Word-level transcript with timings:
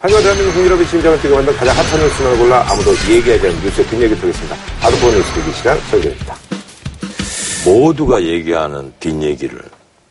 하지만 0.00 0.22
대한민국 0.22 0.52
국민여러분의 0.52 0.88
심장을 0.88 1.20
뛰게 1.20 1.34
만든 1.34 1.56
가장 1.56 1.76
핫한 1.76 2.00
뉴스를 2.00 2.38
골라 2.38 2.64
아무도 2.70 2.92
얘기하지 3.10 3.48
않는 3.48 3.60
뉴스의 3.64 3.86
뒷얘기 3.88 4.14
드리겠습니다. 4.14 4.56
아드포 4.80 5.06
뉴스 5.10 5.32
듣기 5.32 5.52
시간 5.52 5.76
설계입니다. 5.90 6.36
모두가 7.64 8.22
얘기하는 8.22 8.92
뒷얘기를 9.00 9.60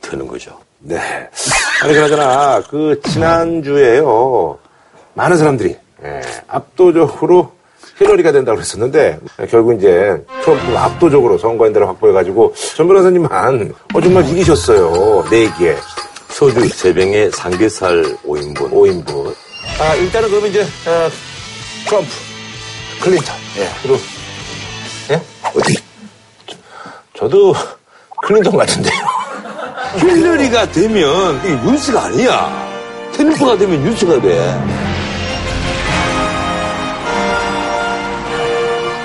트는 0.01 0.27
거죠. 0.27 0.59
네. 0.79 0.99
아니, 1.81 1.93
그나저나, 1.93 2.63
그, 2.69 2.99
지난주에요. 3.05 4.57
많은 5.13 5.37
사람들이, 5.37 5.77
예, 6.03 6.21
압도적으로 6.49 7.53
힐러리가 7.97 8.33
된다고 8.33 8.57
그랬었는데, 8.57 9.19
결국 9.49 9.77
이제 9.77 10.21
트럼프가 10.43 10.83
압도적으로 10.83 11.37
선거인들을 11.37 11.87
확보해가지고, 11.87 12.53
전 12.75 12.89
변호사님만, 12.89 13.73
어, 13.93 14.01
정말 14.01 14.27
이기셨어요. 14.27 15.29
네 15.29 15.43
얘기에. 15.43 15.77
소주 16.27 16.59
3병에 16.59 17.33
삼겹살 17.33 18.03
5인분. 18.25 18.69
5인분. 18.69 19.46
아, 19.79 19.93
일단은 19.95 20.29
그러면 20.29 20.49
이제, 20.49 20.61
어, 20.63 21.09
트럼프, 21.85 22.09
클린턴. 22.99 23.35
예. 23.57 23.69
그리고, 23.83 23.99
예? 25.11 25.21
어디? 25.53 25.75
저, 26.47 26.55
저도 27.19 27.53
클린턴 28.23 28.57
같은데요. 28.57 28.93
힐러리가 30.01 30.71
되면 30.71 31.37
이게 31.45 31.55
뉴스가 31.71 32.05
아니야. 32.05 32.67
트럼프가 33.13 33.55
되면 33.57 33.83
뉴스가 33.83 34.19
돼. 34.19 34.37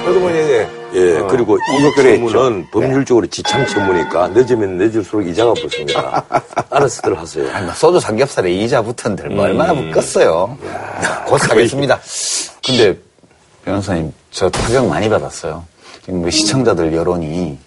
저도 0.06 0.20
뭐 0.20 0.30
이제, 0.30 0.68
예, 0.95 1.19
어, 1.19 1.27
그리고 1.27 1.56
이 1.56 1.92
전문은 1.96 2.60
있죠. 2.60 2.70
법률적으로 2.73 3.27
지참 3.27 3.66
채무니까 3.66 4.28
늦으면 4.28 4.77
늦을수록 4.77 5.27
이자가 5.27 5.55
붙습니다. 5.55 6.24
알아서들 6.70 7.19
하세요. 7.19 7.50
아니, 7.52 7.64
뭐 7.66 7.74
소주 7.74 8.00
삼겹살에 8.00 8.50
이자 8.52 8.83
붙은들 8.83 9.30
뭐 9.30 9.45
음. 9.45 9.50
얼마나 9.50 9.74
붙겠어요. 9.74 10.56
곧 11.27 11.38
사겠습니다. 11.38 11.98
근데 12.66 12.97
변호사님 13.64 14.12
저 14.30 14.50
타격 14.50 14.86
많이 14.86 15.08
받았어요. 15.08 15.64
지금 16.05 16.20
뭐 16.20 16.31
시청자들 16.31 16.92
여론이 16.92 17.59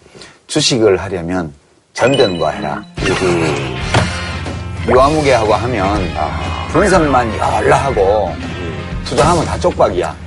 주식을 0.47 0.97
하려면 0.97 1.53
전전과 1.93 2.49
해라. 2.49 2.83
유아무개하고 4.87 5.53
하면 5.53 6.01
분석만 6.71 7.37
열라 7.37 7.77
하고 7.77 8.31
투자하면 9.05 9.45
다 9.45 9.57
쪽박이야. 9.59 10.24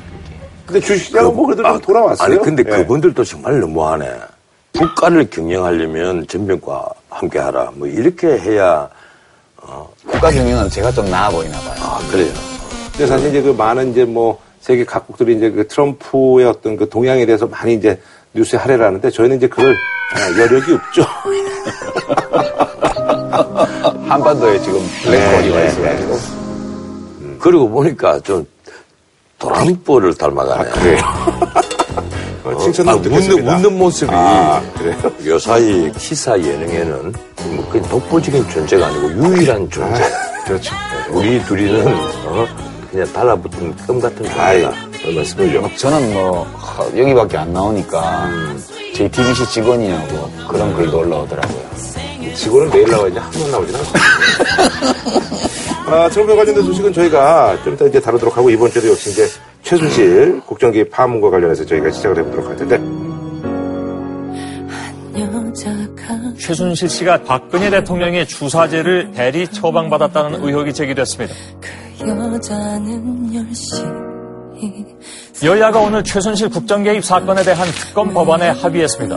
근데 0.69 0.81
주식시장은 0.81 1.35
뭐 1.35 1.47
그래도 1.47 1.63
좀 1.63 1.81
돌아왔어요. 1.81 2.27
아니, 2.27 2.39
근데 2.43 2.63
예. 2.67 2.71
그분들도 2.71 3.25
정말 3.25 3.59
너무하네. 3.59 4.07
국가를 4.77 5.31
경영하려면 5.31 6.27
전병과 6.27 6.91
함께 7.09 7.39
하라. 7.39 7.71
뭐 7.75 7.89
이렇게 7.89 8.39
해야, 8.39 8.87
국가 10.07 10.31
경영은 10.31 10.69
제가 10.69 10.93
좀 10.93 11.11
나아 11.11 11.31
보이나 11.31 11.59
봐요. 11.61 11.75
아, 11.81 11.99
그래요. 12.11 12.31
근데 12.93 13.07
사실 13.07 13.31
이제 13.31 13.41
그 13.41 13.49
많은 13.53 13.93
이제 13.93 14.05
뭐 14.05 14.39
세계 14.61 14.85
각국들이 14.85 15.37
이제 15.37 15.51
그 15.51 15.67
트럼프의 15.67 16.45
어떤 16.47 16.77
그 16.77 16.87
동향에 16.87 17.25
대해서 17.25 17.47
많이 17.47 17.73
이제 17.75 17.99
뉴스에 18.35 18.59
할애를 18.59 18.85
하는데 18.85 19.11
저희는 19.11 19.39
이제 19.39 19.49
아, 19.57 20.39
여력이 20.39 20.75
없죠. 20.75 21.03
한반도에 24.07 24.59
지금 24.61 24.81
블랙홀이 25.03 25.51
와 25.51 25.63
있어가지고. 25.65 26.19
그리고 27.39 27.71
보니까 27.71 28.21
좀 28.21 28.47
도람보를 29.39 30.15
닮아가네. 30.15 30.71
그래요. 30.71 30.99
어, 32.45 32.59
칭찬도 32.59 32.91
아, 32.91 32.95
못 32.95 33.07
웃는, 33.07 33.19
듣겠습니다. 33.21 33.57
웃는 33.57 33.79
모습이 33.79 34.11
아, 34.15 34.63
그래요? 34.77 34.97
요사이 35.27 35.93
기사 35.93 36.39
예능에는 36.39 37.13
뭐 37.55 37.69
그냥 37.71 37.89
독보적인 37.89 38.49
존재가 38.49 38.87
아니고 38.87 39.13
유일한 39.13 39.69
존재. 39.71 40.03
그렇죠. 40.45 40.75
우리 41.11 41.43
둘이는 41.45 41.87
어? 42.27 42.47
그냥 42.91 43.13
달라붙은 43.13 43.77
껌 43.87 44.01
같은 44.01 44.27
아이, 44.39 44.63
존재다. 44.63 44.89
별 45.03 45.15
말씀을요. 45.15 45.71
저는 45.77 46.15
뭐 46.15 46.45
하, 46.57 46.85
여기밖에 46.99 47.37
안 47.37 47.53
나오니까 47.53 48.31
JTBC 48.95 49.47
직원이냐고 49.51 50.31
그런 50.49 50.75
글도 50.75 50.99
올라오더라고요. 50.99 51.69
직원은 52.35 52.71
매일 52.71 52.89
나와야지 52.91 53.19
한 53.19 53.31
번 53.31 53.51
나오진 53.51 53.77
않습니다. 53.77 55.49
아, 55.91 56.09
트럼프 56.11 56.37
관련된 56.37 56.63
소식은 56.65 56.93
저희가 56.93 57.63
좀 57.65 57.73
이따 57.75 57.87
이제 57.87 57.99
다루도록 57.99 58.37
하고 58.37 58.51
이번 58.51 58.71
주에도 58.71 58.91
역시 58.91 59.11
이제 59.11 59.27
최순실 59.63 60.43
국정기 60.47 60.91
파문과 60.91 61.31
관련해서 61.31 61.65
저희가 61.65 61.91
시작을 61.91 62.19
해보도록 62.19 62.47
할 62.47 62.57
텐데 62.57 62.79
최순실 66.39 66.89
씨가 66.89 67.23
박근혜 67.23 67.71
대통령의 67.71 68.27
주사제를 68.27 69.13
대리 69.13 69.49
처방받았다는 69.49 70.45
의혹이 70.45 70.73
제기됐습니다. 70.73 71.35
여자는 72.07 73.35
열심히 73.35 73.89
여야가 75.43 75.81
오늘 75.81 76.05
최순실 76.05 76.51
국정 76.51 76.85
개입 76.85 77.05
사건에 77.05 77.43
대한 77.43 77.67
특검 77.69 78.13
법안에 78.13 78.51
합의했습니다. 78.51 79.17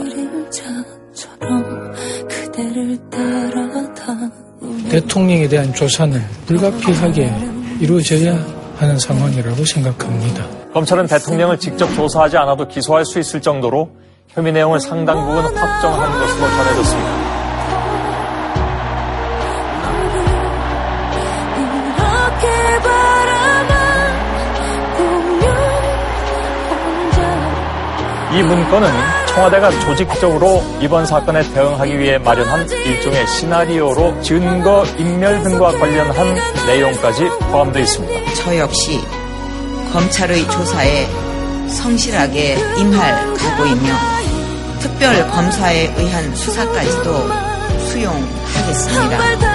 대통령에 4.92 5.48
대한 5.48 5.72
조사는 5.72 6.20
불가피하게 6.44 7.32
이루어져야 7.80 8.38
하는 8.76 8.98
상황이라고 8.98 9.64
생각합니다. 9.64 10.46
검찰은 10.74 11.06
대통령을 11.06 11.58
직접 11.58 11.86
조사하지 11.94 12.36
않아도 12.36 12.68
기소할 12.68 13.06
수 13.06 13.18
있을 13.18 13.40
정도로 13.40 13.88
혐의 14.28 14.52
내용을 14.52 14.80
상당 14.80 15.24
부분 15.24 15.56
확정한 15.56 16.10
것으로 16.20 16.46
전해졌습니다. 16.46 17.22
이 28.34 28.42
문건은 28.42 29.11
청와대가 29.34 29.70
조직적으로 29.80 30.62
이번 30.80 31.06
사건에 31.06 31.42
대응하기 31.54 31.98
위해 31.98 32.18
마련한 32.18 32.68
일종의 32.68 33.26
시나리오로 33.26 34.20
증거 34.20 34.84
인멸 34.98 35.42
등과 35.42 35.72
관련한 35.72 36.36
내용까지 36.66 37.24
포함되어 37.50 37.82
있습니다. 37.82 38.34
저 38.34 38.58
역시 38.58 39.00
검찰의 39.92 40.44
조사에 40.50 41.06
성실하게 41.68 42.58
임할 42.76 43.34
각오이며 43.34 43.88
특별 44.80 45.26
검사에 45.30 45.94
의한 45.96 46.34
수사까지도 46.34 47.28
수용하겠습니다. 47.88 49.51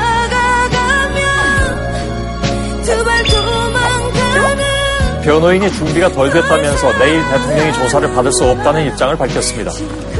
변호인이 5.27 5.69
준비가 5.73 6.09
덜 6.09 6.31
됐다면서 6.31 6.97
내일 6.99 7.21
대통령이 7.27 7.73
조사를 7.73 8.13
받을 8.13 8.31
수 8.31 8.45
없다는 8.45 8.87
입장을 8.87 9.17
밝혔습니다. 9.17 9.71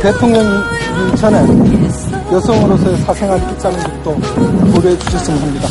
대통령이 0.01 1.15
전에 1.15 1.37
여성으로서의 2.29 2.97
사생활 2.97 3.39
입장도 3.39 4.15
고려해 4.73 4.99
주셨으면 4.99 5.41
합니다. 5.41 5.69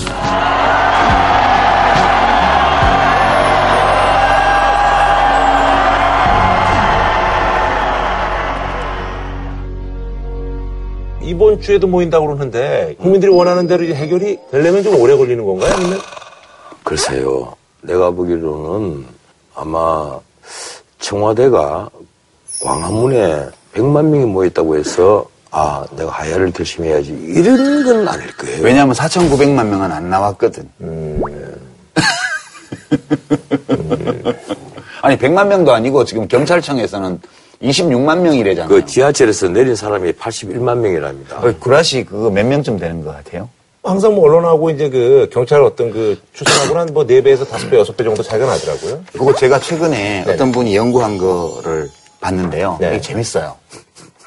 이번 11.21 11.61
주에도 11.61 11.87
모인다고 11.87 12.25
그러는데 12.25 12.97
국민들이 12.99 13.31
원하는 13.31 13.67
대로 13.67 13.85
이제 13.85 13.93
해결이 13.93 14.39
되려면 14.51 14.83
좀 14.83 14.99
오래 14.99 15.15
걸리는 15.15 15.45
건가요? 15.45 15.75
아니면 15.75 15.99
글쎄요. 16.83 17.55
내가 17.83 18.11
보기로는 18.11 19.16
아마 19.57 20.19
청와대가 21.01 21.89
광화문에 22.63 23.49
100만 23.75 24.05
명이 24.05 24.27
모였다고 24.27 24.77
해서 24.77 25.27
아, 25.51 25.85
내가 25.97 26.11
하야를 26.11 26.53
결심해야지. 26.53 27.11
이런 27.13 27.83
건 27.85 28.07
아닐 28.07 28.37
거예요. 28.37 28.63
왜냐하면 28.63 28.95
4,900만 28.95 29.67
명은 29.67 29.91
안 29.91 30.11
나왔거든. 30.11 30.69
아니 35.01 35.17
100만 35.17 35.47
명도 35.47 35.73
아니고 35.73 36.05
지금 36.05 36.29
경찰청에서는 36.29 37.21
26만 37.63 38.19
명이래잖아요. 38.21 38.69
그 38.69 38.85
지하철에서 38.85 39.49
내린 39.49 39.75
사람이 39.75 40.13
81만 40.13 40.77
명이랍니다. 40.79 41.39
어, 41.39 41.55
구라시 41.59 42.05
그거 42.05 42.29
몇 42.31 42.45
명쯤 42.45 42.79
되는 42.79 43.03
것 43.03 43.17
같아요? 43.17 43.49
항상 43.87 44.15
뭐 44.15 44.25
언론하고 44.25 44.71
이제 44.71 44.89
그 44.91 45.29
경찰 45.33 45.63
어떤 45.63 45.91
그 45.93 46.19
추산하고는 46.33 46.89
한뭐 46.89 47.05
4배에서 47.07 47.47
5배, 47.47 47.83
6배 47.85 48.05
정도 48.05 48.23
차이가 48.23 48.47
나더라고요. 48.47 49.01
그거 49.13 49.35
제가 49.35 49.61
최근에 49.61 50.25
어떤 50.29 50.51
분이 50.53 50.75
연구한 50.77 51.19
거를 51.19 51.89
봤는데요. 52.21 52.79
네. 52.81 52.91
되게 52.91 53.01
재밌어요. 53.01 53.55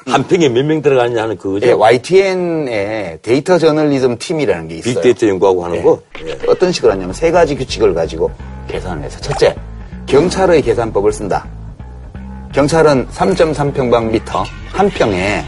한 0.06 0.26
평에 0.26 0.48
몇 0.48 0.64
명 0.64 0.80
들어가느냐 0.80 1.22
하는 1.24 1.36
그거죠. 1.36 1.66
예, 1.66 1.72
YTN의 1.72 3.18
데이터 3.22 3.58
저널리즘 3.58 4.16
팀이라는 4.18 4.68
게 4.68 4.76
있어요. 4.76 4.94
빅데이터 4.94 5.28
연구하고 5.28 5.64
하는 5.64 5.76
네. 5.76 5.82
거. 5.82 6.00
예. 6.26 6.38
어떤 6.48 6.72
식으로 6.72 6.92
하냐면 6.92 7.12
세 7.12 7.30
가지 7.30 7.54
규칙을 7.54 7.92
가지고 7.92 8.30
계산을 8.68 9.02
해서 9.04 9.20
첫째, 9.20 9.54
경찰의 10.06 10.62
계산법을 10.62 11.12
쓴다. 11.12 11.46
경찰은 12.54 13.08
3.3 13.08 13.74
평방미터 13.74 14.42
한 14.72 14.88
평에 14.90 15.44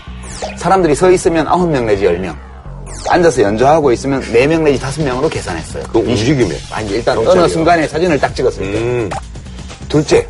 사람들이 0.56 0.94
서 0.94 1.11
있으면 1.11 1.47
9명 1.47 1.85
내지 1.87 2.05
10명. 2.05 2.35
앉아서 3.08 3.42
연주하고 3.42 3.92
있으면 3.92 4.20
4명 4.22 4.62
내지 4.62 4.78
5명으로 4.80 5.30
계산했어요. 5.30 5.84
그 5.92 5.98
움직임에. 5.98 6.56
아니, 6.70 6.90
일단 6.90 7.16
경찰이요. 7.16 7.42
어느 7.42 7.48
순간에 7.52 7.88
사진을 7.88 8.18
딱 8.18 8.34
찍었을 8.34 8.62
때. 8.72 8.78
음. 8.78 9.10
둘째, 9.88 10.26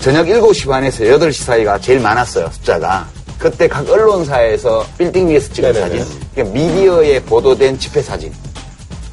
저녁 0.00 0.26
7시 0.26 0.68
반에서 0.68 1.04
8시 1.04 1.44
사이가 1.44 1.78
제일 1.80 2.00
많았어요, 2.00 2.48
숫자가. 2.52 3.08
그때 3.38 3.68
각 3.68 3.88
언론사에서 3.88 4.86
빌딩 4.96 5.28
위에서 5.28 5.52
찍은 5.52 5.72
네네네. 5.72 5.98
사진, 6.04 6.20
그러니까 6.34 6.54
미디어에 6.58 7.20
보도된 7.22 7.78
집회 7.78 8.00
사진. 8.02 8.32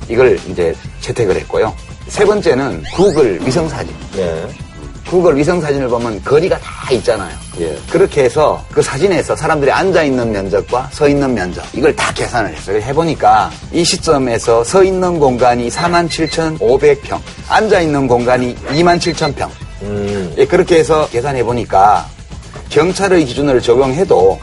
이걸 0.08 0.40
이제 0.48 0.74
채택을 1.02 1.36
했고요. 1.38 1.74
세 2.08 2.26
번째는 2.26 2.84
구글 2.96 3.40
위성 3.46 3.68
사진. 3.68 3.94
네. 4.16 4.46
구글 5.14 5.38
위성 5.38 5.62
사진을 5.62 5.90
보면 5.90 6.24
거리가 6.24 6.58
다 6.58 6.92
있잖아요. 6.92 7.38
예. 7.60 7.78
그렇게 7.88 8.24
해서 8.24 8.66
그 8.72 8.82
사진에서 8.82 9.36
사람들이 9.36 9.72
앉아 9.72 10.02
있는 10.02 10.32
면적과 10.32 10.90
서 10.92 11.08
있는 11.08 11.36
면적 11.36 11.64
이걸 11.72 11.96
다 11.96 12.12
계산을 12.12 12.52
했어요. 12.56 12.82
해보니까 12.82 13.52
이 13.72 13.84
시점에서 13.84 14.64
서 14.64 14.84
있는 14.84 15.20
공간이 15.20 15.70
47,500평, 15.70 17.22
앉아 17.48 17.82
있는 17.82 18.08
공간이 18.08 18.56
27,000평. 18.56 19.50
음. 19.84 20.34
예, 20.36 20.48
그렇게 20.48 20.80
해서 20.80 21.08
계산해 21.12 21.44
보니까 21.44 22.08
경찰의 22.70 23.26
기준을 23.26 23.62
적용해도 23.62 24.40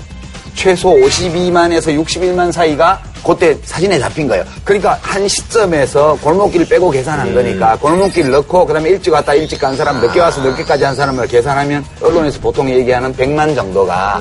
최소 0.60 0.90
52만에서 0.90 1.86
61만 2.04 2.52
사이가 2.52 3.00
그때 3.26 3.56
사진에 3.64 3.98
잡힌 3.98 4.28
거예요. 4.28 4.44
그러니까 4.62 4.98
한 5.00 5.26
시점에서 5.26 6.18
골목길 6.22 6.68
빼고 6.68 6.90
계산한 6.90 7.34
거니까 7.34 7.78
골목길 7.78 8.30
넣고 8.30 8.66
그다음에 8.66 8.90
일찍 8.90 9.10
왔다 9.14 9.32
일찍 9.32 9.58
간 9.58 9.74
사람 9.74 10.02
늦게 10.02 10.20
와서 10.20 10.42
늦게까지 10.42 10.84
한 10.84 10.94
사람을 10.94 11.28
계산하면 11.28 11.82
언론에서 12.02 12.40
보통 12.40 12.68
얘기하는 12.68 13.14
100만 13.14 13.54
정도가 13.54 14.20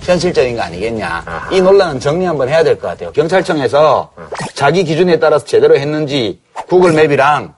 현실적인 0.00 0.56
거 0.56 0.62
아니겠냐. 0.62 1.22
이 1.50 1.60
논란은 1.60 2.00
정리 2.00 2.24
한번 2.24 2.48
해야 2.48 2.64
될 2.64 2.78
것 2.78 2.88
같아요. 2.88 3.12
경찰청에서 3.12 4.10
자기 4.54 4.84
기준에 4.84 5.18
따라서 5.18 5.44
제대로 5.44 5.76
했는지 5.76 6.40
구글 6.66 6.92
맵이랑 6.94 7.52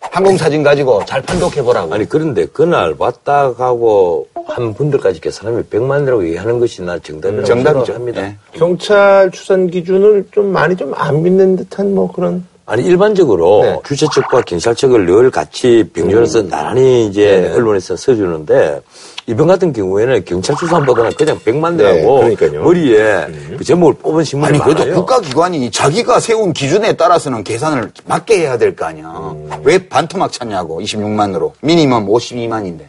항공사진 0.00 0.62
가지고 0.62 1.04
잘 1.04 1.22
판독해 1.22 1.62
보라고. 1.62 1.92
아니 1.94 2.08
그런데 2.08 2.46
그날 2.46 2.94
왔다 2.98 3.52
가고 3.52 4.26
한 4.46 4.74
분들까지 4.74 5.20
계산하면 5.20 5.64
100만이라고 5.70 6.24
얘기하는 6.24 6.58
것이 6.58 6.82
나 6.82 6.98
정답이라고 6.98 7.46
정답이죠. 7.46 7.84
생각합니다. 7.84 8.22
네. 8.22 8.36
경찰 8.52 9.30
추산 9.30 9.68
기준을 9.70 10.26
좀 10.32 10.52
많이 10.52 10.76
좀 10.76 10.92
안 10.96 11.22
믿는 11.22 11.56
듯한 11.56 11.94
뭐 11.94 12.10
그런. 12.10 12.44
아니 12.70 12.84
일반적으로 12.84 13.62
네. 13.64 13.80
주최 13.84 14.06
측과 14.14 14.42
경찰 14.42 14.76
측을 14.76 15.04
늘 15.04 15.28
같이 15.32 15.90
병렬해서 15.92 16.42
나란히 16.42 17.06
이제 17.06 17.40
네네. 17.40 17.54
언론에서 17.56 17.96
써주는데 17.96 18.80
이번 19.26 19.48
같은 19.48 19.72
경우에는 19.72 20.24
경찰 20.24 20.54
수산보다는 20.56 21.14
그냥 21.14 21.36
100만 21.40 21.76
대라고 21.76 22.28
네. 22.28 22.58
머리에 22.58 23.26
그 23.58 23.64
제목을 23.64 23.94
뽑은 23.94 24.22
신문이 24.22 24.48
아니 24.50 24.58
그래도 24.60 24.80
많아요. 24.84 24.94
국가기관이 24.94 25.72
자기가 25.72 26.20
세운 26.20 26.52
기준에 26.52 26.92
따라서는 26.92 27.42
계산을 27.42 27.90
맞게 28.04 28.38
해야 28.38 28.56
될 28.56 28.76
거 28.76 28.84
아니야. 28.84 29.06
음. 29.32 29.50
왜 29.64 29.88
반토막 29.88 30.30
쳤냐고 30.30 30.80
26만으로 30.80 31.50
미니멈 31.62 32.06
52만인데. 32.06 32.82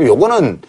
요거는 0.00 0.60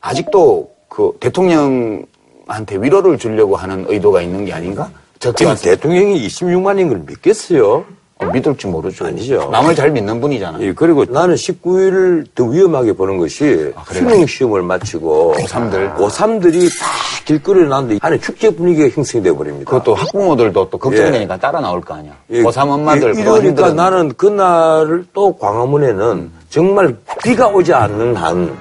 아직도 0.00 0.68
그 0.88 1.12
대통령한테 1.20 2.76
위로를 2.80 3.18
주려고 3.18 3.54
하는 3.54 3.86
의도가 3.88 4.20
있는 4.20 4.44
게 4.46 4.52
아닌가? 4.52 4.90
지금? 5.30 5.54
대통령이 5.54 6.26
26만인 6.26 6.88
걸 6.88 7.02
믿겠어요? 7.06 7.84
어, 8.18 8.26
믿을지 8.26 8.66
모르죠. 8.66 9.06
아니죠. 9.06 9.48
남을 9.50 9.74
잘 9.74 9.90
믿는 9.90 10.20
분이잖아요. 10.20 10.62
예, 10.66 10.72
그리고 10.72 11.04
나는 11.04 11.34
19일을 11.34 12.26
더 12.34 12.44
위험하게 12.44 12.92
보는 12.94 13.18
것이 13.18 13.72
아? 13.76 13.82
수능 13.92 14.26
시험을 14.26 14.62
마치고 14.62 15.34
고3들. 15.38 15.96
고3들이 15.96 16.68
다 16.80 16.86
길거리에 17.24 17.64
나왔는데 17.64 17.98
안에 18.00 18.18
축제 18.18 18.50
분위기가 18.50 18.88
형성이 18.88 19.22
돼 19.24 19.32
버립니다. 19.32 19.70
그것도 19.70 19.94
학부모들도 19.94 20.70
또 20.70 20.78
걱정되니까 20.78 21.36
따라 21.38 21.60
나올 21.60 21.80
거 21.80 21.94
아니야. 21.94 22.12
예, 22.30 22.42
고3 22.42 22.68
엄마들. 22.70 23.08
예, 23.14 23.18
힘들었는데. 23.18 23.72
나는 23.74 24.12
그날을 24.14 25.04
또 25.12 25.36
광화문에는 25.36 26.30
정말 26.50 26.96
비가 27.22 27.48
오지 27.48 27.72
않는 27.72 28.14
한, 28.14 28.56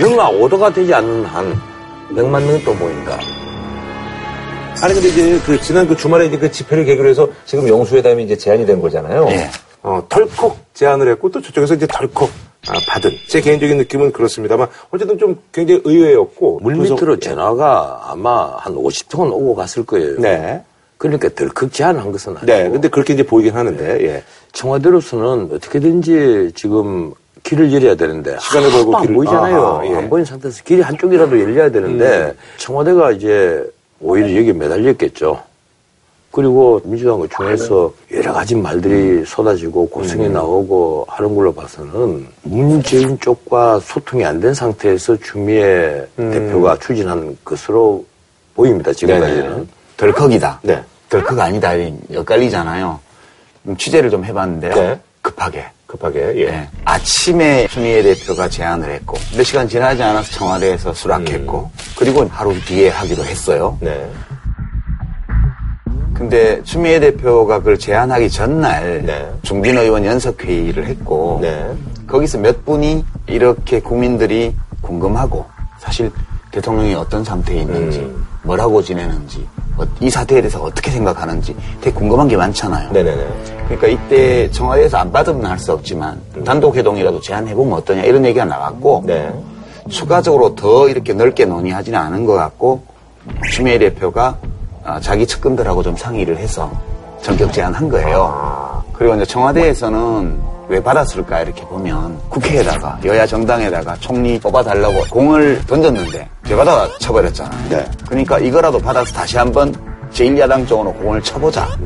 영하 0.00 0.30
5도가 0.30 0.72
되지 0.74 0.94
않는 0.94 1.24
한, 1.24 1.60
100만 2.14 2.30
명이 2.44 2.64
또 2.64 2.74
모인다. 2.74 3.18
아니 4.82 4.94
근데 4.94 5.08
이제 5.08 5.38
그 5.44 5.60
지난 5.60 5.86
그 5.86 5.96
주말에 5.96 6.26
이제 6.26 6.38
그 6.38 6.50
집회를 6.50 6.84
계기로 6.84 7.08
해서 7.08 7.28
지금 7.44 7.68
영수회담이 7.68 8.24
이제 8.24 8.36
제안이 8.36 8.64
된 8.64 8.80
거잖아요. 8.80 9.26
예. 9.30 9.50
어, 9.82 10.02
덜컥 10.08 10.56
제안을 10.74 11.08
했고 11.12 11.30
또 11.30 11.40
저쪽에서 11.40 11.74
이제 11.74 11.86
덜컥 11.86 12.28
아, 12.68 12.72
받은 12.88 13.10
제 13.28 13.40
개인적인 13.40 13.76
느낌은 13.78 14.12
그렇습니다만 14.12 14.68
어쨌든 14.90 15.18
좀 15.18 15.38
굉장히 15.52 15.80
의외였고 15.84 16.60
물 16.62 16.74
밑으로 16.76 16.96
분석- 16.96 17.20
전화가 17.22 18.00
아마 18.10 18.54
한 18.58 18.74
50통은 18.74 19.30
오고 19.32 19.54
갔을 19.54 19.84
거예요. 19.84 20.18
네. 20.20 20.62
그러니까 20.98 21.28
덜컥 21.30 21.72
제안한 21.72 22.12
것은 22.12 22.36
아니고. 22.36 22.46
네. 22.46 22.68
근데 22.70 22.88
그렇게 22.88 23.14
이제 23.14 23.22
보이긴 23.22 23.54
하는데 23.54 23.84
예. 24.06 24.22
청와대로서는 24.52 25.50
어떻게든지 25.54 26.52
지금 26.54 27.12
길을 27.42 27.72
열어야 27.72 27.94
되는데 27.94 28.36
시간을 28.40 28.70
벌고 28.70 28.92
하나도 28.92 28.96
안 28.96 29.06
길을- 29.06 29.14
보이잖아요. 29.14 29.66
아하, 29.66 29.86
예. 29.86 29.90
음. 29.90 29.96
안 29.98 30.10
보인 30.10 30.24
상태에서 30.24 30.62
길이 30.64 30.82
한쪽이라도 30.82 31.38
열려야 31.40 31.70
되는데 31.70 32.34
청와대가 32.58 33.10
이제 33.12 33.64
오히려 34.00 34.36
여기에 34.36 34.52
매달렸겠죠. 34.54 35.40
그리고 36.32 36.80
민주당 36.84 37.26
중에서 37.28 37.92
여러 38.12 38.32
가지 38.32 38.54
말들이 38.54 39.24
쏟아지고 39.26 39.88
고성이 39.88 40.26
음. 40.28 40.32
나오고 40.34 41.04
하는 41.08 41.34
걸로 41.34 41.52
봐서는 41.52 42.24
문재인 42.42 43.18
쪽과 43.18 43.80
소통이 43.80 44.24
안 44.24 44.40
된 44.40 44.54
상태에서 44.54 45.16
추미애 45.16 46.06
대표가 46.16 46.78
추진한 46.78 47.36
것으로 47.44 48.04
보입니다. 48.54 48.92
지금까지는. 48.92 49.44
음. 49.44 49.50
네네. 49.54 49.66
덜컥이다. 49.96 50.60
네. 50.62 50.82
덜컥 51.08 51.38
아니다. 51.38 51.74
이 51.74 51.92
엇갈리잖아요. 52.14 53.00
음, 53.66 53.76
취재를 53.76 54.08
좀 54.08 54.24
해봤는데요. 54.24 54.72
네. 54.74 55.00
급하게. 55.22 55.64
급하게 55.90 56.20
예. 56.36 56.40
예. 56.42 56.68
아침에 56.84 57.66
추미애 57.66 58.02
대표가 58.02 58.48
제안을 58.48 58.92
했고 58.92 59.16
몇 59.36 59.42
시간 59.42 59.68
지나지 59.68 60.00
않아서 60.02 60.30
청와대에서 60.30 60.94
수락했고 60.94 61.68
그리고 61.96 62.24
하루 62.30 62.58
뒤에 62.60 62.90
하기로 62.90 63.24
했어요. 63.24 63.76
네. 63.80 64.08
근데 66.14 66.62
추미애 66.62 67.00
대표가 67.00 67.58
그걸 67.58 67.78
제안하기 67.78 68.30
전날 68.30 69.04
네. 69.04 69.28
중진 69.42 69.76
의원 69.78 70.04
연석 70.04 70.44
회의를 70.44 70.86
했고 70.86 71.40
네. 71.42 71.74
거기서 72.06 72.38
몇 72.38 72.64
분이 72.64 73.04
이렇게 73.26 73.80
국민들이 73.80 74.54
궁금하고 74.82 75.44
사실 75.80 76.12
대통령이 76.52 76.94
어떤 76.94 77.24
상태에 77.24 77.62
있는지 77.62 78.00
음. 78.00 78.26
뭐라고 78.42 78.82
지내는지 78.82 79.44
어, 79.56 79.59
이 80.00 80.10
사태에 80.10 80.40
대해서 80.40 80.60
어떻게 80.62 80.90
생각하는지 80.90 81.54
되게 81.80 81.94
궁금한 81.96 82.28
게 82.28 82.36
많잖아요. 82.36 82.90
네네네. 82.92 83.26
그러니까 83.68 83.86
이때 83.88 84.50
청와대에서 84.50 84.98
안 84.98 85.12
받으면 85.12 85.46
할 85.46 85.58
수 85.58 85.72
없지만 85.72 86.20
단독 86.44 86.74
회동이라도 86.76 87.20
제안해보면 87.20 87.78
어떠냐 87.78 88.02
이런 88.02 88.24
얘기가 88.24 88.44
나왔고 88.44 89.04
네. 89.06 89.32
추가적으로 89.88 90.54
더 90.54 90.88
이렇게 90.88 91.12
넓게 91.12 91.44
논의하지는 91.44 91.98
않은 91.98 92.24
것 92.26 92.34
같고 92.34 92.82
추미애 93.50 93.78
대표가 93.78 94.36
아, 94.84 94.98
자기 95.00 95.26
측근들하고 95.26 95.82
좀 95.82 95.96
상의를 95.96 96.38
해서 96.38 96.70
전격 97.22 97.52
제안한 97.52 97.88
거예요. 97.90 98.82
그리고 98.94 99.14
이제 99.14 99.24
청와대에서는 99.26 100.40
왜 100.70 100.80
받았을까 100.80 101.40
이렇게 101.40 101.62
보면 101.64 102.16
국회에다가 102.28 103.00
여야 103.04 103.26
정당에다가 103.26 103.96
총리 103.96 104.38
뽑아달라고 104.38 105.02
공을 105.10 105.60
던졌는데 105.66 106.28
되받아 106.44 106.88
쳐버렸잖아요. 107.00 107.68
네. 107.68 107.90
그러니까 108.06 108.38
이거라도 108.38 108.78
받아서 108.78 109.12
다시 109.12 109.36
한번 109.36 109.74
제1야당 110.12 110.68
쪽으로 110.68 110.92
공을 110.92 111.20
쳐보자. 111.22 111.76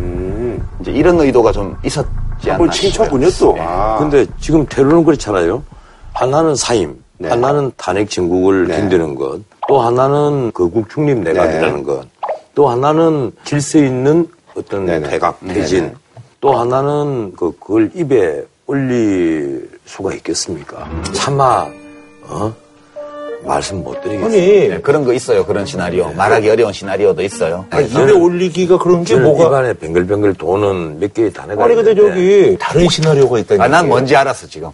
이제 0.81 0.91
이런 0.91 1.19
의도가 1.19 1.51
좀 1.51 1.75
있었지 1.83 2.51
않나 2.51 2.71
친척군요 2.71 3.31
또. 3.41 3.57
아. 3.59 3.97
근데 3.99 4.27
지금 4.39 4.67
테러는 4.67 5.03
그렇잖아요. 5.03 5.63
하나는 6.13 6.55
사임, 6.55 6.95
네. 7.17 7.31
하나는 7.31 7.73
탄핵 7.79 8.11
진국을 8.11 8.69
네. 8.69 8.77
견디는 8.77 9.15
것, 9.15 9.41
또 9.67 9.81
하나는 9.81 10.53
거국 10.53 10.91
중립 10.91 11.21
내각이라는 11.21 11.77
네. 11.77 11.83
것, 11.83 12.07
또 12.55 12.69
하나는 12.69 13.33
질서 13.45 13.79
있는 13.79 14.29
어떤 14.55 14.85
네네. 14.85 15.09
태각, 15.09 15.39
네네. 15.41 15.55
대진, 15.55 15.95
또 16.43 16.53
하나는 16.53 17.33
그, 17.35 17.51
그걸 17.59 17.91
입에 17.95 18.45
올릴 18.67 19.69
수가 19.85 20.15
있겠습니까? 20.15 20.89
차마, 21.13 21.67
어? 22.23 22.55
말씀 23.45 23.83
못 23.85 24.01
드리겠어요. 24.03 24.25
아니, 24.27 24.69
네, 24.69 24.81
그런 24.81 25.05
거 25.05 25.13
있어요. 25.13 25.45
그런 25.45 25.67
시나리오. 25.67 26.11
말하기 26.15 26.49
어려운 26.49 26.73
시나리오도 26.73 27.21
있어요. 27.23 27.67
아니, 27.69 27.87
입에 27.89 28.13
올리기가 28.13 28.79
그런 28.79 29.01
게 29.05 29.09
저는 29.15 29.23
뭐가 29.25 29.47
입안에 29.49 29.75
뱅글뱅글 29.75 30.35
도는 30.35 30.99
몇 30.99 31.13
개의 31.13 31.31
단어가 31.31 31.63
아니 31.65 31.75
근데 31.75 31.95
저기 31.95 32.57
다른 32.59 32.89
시나리오가 32.89 33.39
있다니. 33.41 33.61
아, 33.61 33.69
난 33.69 33.87
뭔지 33.87 34.17
알았어, 34.17 34.47
지금. 34.47 34.71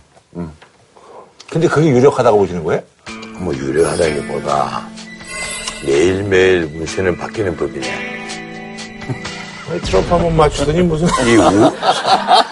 근데 1.51 1.67
그게 1.67 1.89
유력하다고 1.89 2.39
보시는 2.39 2.63
거예요? 2.63 2.81
뭐 3.41 3.53
유려하다기보다 3.53 4.87
매일매일 5.85 6.67
문세는 6.67 7.19
바뀌는 7.19 7.57
법이네. 7.57 8.11
트럼프 9.85 10.09
한 10.11 10.23
번 10.23 10.37
맞추더니 10.37 10.83
무슨 10.83 11.07
이 11.27 11.37
우, 11.37 11.43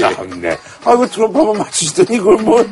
참네. 0.00 0.58
아이고 0.84 1.06
트럼프 1.06 1.38
한번 1.38 1.58
맞추시더니 1.58 2.16
이걸 2.18 2.36
뭐 2.38 2.64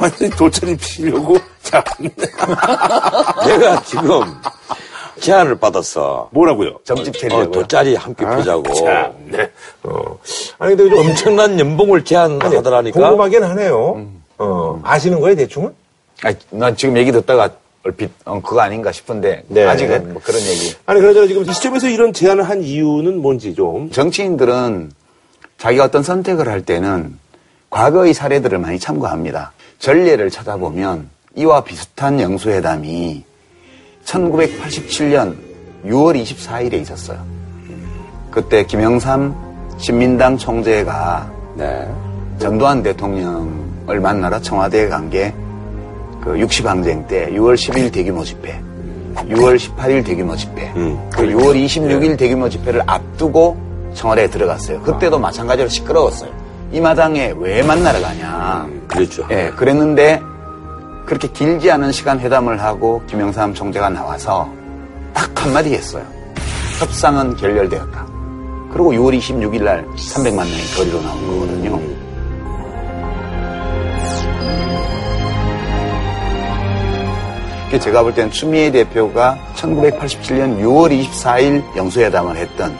완전히 0.00 0.30
도처리 0.30 0.76
피려고 0.76 1.38
참네. 1.62 2.10
내가 3.46 3.82
지금 3.82 4.22
제안을 5.20 5.58
받았어. 5.58 6.28
뭐라고요? 6.32 6.78
점집 6.84 7.14
어, 7.14 7.18
체리라고요. 7.18 7.50
돗자리 7.50 7.94
함께 7.96 8.24
펴자고. 8.24 8.74
참, 8.74 9.12
네. 9.26 9.50
어. 9.82 10.18
아니, 10.58 10.76
근데 10.76 10.94
좀 10.94 11.06
엄청난 11.06 11.58
연봉을 11.58 12.04
제안하더라니까. 12.04 13.00
궁금하긴 13.00 13.42
하네요. 13.42 14.06
어, 14.38 14.80
아시는 14.84 15.20
거예요, 15.20 15.36
대충은? 15.36 15.74
아니, 16.22 16.36
난 16.50 16.76
지금 16.76 16.96
얘기 16.98 17.12
듣다가 17.12 17.48
얼핏 17.86 18.10
어, 18.24 18.40
그거 18.42 18.60
아닌가 18.60 18.90
싶은데 18.90 19.44
네. 19.46 19.64
아직은 19.64 20.12
뭐 20.12 20.20
그런 20.22 20.40
얘기. 20.42 20.74
아니, 20.86 21.00
그러잖아 21.00 21.28
지금 21.28 21.42
이 21.44 21.52
시점에서 21.52 21.88
이런 21.88 22.12
제안을 22.12 22.42
한 22.42 22.62
이유는 22.64 23.22
뭔지 23.22 23.54
좀. 23.54 23.90
정치인들은 23.92 24.90
자기가 25.58 25.84
어떤 25.84 26.02
선택을 26.02 26.48
할 26.48 26.62
때는 26.62 27.16
과거의 27.70 28.12
사례들을 28.12 28.58
많이 28.58 28.78
참고합니다. 28.80 29.52
전례를 29.78 30.30
찾아보면 30.30 31.08
이와 31.36 31.62
비슷한 31.62 32.18
영수회담이 32.20 33.22
1987년 34.04 35.36
6월 35.84 36.20
24일에 36.20 36.74
있었어요. 36.74 37.24
그때 38.32 38.64
김영삼 38.64 39.76
신민당 39.78 40.36
총재가 40.36 41.32
네. 41.56 41.88
전두환 42.38 42.82
대통령을 42.82 44.00
만나러 44.00 44.40
청와대에 44.40 44.88
간 44.88 45.08
게 45.10 45.32
그 46.26 46.32
60항쟁 46.32 47.06
때 47.06 47.28
6월 47.30 47.54
10일 47.54 47.92
대규모 47.92 48.24
집회, 48.24 48.60
6월 49.14 49.56
18일 49.56 50.04
대규모 50.04 50.34
집회, 50.34 50.72
그 50.74 51.22
6월 51.22 51.64
26일 51.64 52.18
대규모 52.18 52.48
집회를 52.48 52.82
앞두고 52.84 53.56
청와대에 53.94 54.26
들어갔어요. 54.28 54.82
그때도 54.82 55.20
마찬가지로 55.20 55.68
시끄러웠어요. 55.68 56.30
이 56.72 56.80
마당에 56.80 57.32
왜 57.38 57.62
만나러 57.62 58.00
가냐. 58.00 58.68
그랬죠. 58.88 59.24
예, 59.30 59.52
그랬는데 59.54 60.20
그렇게 61.06 61.28
길지 61.28 61.70
않은 61.70 61.92
시간 61.92 62.18
회담을 62.18 62.60
하고 62.60 63.02
김영삼 63.06 63.54
총재가 63.54 63.88
나와서 63.90 64.50
딱 65.14 65.30
한마디 65.44 65.72
했어요. 65.74 66.02
협상은 66.80 67.36
결렬되었다. 67.36 68.04
그리고 68.72 68.92
6월 68.92 69.16
26일 69.16 69.62
날 69.62 69.86
300만 69.96 70.34
명이 70.38 70.74
거리로 70.76 71.00
나온 71.02 71.26
거거든요. 71.28 71.80
그게 77.76 77.84
제가 77.84 78.02
볼 78.02 78.14
때는 78.14 78.30
추미애 78.30 78.70
대표가 78.70 79.38
1987년 79.54 80.60
6월 80.60 80.98
24일 80.98 81.62
영수회담을 81.76 82.36
했던 82.36 82.74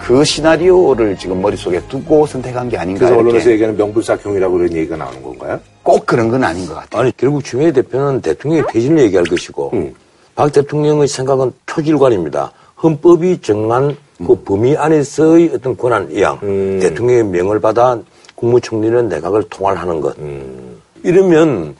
그 0.00 0.24
시나리오를 0.24 1.16
지금 1.16 1.42
머릿속에 1.42 1.80
두고 1.88 2.24
선택한 2.24 2.68
게 2.68 2.78
아닌가 2.78 3.00
그래서 3.00 3.14
이렇게. 3.14 3.28
언론에서 3.28 3.50
얘기하는 3.50 3.76
명불사경이라고 3.76 4.54
그런 4.54 4.72
얘기가 4.72 4.96
나오는 4.96 5.20
건가요? 5.22 5.58
꼭 5.82 6.06
그런 6.06 6.28
건 6.28 6.44
아닌 6.44 6.66
것 6.66 6.74
같아요. 6.74 7.02
아니, 7.02 7.16
결국 7.16 7.42
추미애 7.42 7.72
대표는 7.72 8.20
대통령의 8.20 8.64
폐진을 8.70 9.02
얘기할 9.04 9.26
것이고, 9.26 9.70
음. 9.72 9.94
박 10.36 10.52
대통령의 10.52 11.08
생각은 11.08 11.50
표질관입니다. 11.66 12.52
헌법이 12.80 13.40
정한 13.40 13.96
그 14.24 14.36
범위 14.44 14.76
안에서의 14.76 15.50
어떤 15.54 15.76
권한 15.76 16.08
이양, 16.12 16.38
음. 16.44 16.78
대통령의 16.80 17.24
명을 17.24 17.60
받아 17.60 17.98
국무총리는 18.36 19.08
내각을 19.08 19.42
통할하는 19.50 20.00
것. 20.00 20.16
음. 20.18 20.80
이러면 21.02 21.74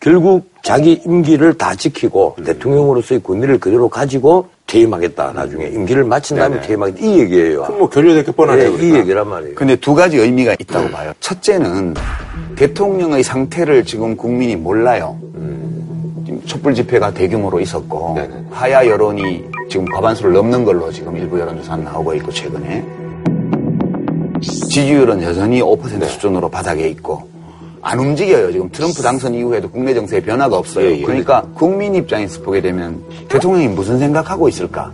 결국 0.00 0.50
자기 0.62 1.00
임기를 1.04 1.54
다 1.58 1.74
지키고 1.74 2.36
음. 2.38 2.44
대통령으로서의 2.44 3.22
권위를 3.22 3.60
그대로 3.60 3.88
가지고 3.88 4.48
퇴임하겠다. 4.66 5.32
나중에 5.32 5.66
임기를 5.66 6.04
마친 6.04 6.38
다음에 6.38 6.56
네네. 6.56 6.66
퇴임하겠다. 6.66 7.00
이 7.06 7.18
얘기예요. 7.20 7.62
그럼 7.64 7.78
뭐 7.78 7.90
결렬될 7.90 8.24
게 8.24 8.32
뻔하네요. 8.32 8.70
예, 8.70 8.72
이 8.72 8.76
그러니까. 8.76 8.98
얘기란 9.00 9.28
말이에요. 9.28 9.54
근데 9.54 9.76
두 9.76 9.94
가지 9.94 10.16
의미가 10.16 10.56
있다고 10.58 10.88
봐요. 10.90 11.12
첫째는 11.20 11.94
대통령의 12.56 13.22
상태를 13.22 13.84
지금 13.84 14.16
국민이 14.16 14.56
몰라요. 14.56 15.18
지금 16.24 16.42
촛불 16.46 16.74
집회가 16.74 17.12
대규모로 17.12 17.60
있었고 17.60 18.14
네네. 18.14 18.44
하야 18.50 18.86
여론이 18.86 19.44
지금 19.68 19.84
과반수를 19.86 20.32
넘는 20.32 20.64
걸로 20.64 20.90
지금 20.90 21.16
일부 21.16 21.38
여론조사는 21.38 21.84
나오고 21.84 22.14
있고 22.14 22.30
최근에 22.30 22.84
지지율은 24.40 25.22
여전히 25.22 25.60
5% 25.60 26.06
수준으로 26.06 26.48
바닥에 26.48 26.88
있고 26.88 27.28
안 27.82 27.98
움직여요. 27.98 28.52
지금 28.52 28.68
트럼프 28.70 29.02
당선 29.02 29.34
이후에도 29.34 29.70
국내 29.70 29.94
정세에 29.94 30.20
변화가 30.20 30.56
없어요. 30.56 30.86
예, 30.86 30.98
예. 30.98 31.02
그러니까 31.02 31.42
국민 31.54 31.94
입장에서 31.94 32.42
보게 32.42 32.60
되면 32.60 33.02
대통령이 33.28 33.68
무슨 33.68 33.98
생각하고 33.98 34.48
있을까? 34.48 34.90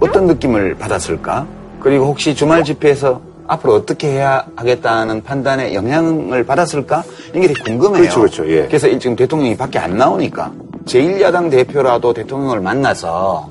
어떤 0.00 0.26
느낌을 0.26 0.76
받았을까? 0.76 1.46
그리고 1.80 2.06
혹시 2.06 2.34
주말 2.34 2.62
집회에서 2.64 3.20
앞으로 3.48 3.74
어떻게 3.74 4.08
해야 4.08 4.44
하겠다는 4.56 5.22
판단에 5.22 5.74
영향을 5.74 6.44
받았을까? 6.44 7.02
이게 7.34 7.48
되게 7.48 7.60
궁금해요. 7.64 8.02
그렇죠, 8.02 8.20
그렇죠. 8.20 8.48
예. 8.50 8.66
그래서 8.66 8.86
지금 8.98 9.16
대통령이 9.16 9.56
밖에 9.56 9.78
안 9.78 9.96
나오니까 9.96 10.52
제1야당 10.84 11.50
대표라도 11.50 12.12
대통령을 12.12 12.60
만나서 12.60 13.50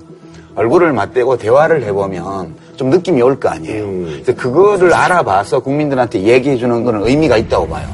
얼굴을 0.56 0.94
맞대고 0.94 1.38
대화를 1.38 1.84
해보면 1.84 2.56
좀 2.78 2.90
느낌이 2.90 3.22
올 3.22 3.38
거 3.40 3.50
아니에요. 3.50 3.84
음. 3.84 4.22
그래서 4.24 4.40
그거를 4.42 4.94
알아봐서 4.94 5.60
국민들한테 5.60 6.22
얘기해 6.22 6.58
주는 6.58 6.84
거는 6.84 7.06
의미가 7.06 7.38
있다고 7.38 7.68
봐요. 7.68 7.86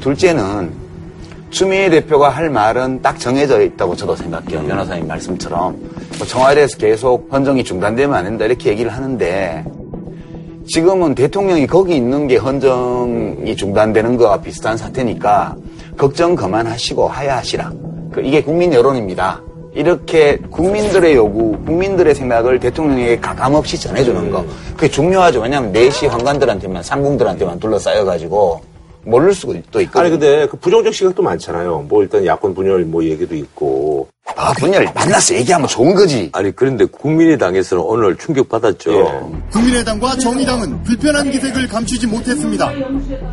둘째는 0.00 0.72
추미애 1.50 1.90
대표가 1.90 2.28
할 2.28 2.48
말은 2.48 3.02
딱 3.02 3.18
정해져 3.18 3.60
있다고 3.60 3.96
저도 3.96 4.14
생각해요. 4.16 4.66
변호사님 4.66 5.06
말씀처럼 5.06 5.76
뭐 6.18 6.26
청와대에서 6.26 6.78
계속 6.78 7.28
헌정이 7.32 7.64
중단되면 7.64 8.14
안 8.14 8.24
된다 8.24 8.44
이렇게 8.44 8.70
얘기를 8.70 8.92
하는데 8.92 9.64
지금은 10.68 11.16
대통령이 11.16 11.66
거기 11.66 11.96
있는 11.96 12.28
게 12.28 12.36
헌정이 12.36 13.56
중단되는 13.56 14.16
거와 14.16 14.40
비슷한 14.40 14.76
사태니까 14.76 15.56
걱정 15.96 16.36
그만하시고 16.36 17.08
하야하시라. 17.08 17.72
그 18.12 18.20
이게 18.20 18.42
국민 18.42 18.72
여론입니다. 18.72 19.42
이렇게 19.74 20.36
국민들의 20.50 21.14
요구, 21.14 21.56
국민들의 21.64 22.14
생각을 22.14 22.58
대통령에게 22.60 23.20
가감없이 23.20 23.78
전해주는 23.80 24.30
거. 24.30 24.44
그게 24.74 24.88
중요하죠. 24.88 25.40
왜냐하면 25.40 25.72
내시 25.72 26.06
황관들한테만, 26.06 26.82
상궁들한테만 26.82 27.60
둘러싸여가지고 27.60 28.69
모를 29.04 29.34
수도 29.34 29.54
있거든요. 29.54 29.88
아니 29.94 30.10
근데 30.10 30.46
그 30.46 30.56
부정적 30.56 30.94
시각 30.94 31.14
도 31.14 31.22
많잖아요. 31.22 31.86
뭐 31.88 32.02
일단 32.02 32.24
야권 32.24 32.54
분열 32.54 32.84
뭐 32.84 33.04
얘기도 33.04 33.34
있고. 33.34 34.08
아, 34.36 34.52
분열 34.52 34.86
만나서 34.94 35.34
얘기하면 35.34 35.66
좋은 35.66 35.94
거지. 35.94 36.30
아니, 36.32 36.54
그런데 36.54 36.84
국민의당에서는 36.84 37.82
오늘 37.82 38.16
충격받았죠. 38.16 38.92
예. 38.92 39.04
국민의당과 39.52 40.16
정의당은 40.16 40.82
불편한 40.84 41.30
기색을 41.30 41.66
감추지 41.66 42.06
못했습니다. 42.06 42.72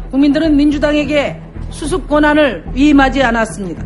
국민들은 0.09 0.55
민주당에게 0.55 1.39
수습 1.69 2.07
권한을 2.07 2.65
위임하지 2.74 3.21
않았습니다. 3.21 3.86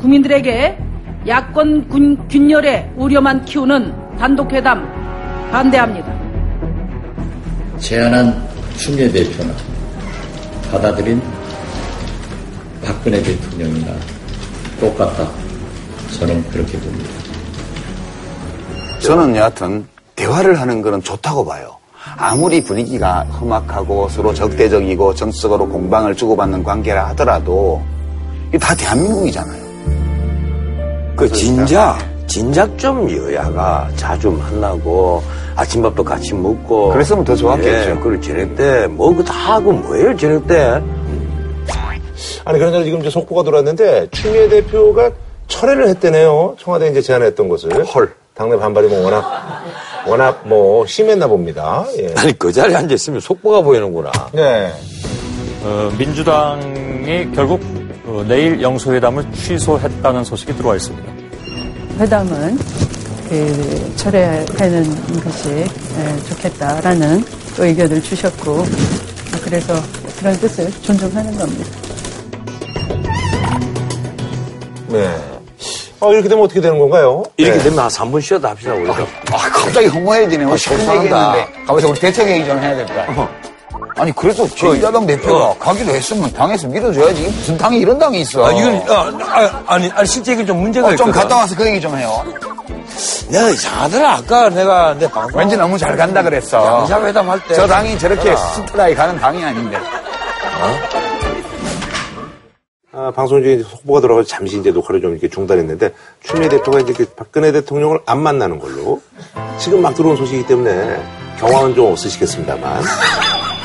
국민들에게 0.00 0.78
야권 1.26 1.88
군, 1.88 2.28
균열의 2.28 2.92
우려만 2.96 3.44
키우는 3.44 4.18
단독회담 4.18 5.50
반대합니다. 5.50 6.20
제안한 7.78 8.48
추미애 8.76 9.10
대표나 9.10 9.54
받아들인 10.70 11.20
박근혜 12.84 13.22
대통령이나 13.22 13.92
똑같다. 14.78 15.28
저는 16.18 16.48
그렇게 16.50 16.78
봅니다. 16.78 17.10
저는 19.00 19.36
여하튼 19.36 19.86
대화를 20.16 20.60
하는 20.60 20.82
거는 20.82 21.02
좋다고 21.02 21.44
봐요. 21.44 21.76
아무리 22.16 22.62
분위기가 22.62 23.22
험악하고 23.24 24.08
서로 24.08 24.32
적대적이고 24.32 25.14
정치적으로 25.14 25.68
공방을 25.68 26.14
주고받는 26.14 26.62
관계라 26.62 27.08
하더라도 27.08 27.82
이게 28.48 28.58
다 28.58 28.74
대한민국이잖아요. 28.74 29.60
그 31.16 31.30
진작, 31.32 31.98
진작 32.30 32.78
좀 32.78 33.10
여야가 33.10 33.90
자주 33.96 34.30
만나고 34.30 35.20
아침밥도 35.56 36.04
같이 36.04 36.32
먹고. 36.32 36.90
그랬으면 36.92 37.24
더 37.24 37.34
좋았겠죠. 37.34 37.90
예, 37.90 37.98
그리고 38.00 38.20
저녁 38.22 38.54
때, 38.54 38.86
뭐, 38.86 39.10
그거 39.10 39.24
다 39.24 39.34
하고 39.34 39.72
뭐예요, 39.72 40.16
저녁 40.16 40.46
때? 40.46 40.80
아니 42.44 42.58
그러나 42.58 42.82
지금 42.84 43.00
이제 43.00 43.10
속보가 43.10 43.42
돌았는데 43.42 44.08
추미애 44.12 44.48
대표가 44.48 45.10
철회를 45.48 45.88
했대네요. 45.88 46.54
청와대 46.58 46.88
이제 46.88 47.02
제안했던 47.02 47.48
것을. 47.48 47.84
헐. 47.84 48.14
당내 48.34 48.56
반발이 48.56 48.88
뭐 48.88 49.04
워낙 49.04 49.24
워낙 50.06 50.42
뭐 50.44 50.86
심했나 50.86 51.26
봅니다. 51.26 51.84
예. 51.98 52.14
아니, 52.16 52.38
그 52.38 52.52
자리에 52.52 52.76
앉아 52.76 52.94
있으면 52.94 53.20
속보가 53.20 53.62
보이는구나. 53.62 54.10
네. 54.32 54.72
어, 55.64 55.90
민주당이 55.98 57.32
결국 57.34 57.60
어, 58.06 58.24
내일 58.26 58.62
영수회담을 58.62 59.30
취소했다는 59.32 60.24
소식이 60.24 60.54
들어와 60.56 60.76
있습니다. 60.76 61.19
회담은 62.00 62.58
그 63.28 63.92
철회하는 63.96 65.20
것이 65.22 65.50
에, 65.50 65.66
좋겠다라는 66.28 67.22
또 67.56 67.64
의견을 67.66 68.02
주셨고 68.02 68.64
그래서 69.44 69.74
그런 70.18 70.34
뜻을 70.40 70.70
존중하는 70.82 71.36
겁니다. 71.36 71.70
네. 74.88 75.08
어, 76.00 76.10
이렇게 76.12 76.28
되면 76.30 76.42
어떻게 76.44 76.60
되는 76.62 76.78
건가요? 76.78 77.22
이렇게 77.36 77.58
네. 77.58 77.64
되면 77.64 77.78
한 77.80 77.88
3분 77.88 78.22
쉬었다 78.22 78.48
합시다, 78.50 78.72
우리가. 78.72 78.94
아, 78.94 79.36
갑자기 79.52 79.86
허무해지네. 79.88 80.44
우리 80.44 80.56
싶은 80.58 80.78
속상하다. 80.78 81.04
얘기했는데. 81.04 81.64
가만있어, 81.66 81.88
우리 81.90 82.00
대책 82.00 82.30
얘기 82.30 82.46
좀 82.46 82.58
해야 82.58 82.74
될 82.74 82.86
거야. 82.86 83.39
아니, 84.00 84.12
그래도 84.12 84.46
제1야당 84.48 85.06
대표가 85.06 85.54
가기로 85.58 85.94
했으면 85.94 86.32
당에서 86.32 86.66
밀어줘야지. 86.68 87.20
이게 87.20 87.30
무슨 87.30 87.58
당이 87.58 87.78
이런 87.78 87.98
당이 87.98 88.20
있어. 88.22 88.46
아, 88.46 88.52
이건, 88.52 88.82
아, 88.88 89.12
아, 89.38 89.62
아니, 89.66 89.90
실제 90.06 90.32
이게 90.32 90.44
좀 90.44 90.58
문제가 90.62 90.88
어, 90.88 90.96
좀 90.96 91.08
있거든. 91.08 91.22
갔다 91.28 91.36
와서 91.36 91.54
그 91.54 91.66
얘기 91.66 91.80
좀 91.80 91.94
해요. 91.96 92.24
내가 93.28 93.50
이상하더라. 93.50 94.12
아까 94.14 94.48
내가 94.48 94.94
내 94.98 95.08
방송. 95.08 95.38
왠지 95.38 95.56
너무 95.56 95.76
잘 95.76 95.96
간다 95.96 96.22
그랬어. 96.22 96.80
양자회담 96.80 97.28
할 97.28 97.40
때. 97.46 97.54
저 97.54 97.66
당이 97.66 97.98
저렇게 97.98 98.30
야. 98.30 98.36
스트라이 98.36 98.94
가는 98.94 99.18
당이 99.18 99.44
아닌데. 99.44 99.78
아, 102.92 103.12
방송 103.14 103.40
중에 103.40 103.52
이제 103.54 103.62
속보가 103.62 104.00
들어가서 104.00 104.26
잠시 104.26 104.58
이제 104.58 104.72
녹화를 104.72 105.00
좀 105.00 105.12
이렇게 105.12 105.28
중단했는데 105.28 105.94
추미애 106.24 106.48
대표가 106.48 106.80
이제 106.80 106.92
그 106.92 107.04
박근혜 107.14 107.52
대통령을 107.52 108.00
안 108.04 108.20
만나는 108.20 108.58
걸로 108.58 109.00
지금 109.58 109.80
막 109.80 109.94
들어온 109.94 110.16
소식이기 110.16 110.48
때문에 110.48 111.00
경황은 111.38 111.76
좀 111.76 111.92
없으시겠습니다만 111.92 112.82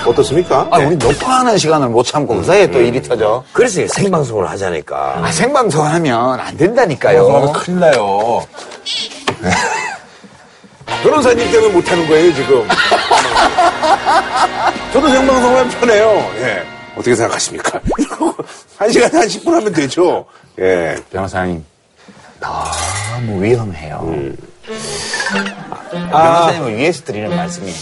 어떻습니까? 0.05 0.67
아, 0.69 0.77
우리 0.77 0.95
녹화하는 0.97 1.57
시간을 1.57 1.89
못 1.89 2.03
참고 2.03 2.35
그 2.35 2.43
사이에 2.43 2.69
또 2.69 2.79
일이 2.79 3.01
터져. 3.01 3.43
그래서 3.51 3.81
생방송을 3.87 4.47
하자니까. 4.47 5.21
아, 5.23 5.31
생방송 5.31 5.83
하면 5.83 6.39
안 6.39 6.55
된다니까요. 6.55 7.27
방송하면 7.27 7.53
큰일 7.53 7.79
나요. 7.79 8.45
변호사님 11.01 11.51
때문에 11.51 11.73
못하는 11.73 12.07
거예요, 12.07 12.31
지금. 12.35 12.67
저도 14.93 15.09
생방송 15.09 15.49
하면 15.49 15.69
편해요. 15.69 16.09
예. 16.37 16.74
어떻게 16.95 17.15
생각하십니까? 17.15 17.79
한 18.77 18.91
시간에 18.91 19.17
한 19.19 19.27
10분 19.27 19.51
하면 19.51 19.73
되죠. 19.73 20.25
예. 20.59 20.95
변호사님, 21.11 21.63
너무 22.39 23.43
위험해요. 23.43 23.99
음. 24.03 24.37
변호사님을 25.91 26.77
위해서 26.77 27.03
드리는 27.03 27.35
말씀이에요. 27.35 27.75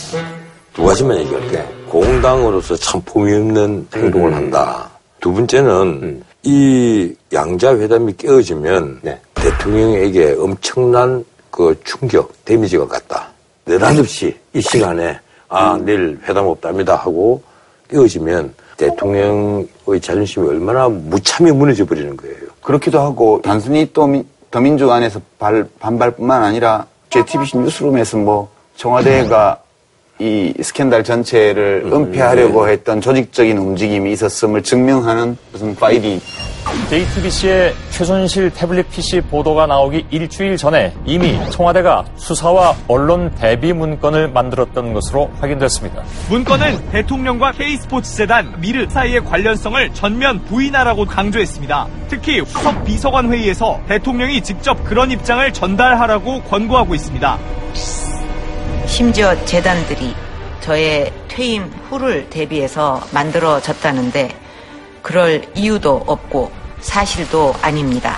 두 0.74 0.84
가지만 0.84 1.17
얘기할게. 1.20 1.63
공당으로서 1.88 2.75
참 2.75 3.01
품위 3.01 3.34
없는 3.36 3.88
행동을 3.96 4.29
음. 4.32 4.34
한다. 4.36 4.89
두 5.22 5.32
번째는 5.32 6.24
이 6.43 7.15
양자회담이 7.32 8.17
깨어지면 8.17 9.00
네. 9.03 9.20
대통령에게 9.36 10.36
엄청난 10.39 11.24
그 11.50 11.79
충격, 11.84 12.34
데미지가 12.46 12.88
갔다. 12.88 13.29
느닷없이 13.65 14.36
이 14.53 14.62
시간에 14.62 15.20
아, 15.48 15.79
내일 15.82 16.20
회담 16.27 16.48
없답니다 16.48 16.96
하고 16.96 17.41
깨어지면 17.89 18.53
대통령의 18.77 19.68
자존심이 20.01 20.48
얼마나 20.48 20.88
무참히 20.89 21.51
무너져 21.51 21.86
버리는 21.86 22.15
거예요. 22.18 22.36
그렇기도 22.62 23.00
하고 23.00 23.42
단순히 23.44 23.89
또 23.94 24.08
민- 24.08 24.27
더민주 24.51 24.92
안에서 24.92 25.20
발- 25.39 25.68
반발뿐만 25.80 26.44
아니라 26.44 26.86
JTBC 27.10 27.58
뉴스룸에서 27.58 28.18
뭐 28.18 28.50
청와대가 28.75 29.60
이 30.20 30.53
스캔들 30.62 31.03
전체를 31.03 31.89
은폐하려고 31.91 32.70
했던 32.70 33.01
조직적인 33.01 33.58
움직임이 33.58 34.12
있었음을 34.12 34.62
증명하는 34.62 35.36
무슨 35.51 35.75
파일이 35.75 36.22
JTBC의 36.89 37.74
최순실 37.89 38.51
태블릿 38.51 38.89
PC 38.89 39.22
보도가 39.22 39.67
나오기 39.67 40.05
일주일 40.12 40.55
전에 40.55 40.93
이미 41.05 41.38
청와대가 41.50 42.05
수사와 42.15 42.75
언론 42.88 43.32
대비 43.36 43.74
문건을 43.74 44.29
만들었던 44.29 44.93
것으로 44.93 45.29
확인됐습니다. 45.39 46.03
문건은 46.29 46.89
대통령과 46.91 47.51
K스포츠재단 47.53 48.62
미르 48.62 48.88
사이의 48.89 49.25
관련성을 49.25 49.93
전면 49.93 50.43
부인하라고 50.46 51.05
강조했습니다. 51.05 51.88
특히 52.08 52.43
수석 52.46 52.86
비서관 52.86 53.34
회의에서 53.34 53.79
대통령이 53.88 54.41
직접 54.41 54.84
그런 54.84 55.12
입장을 55.12 55.51
전달하라고 55.51 56.43
권고하고 56.43 56.96
있습니다. 56.96 57.38
심지어 58.87 59.35
재단들이 59.45 60.15
저의 60.61 61.11
퇴임 61.27 61.63
후를 61.89 62.29
대비해서 62.29 63.01
만들어졌다는데 63.11 64.29
그럴 65.01 65.43
이유도 65.55 66.03
없고 66.07 66.51
사실도 66.79 67.53
아닙니다. 67.61 68.17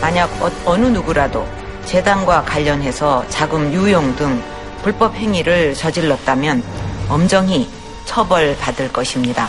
만약 0.00 0.30
어, 0.66 0.76
느 0.76 0.86
누구라도 0.86 1.46
재단과 1.84 2.42
관련해서 2.44 3.24
자금 3.28 3.72
유용 3.72 4.14
등 4.16 4.42
불법 4.82 5.14
행위를 5.14 5.74
저질렀다면 5.74 6.62
엄정히 7.08 7.68
처벌받을 8.04 8.92
것입니다. 8.92 9.48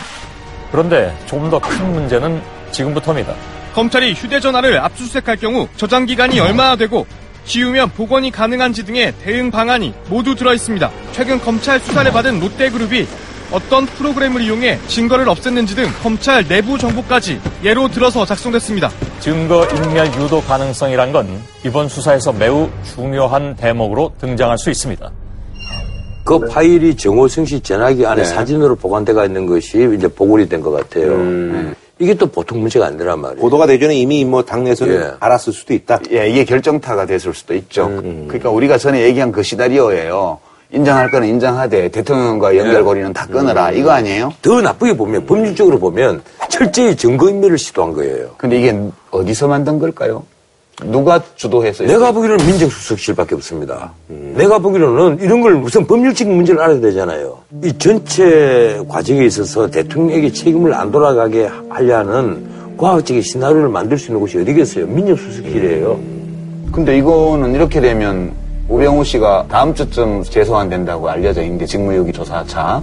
그런데 0.70 1.16
조금 1.26 1.50
더 1.50 1.58
큰 1.58 1.92
문제는 1.92 2.40
지금부터입니다. 2.72 3.34
검찰이 3.74 4.14
휴대전화를 4.14 4.78
압수수색할 4.80 5.36
경우 5.36 5.68
저장 5.76 6.06
기간이 6.06 6.40
얼마나 6.40 6.76
되고 6.76 7.06
지우면 7.44 7.90
복원이 7.90 8.30
가능한지 8.30 8.84
등의 8.84 9.14
대응 9.22 9.50
방안이 9.50 9.94
모두 10.08 10.34
들어 10.34 10.54
있습니다. 10.54 10.90
최근 11.12 11.40
검찰 11.40 11.80
수사를 11.80 12.10
받은 12.12 12.40
롯데그룹이 12.40 13.06
어떤 13.52 13.84
프로그램을 13.84 14.42
이용해 14.42 14.78
증거를 14.86 15.26
없앴는지 15.26 15.74
등 15.74 15.86
검찰 16.02 16.46
내부 16.46 16.78
정보까지 16.78 17.40
예로 17.64 17.88
들어서 17.88 18.24
작성됐습니다. 18.24 18.90
증거 19.18 19.66
인멸 19.66 20.06
유도 20.20 20.40
가능성이란 20.40 21.12
건 21.12 21.26
이번 21.64 21.88
수사에서 21.88 22.32
매우 22.32 22.70
중요한 22.94 23.56
대목으로 23.56 24.12
등장할 24.20 24.56
수 24.56 24.70
있습니다. 24.70 25.10
그 26.24 26.38
파일이 26.38 26.96
정호성 26.96 27.44
씨 27.44 27.60
전화기 27.60 28.06
안에 28.06 28.22
네. 28.22 28.28
사진으로 28.28 28.76
보관돼가 28.76 29.24
있는 29.24 29.46
것이 29.46 29.90
이제 29.96 30.06
보고리 30.06 30.48
된것 30.48 30.72
같아요. 30.72 31.14
음. 31.14 31.74
이게 32.00 32.14
또 32.14 32.26
보통 32.26 32.60
문제가 32.60 32.86
아니란 32.86 33.20
말이에요. 33.20 33.40
보도가 33.40 33.66
되전에 33.66 33.94
이미 33.94 34.24
뭐 34.24 34.42
당내에서는 34.42 34.94
예. 34.94 35.10
알았을 35.20 35.52
수도 35.52 35.74
있다. 35.74 36.00
예, 36.10 36.30
이게 36.30 36.44
결정타가 36.44 37.04
됐을 37.04 37.34
수도 37.34 37.54
있죠. 37.54 37.88
그러니까 38.26 38.48
우리가 38.48 38.78
전에 38.78 39.02
얘기한 39.02 39.30
그 39.30 39.42
시나리오예요. 39.42 40.38
인정할 40.72 41.10
거는 41.10 41.28
인정하되 41.28 41.90
대통령과 41.90 42.56
연결고리는 42.56 43.12
다 43.12 43.26
끊어라. 43.26 43.70
이거 43.72 43.90
아니에요? 43.90 44.32
더 44.40 44.62
나쁘게 44.62 44.96
보면 44.96 45.26
법률적으로 45.26 45.78
보면 45.78 46.22
철저히 46.48 46.96
증거인멸을 46.96 47.58
시도한 47.58 47.92
거예요. 47.92 48.30
근데 48.38 48.58
이게 48.58 48.80
어디서 49.10 49.48
만든 49.48 49.78
걸까요? 49.78 50.24
누가 50.84 51.20
주도했어요? 51.36 51.88
내가 51.88 52.12
보기로는 52.12 52.46
민정수석실밖에 52.46 53.34
없습니다. 53.36 53.92
내가 54.08 54.58
보기로는 54.58 55.18
이런 55.20 55.40
걸 55.40 55.54
우선 55.56 55.86
법률적인 55.86 56.34
문제를 56.34 56.60
알아야 56.60 56.80
되잖아요. 56.80 57.38
이 57.64 57.72
전체 57.78 58.80
과정에 58.88 59.24
있어서 59.26 59.68
대통령에게 59.68 60.32
책임을 60.32 60.74
안 60.74 60.90
돌아가게 60.90 61.48
하려는 61.68 62.48
과학적인 62.76 63.22
시나리오를 63.22 63.68
만들 63.68 63.98
수 63.98 64.06
있는 64.06 64.20
곳이 64.20 64.38
어디겠어요? 64.38 64.86
민정수석실이에요. 64.86 65.98
근데 66.72 66.96
이거는 66.98 67.54
이렇게 67.54 67.80
되면 67.80 68.32
우병우 68.68 69.04
씨가 69.04 69.46
다음 69.48 69.74
주쯤 69.74 70.22
재소환된다고 70.22 71.10
알려져 71.10 71.42
있는데 71.42 71.66
직무유기 71.66 72.12
조사차. 72.12 72.82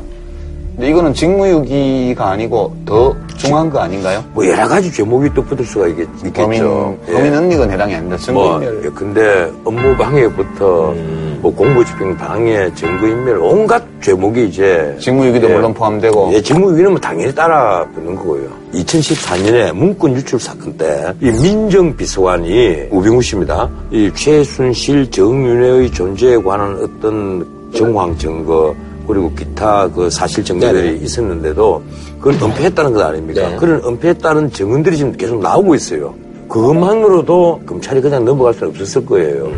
근데 0.77 0.91
이거는 0.91 1.11
직무유기가 1.11 2.29
아니고 2.29 2.75
더 2.85 3.15
중요한 3.35 3.67
거 3.67 3.79
아닌가요? 3.79 4.23
뭐 4.33 4.47
여러 4.47 4.67
가지 4.67 4.91
제목이 4.91 5.27
또 5.33 5.43
붙을 5.43 5.65
수가 5.65 5.87
있겠, 5.87 6.03
죠 6.23 6.31
범인, 6.33 6.63
범인 7.07 7.33
은닉은 7.33 7.71
해당이 7.71 7.95
아닙니다. 7.95 8.31
뭐, 8.31 8.59
증거인멸. 8.59 8.85
예, 8.85 8.89
근데 8.91 9.51
업무 9.65 9.97
방해부터 9.97 10.93
뭐 11.41 11.55
공무집행 11.55 12.15
방해, 12.17 12.71
증거인멸 12.75 13.39
온갖 13.39 13.83
죄목이 14.01 14.49
이제 14.49 14.95
직무유기도 14.99 15.49
물론 15.49 15.73
포함되고. 15.73 16.29
예, 16.33 16.41
직무유기는 16.43 16.91
뭐 16.91 16.99
당연히 16.99 17.33
따라 17.33 17.83
붙는 17.95 18.15
거고요. 18.15 18.47
2014년에 18.75 19.73
문건 19.73 20.13
유출 20.15 20.39
사건 20.39 20.77
때 20.77 21.11
이 21.21 21.31
민정비서관이 21.31 22.89
우병우 22.91 23.19
씨입니다. 23.23 23.67
이 23.89 24.11
최순실 24.13 25.09
정윤회의 25.09 25.91
존재에 25.91 26.37
관한 26.37 26.75
어떤 26.83 27.47
정황 27.73 28.15
증거 28.15 28.75
그리고 29.07 29.31
기타 29.33 29.89
그 29.89 30.09
사실 30.09 30.43
증거들이 30.43 30.99
있었는데도 31.03 31.81
그걸 32.19 32.33
은폐했다는 32.33 32.93
것 32.93 33.01
아닙니까? 33.01 33.55
그런 33.57 33.81
은폐했다는 33.83 34.51
증언들이 34.51 34.97
지금 34.97 35.11
계속 35.13 35.41
나오고 35.41 35.75
있어요. 35.75 36.13
그것만으로도 36.49 37.61
검찰이 37.65 38.01
그냥 38.01 38.25
넘어갈 38.25 38.53
수는 38.53 38.69
없었을 38.69 39.05
거예요. 39.05 39.51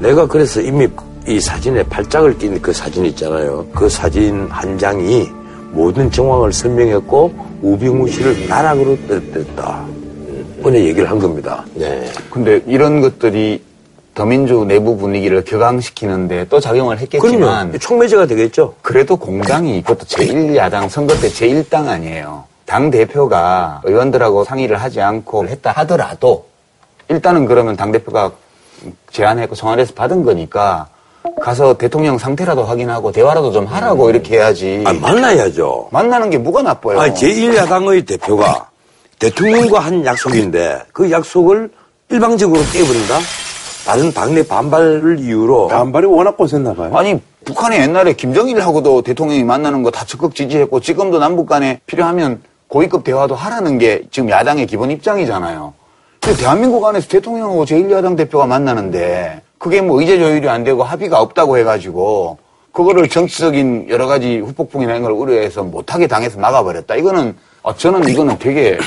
내가 0.00 0.26
그래서 0.26 0.60
이미 0.60 0.88
이 1.28 1.38
사진에 1.40 1.82
발작을 1.84 2.38
낀 2.38 2.60
그 2.60 2.72
사진 2.72 3.04
있잖아요. 3.06 3.64
그 3.74 3.88
사진 3.88 4.46
한 4.48 4.76
장이 4.76 5.28
모든 5.70 6.10
정황을 6.10 6.52
설명했고 6.52 7.32
우병우 7.62 8.08
씨를 8.08 8.48
나락으로 8.48 8.96
떨어뜨렸다. 9.06 9.86
오늘 10.64 10.84
얘기를 10.84 11.10
한 11.10 11.18
겁니다. 11.18 11.64
네. 11.74 12.04
근데 12.30 12.62
이런 12.66 13.00
것들이 13.00 13.62
더민주 14.14 14.64
내부 14.66 14.96
분위기를 14.96 15.42
격앙시키는데 15.44 16.48
또 16.48 16.60
작용을 16.60 16.98
했겠지만 16.98 17.40
그러면 17.40 17.78
촉매제가 17.80 18.26
되겠죠. 18.26 18.74
그래도 18.82 19.16
공당이 19.16 19.78
이것도 19.78 20.00
제1야당 20.00 20.88
선거 20.88 21.14
때 21.14 21.28
제1당 21.28 21.88
아니에요. 21.88 22.44
당 22.66 22.90
대표가 22.90 23.80
의원들하고 23.84 24.44
상의를 24.44 24.76
하지 24.76 25.00
않고 25.00 25.48
했다 25.48 25.72
하더라도 25.72 26.46
일단은 27.08 27.46
그러면 27.46 27.76
당 27.76 27.92
대표가 27.92 28.32
제안했고 29.10 29.54
청와대에서 29.54 29.94
받은 29.94 30.24
거니까 30.24 30.88
가서 31.40 31.78
대통령 31.78 32.18
상태라도 32.18 32.64
확인하고 32.64 33.12
대화라도 33.12 33.52
좀 33.52 33.64
하라고 33.66 34.10
이렇게 34.10 34.36
해야지. 34.36 34.82
아, 34.86 34.92
만나야죠. 34.92 35.88
만나는 35.90 36.30
게 36.30 36.38
뭐가 36.38 36.62
나빠요? 36.62 37.00
아, 37.00 37.08
제1야당의 37.08 38.06
대표가 38.06 38.68
대통령과 39.18 39.78
한 39.80 40.04
약속인데 40.04 40.82
그 40.92 41.10
약속을 41.10 41.70
일방적으로 42.10 42.60
깨버린다? 42.72 43.18
다른 43.86 44.12
당내 44.12 44.46
반발을 44.46 45.18
이유로. 45.20 45.68
반발이 45.68 46.06
워낙 46.06 46.36
거셌나 46.36 46.74
봐요. 46.74 46.96
아니 46.96 47.20
북한이 47.44 47.76
옛날에 47.76 48.12
김정일하고도 48.14 49.02
대통령이 49.02 49.42
만나는 49.44 49.82
거 49.82 49.90
다 49.90 50.04
적극 50.04 50.34
지지했고 50.34 50.80
지금도 50.80 51.18
남북 51.18 51.46
간에 51.48 51.80
필요하면 51.86 52.40
고위급 52.68 53.04
대화도 53.04 53.34
하라는 53.34 53.78
게 53.78 54.02
지금 54.10 54.30
야당의 54.30 54.66
기본 54.66 54.90
입장이잖아요. 54.90 55.74
근데 56.20 56.38
대한민국 56.38 56.84
안에서 56.86 57.08
대통령하고 57.08 57.64
제1야당 57.64 58.16
대표가 58.16 58.46
만나는데 58.46 59.42
그게 59.58 59.80
뭐 59.80 60.00
의제 60.00 60.18
조율이 60.18 60.48
안 60.48 60.62
되고 60.64 60.82
합의가 60.84 61.20
없다고 61.20 61.58
해가지고 61.58 62.38
그거를 62.72 63.08
정치적인 63.08 63.86
여러 63.90 64.06
가지 64.06 64.38
후폭풍이나 64.38 64.92
이런 64.92 65.02
걸 65.02 65.12
우려해서 65.12 65.62
못하게 65.64 66.06
당해서 66.06 66.38
막아버렸다. 66.38 66.94
이거는 66.94 67.36
어, 67.62 67.74
저는 67.74 68.08
이거는 68.08 68.38
되게 68.38 68.78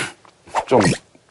좀 0.65 0.79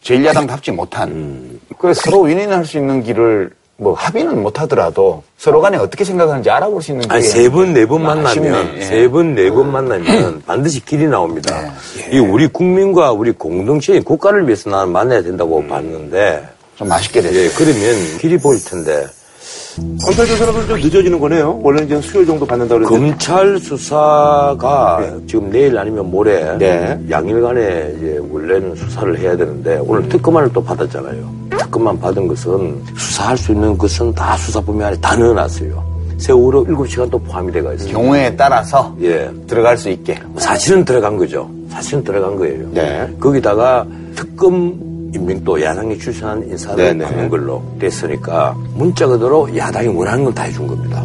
제1야당답지 0.04 0.72
못한 0.72 1.58
그래서 1.78 2.02
서로 2.02 2.22
윈윈할 2.22 2.64
수 2.64 2.78
있는 2.78 3.02
길을 3.02 3.50
뭐 3.76 3.94
합의는 3.94 4.40
못하더라도 4.42 5.24
서로 5.36 5.60
간에 5.60 5.76
어떻게 5.76 6.04
생각하는지 6.04 6.48
알아볼 6.48 6.80
수 6.80 6.92
있는 6.92 7.08
세 7.20 7.48
번, 7.50 7.72
네. 7.74 7.84
만나면, 7.84 8.76
예. 8.76 8.82
세 8.82 9.08
번, 9.08 9.34
네번 9.34 9.72
만나면 9.72 10.42
반드시 10.46 10.84
길이 10.84 11.06
나옵니다. 11.08 11.72
이 12.12 12.18
우리 12.18 12.46
국민과 12.46 13.10
우리 13.12 13.32
공동체인 13.32 14.04
국가를 14.04 14.46
위해서 14.46 14.70
나는 14.70 14.92
만나야 14.92 15.22
된다고 15.22 15.66
봤는데. 15.66 16.48
좀 16.76 16.88
맛있게 16.88 17.20
됐어요. 17.20 17.40
예, 17.40 17.48
그러면 17.50 18.18
길이 18.18 18.38
보일 18.38 18.62
텐데. 18.64 19.06
검찰 19.76 20.26
그럼 20.26 20.68
좀 20.68 20.80
늦어지는 20.80 21.18
거네요. 21.18 21.58
원래는 21.62 21.86
이제 21.86 22.00
수요일 22.00 22.26
정도 22.26 22.46
받는다고 22.46 22.84
그랬는데. 22.84 23.10
검찰 23.10 23.58
수사가 23.58 25.00
지금 25.26 25.50
내일 25.50 25.76
아니면 25.76 26.10
모레 26.10 26.58
네. 26.58 27.00
양일간에 27.10 27.94
이제 27.96 28.20
원래는 28.30 28.76
수사를 28.76 29.18
해야 29.18 29.36
되는데 29.36 29.78
오늘 29.82 30.08
특검안을 30.08 30.52
또 30.52 30.62
받았잖아요. 30.62 31.44
특검만 31.58 31.98
받은 31.98 32.28
것은 32.28 32.82
수사할 32.96 33.36
수 33.36 33.52
있는 33.52 33.76
것은 33.76 34.14
다 34.14 34.36
수사범위 34.36 34.84
안에 34.84 34.96
다 35.00 35.16
넣어놨어요. 35.16 35.94
세월호 36.18 36.64
7시간 36.66 37.10
또 37.10 37.18
포함이 37.18 37.50
돼가 37.50 37.72
있어요. 37.74 37.92
경우에 37.92 38.34
따라서 38.36 38.94
예. 39.02 39.28
들어갈 39.46 39.76
수 39.76 39.90
있게. 39.90 40.16
사실은 40.36 40.84
들어간 40.84 41.16
거죠. 41.16 41.50
사실은 41.68 42.04
들어간 42.04 42.36
거예요. 42.36 42.68
네. 42.70 43.08
거기다가 43.18 43.84
특검 44.14 44.93
임명도 45.14 45.62
야당이 45.62 45.98
추천한 45.98 46.42
인사를 46.48 46.76
네네. 46.84 47.04
하는 47.04 47.28
걸로 47.28 47.62
됐으니까 47.78 48.54
문자 48.74 49.06
그대로 49.06 49.48
야당이 49.56 49.88
원하는 49.88 50.24
건 50.24 50.34
다 50.34 50.42
해준 50.42 50.66
겁니다. 50.66 51.04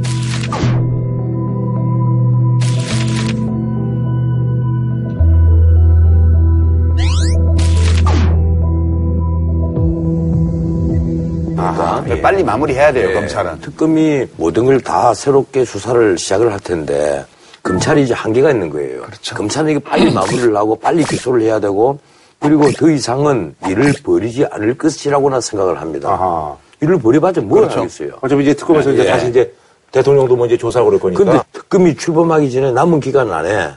아하, 11.57 12.03
빨리 12.21 12.43
마무리해야 12.43 12.93
돼요, 12.93 13.09
예. 13.09 13.13
검찰은. 13.13 13.59
특검이 13.59 14.25
모든 14.37 14.65
걸 14.65 14.79
다 14.79 15.13
새롭게 15.13 15.65
수사를 15.65 16.17
시작을 16.17 16.51
할 16.53 16.59
텐데 16.61 17.25
검찰이 17.63 18.03
이제 18.03 18.13
한계가 18.13 18.51
있는 18.51 18.69
거예요. 18.69 19.01
그렇죠. 19.01 19.35
검찰은 19.35 19.71
이게 19.71 19.79
빨리 19.79 20.11
마무리를 20.11 20.55
하고 20.55 20.75
빨리 20.77 21.03
기소를 21.03 21.41
해야 21.41 21.59
되고 21.59 21.99
그리고 22.39 22.71
더 22.71 22.89
이상은 22.89 23.56
일을 23.67 23.93
벌이지 24.04 24.45
않을 24.45 24.78
것이라고나 24.78 25.41
생각을 25.41 25.82
합니다. 25.82 26.10
아하. 26.10 26.56
일을 26.82 26.97
벌여봤자 26.99 27.41
뭘 27.41 27.62
그렇죠. 27.62 27.80
하겠어요. 27.80 28.12
어차피 28.21 28.43
이제 28.43 28.54
특검에서 28.54 28.91
이제 28.91 29.04
예. 29.04 29.08
다시 29.08 29.30
이제 29.30 29.54
대통령도 29.91 30.36
뭐 30.36 30.45
이제 30.45 30.58
조사하고 30.58 30.89
그럴 30.89 30.99
거니까. 30.99 31.23
근데 31.23 31.39
특검이 31.52 31.95
출범하기 31.95 32.52
전에 32.52 32.71
남은 32.71 32.99
기간 33.02 33.32
안에 33.32 33.71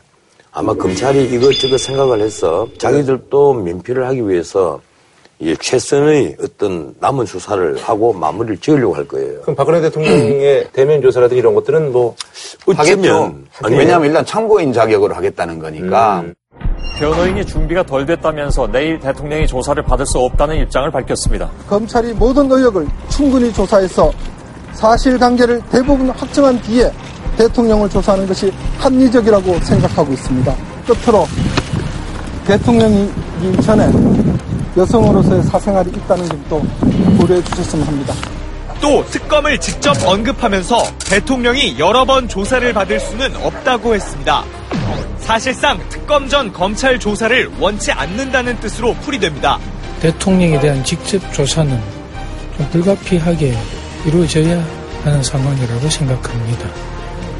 아마 0.52 0.74
검찰이 0.74 1.24
이것저것 1.32 1.78
생각을 1.78 2.20
해서 2.20 2.68
자기들도 2.78 3.54
면피를 3.54 4.06
하기 4.08 4.28
위해서 4.28 4.80
이게 5.38 5.56
최선의 5.56 6.36
어떤 6.40 6.94
남은 7.00 7.26
수사를 7.26 7.76
하고 7.82 8.12
마무리를 8.12 8.58
지으려고 8.58 8.94
할 8.94 9.08
거예요. 9.08 9.40
그럼 9.40 9.56
박근혜 9.56 9.80
대통령의 9.80 10.68
대면 10.72 11.02
조사라든지 11.02 11.40
이런 11.40 11.54
것들은 11.54 11.90
뭐 11.90 12.14
하겠죠. 12.66 12.92
어쩌면 12.92 13.46
아니, 13.62 13.76
왜냐하면 13.76 14.06
일단 14.06 14.24
참고인 14.24 14.72
자격으로 14.72 15.14
하겠다는 15.14 15.58
거니까. 15.58 16.20
음. 16.20 16.34
변호인이 16.98 17.44
준비가 17.44 17.82
덜 17.82 18.06
됐다면서 18.06 18.68
내일 18.70 18.98
대통령이 19.00 19.46
조사를 19.46 19.82
받을 19.82 20.06
수 20.06 20.18
없다는 20.18 20.56
입장을 20.62 20.90
밝혔습니다. 20.90 21.50
검찰이 21.68 22.12
모든 22.12 22.50
의혹을 22.50 22.86
충분히 23.08 23.52
조사해서 23.52 24.12
사실관계를 24.72 25.60
대부분 25.70 26.10
확정한 26.10 26.60
뒤에 26.62 26.92
대통령을 27.36 27.88
조사하는 27.88 28.26
것이 28.26 28.52
합리적이라고 28.78 29.58
생각하고 29.60 30.12
있습니다. 30.12 30.54
끝으로 30.86 31.26
대통령이기 32.46 33.62
전에 33.62 33.88
여성으로서의 34.76 35.42
사생활이 35.42 35.90
있다는 35.90 36.24
점도 36.26 36.62
고려해 37.18 37.42
주셨으면 37.44 37.86
합니다. 37.86 38.14
또 38.82 39.06
특검을 39.06 39.58
직접 39.58 39.96
언급하면서 40.04 40.76
대통령이 41.08 41.78
여러 41.78 42.04
번 42.04 42.28
조사를 42.28 42.72
받을 42.72 42.98
수는 42.98 43.36
없다고 43.36 43.94
했습니다. 43.94 44.44
사실상 45.20 45.78
특검 45.88 46.28
전 46.28 46.52
검찰 46.52 46.98
조사를 46.98 47.52
원치 47.60 47.92
않는다는 47.92 48.58
뜻으로 48.58 48.92
풀이됩니다. 48.94 49.60
대통령에 50.00 50.58
대한 50.58 50.82
직접 50.82 51.20
조사는 51.32 51.80
좀 52.56 52.70
불가피하게 52.70 53.56
이루어져야 54.04 54.60
하는 55.04 55.22
상황이라고 55.22 55.88
생각합니다. 55.88 56.68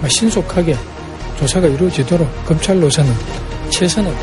신속하게 0.09 0.77
조사가 1.41 1.67
이루어지도록 1.67 2.47
검찰로서는 2.47 3.13
최선을 3.71 4.15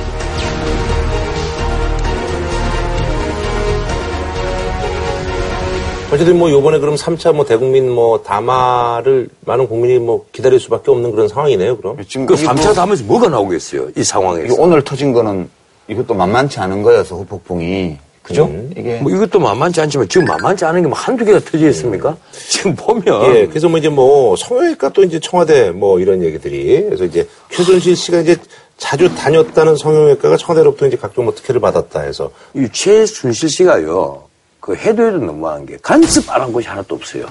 어쨌든 6.12 6.40
뭐 6.40 6.50
요번에 6.50 6.80
그럼 6.80 6.96
3차 6.96 7.34
뭐 7.34 7.46
대국민 7.46 7.90
뭐 7.90 8.24
담화를 8.24 9.30
많은 9.46 9.68
국민이 9.68 10.00
뭐 10.00 10.26
기다릴 10.32 10.60
수밖에 10.60 10.90
없는 10.90 11.12
그런 11.12 11.28
상황이네요, 11.28 11.78
그럼. 11.78 11.98
지금 12.08 12.26
그 12.26 12.34
이게 12.34 12.46
3차 12.46 12.64
뭐- 12.66 12.74
담에서 12.74 13.04
뭐가 13.04 13.30
나오겠어요? 13.30 13.90
이 13.96 14.04
상황에서. 14.04 14.56
오늘 14.58 14.82
터진 14.84 15.14
거는 15.14 15.48
이것도 15.88 16.16
만만치 16.16 16.60
않은 16.60 16.82
거여서 16.82 17.16
후폭풍이. 17.18 17.98
그죠? 18.24 18.46
음. 18.46 18.72
이게. 18.76 19.00
뭐 19.02 19.12
이것도 19.12 19.40
만만치 19.40 19.82
않지만 19.82 20.08
지금 20.10 20.26
만만치 20.26 20.66
않은 20.66 20.82
게 20.84 20.88
뭐 20.88 20.98
한두 20.98 21.26
개가 21.26 21.40
터져 21.40 21.68
있습니까? 21.70 22.18
지금 22.32 22.76
보면 22.76 23.36
예, 23.36 23.48
그래서 23.48 23.70
뭐 23.70 23.78
이제 23.80 23.90
뭐 23.90 24.36
성형외과 24.36 24.90
또 24.90 25.04
이제 25.04 25.20
청와대 25.20 25.70
뭐 25.72 26.00
이런 26.00 26.24
얘기들이 26.24 26.84
그래서 26.86 27.06
이제 27.06 27.28
최순실 27.52 27.96
씨가 27.96 28.20
이제 28.22 28.36
자주 28.78 29.14
다녔다는 29.16 29.76
성형외과가 29.76 30.38
청와대로부터 30.38 30.88
이제 30.88 30.98
각종 30.98 31.26
뭐 31.26 31.34
특혜를 31.36 31.60
받았다 31.62 32.02
해서 32.02 32.32
이 32.56 32.68
최순실 32.72 33.50
씨가요. 33.50 34.24
그 34.70 34.76
해도 34.76 35.04
해도 35.08 35.18
너무한 35.18 35.66
게 35.66 35.80
간섭 35.82 36.30
안 36.30 36.42
한 36.44 36.54
곳이 36.54 36.68
하나도 36.68 36.94
없어요. 36.94 37.26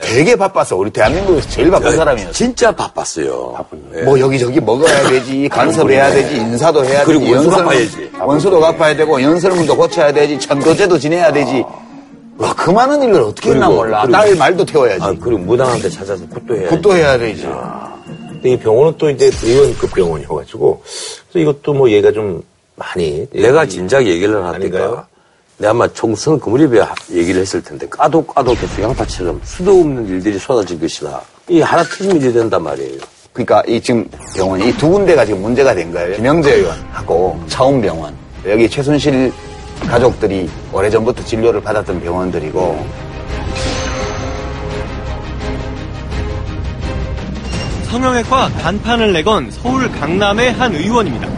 되게 0.00 0.34
바빴어. 0.34 0.76
우리 0.76 0.90
대한민국에서 0.90 1.48
제일 1.48 1.70
바쁜 1.70 1.94
사람이었어. 1.94 2.32
진짜 2.32 2.74
바빴어요. 2.74 3.64
예. 3.94 4.02
뭐 4.02 4.18
여기저기 4.18 4.60
먹어야 4.60 5.08
되지, 5.08 5.46
간섭해야 5.52 6.10
되지, 6.10 6.36
인사도 6.38 6.84
해야 6.84 7.04
그리고 7.04 7.20
되지, 7.20 7.32
원수 7.34 7.48
연설- 7.50 7.64
갚아야지. 7.64 8.10
원수도 8.20 8.60
갚아야 8.60 8.96
되고, 8.96 9.22
연설문도 9.22 9.76
고쳐야 9.76 10.12
되지, 10.12 10.40
천도제도 10.40 10.98
지내야 10.98 11.32
되지. 11.32 11.64
와, 12.36 12.52
그 12.54 12.70
많은 12.70 13.00
일을 13.04 13.20
어떻게 13.22 13.50
했나 13.50 13.68
그리고- 13.68 13.82
몰라. 13.84 14.00
그리고- 14.02 14.12
딸 14.18 14.34
말도 14.34 14.64
태워야지. 14.66 15.02
아, 15.04 15.14
그리고 15.22 15.38
무당한테 15.38 15.88
찾아서 15.88 16.26
굿도 16.28 16.56
해야지. 16.56 16.68
굿도 16.76 16.94
해야 16.96 17.16
되지. 17.16 17.48
근데 18.28 18.50
이 18.50 18.58
병원은 18.58 18.94
또 18.98 19.08
이제 19.08 19.30
의원급 19.42 19.94
병원이어가지고 19.94 20.82
그래서 21.30 21.38
이것도 21.50 21.72
뭐 21.74 21.88
얘가 21.90 22.10
좀 22.12 22.42
많이 22.74 23.26
내가 23.32 23.64
진작 23.66 24.04
얘기를 24.04 24.36
아닌가요? 24.42 24.82
하니까 24.84 25.06
내가 25.58 25.70
아마 25.70 25.88
총선 25.88 26.38
그 26.38 26.50
무렵에 26.50 26.80
하- 26.80 26.94
얘기를 27.10 27.40
했을 27.40 27.62
텐데 27.62 27.86
까도 27.88 28.24
까도 28.24 28.54
계속 28.54 28.82
양파처럼 28.82 29.40
수도 29.44 29.80
없는 29.80 30.06
일들이 30.08 30.38
쏟아질 30.38 30.78
것이다. 30.78 31.20
이 31.48 31.60
하나 31.60 31.82
터지면 31.82 32.16
일이 32.16 32.32
된단 32.32 32.62
말이에요. 32.62 32.98
그러니까 33.32 33.62
이 33.66 33.80
지금 33.80 34.06
병원이 34.36 34.68
이두 34.68 34.88
군데가 34.90 35.24
지금 35.24 35.42
문제가 35.42 35.74
된 35.74 35.92
거예요. 35.92 36.16
김영재 36.16 36.54
의원하고 36.56 37.40
차움병원. 37.48 38.14
여기 38.46 38.68
최순실 38.68 39.32
가족들이 39.88 40.48
오래 40.72 40.90
전부터 40.90 41.24
진료를 41.24 41.60
받았던 41.62 42.00
병원들이고 42.02 42.86
성형외과 47.88 48.50
간판을 48.60 49.12
내건 49.12 49.50
서울 49.50 49.90
강남의 49.90 50.52
한 50.52 50.74
의원입니다. 50.74 51.28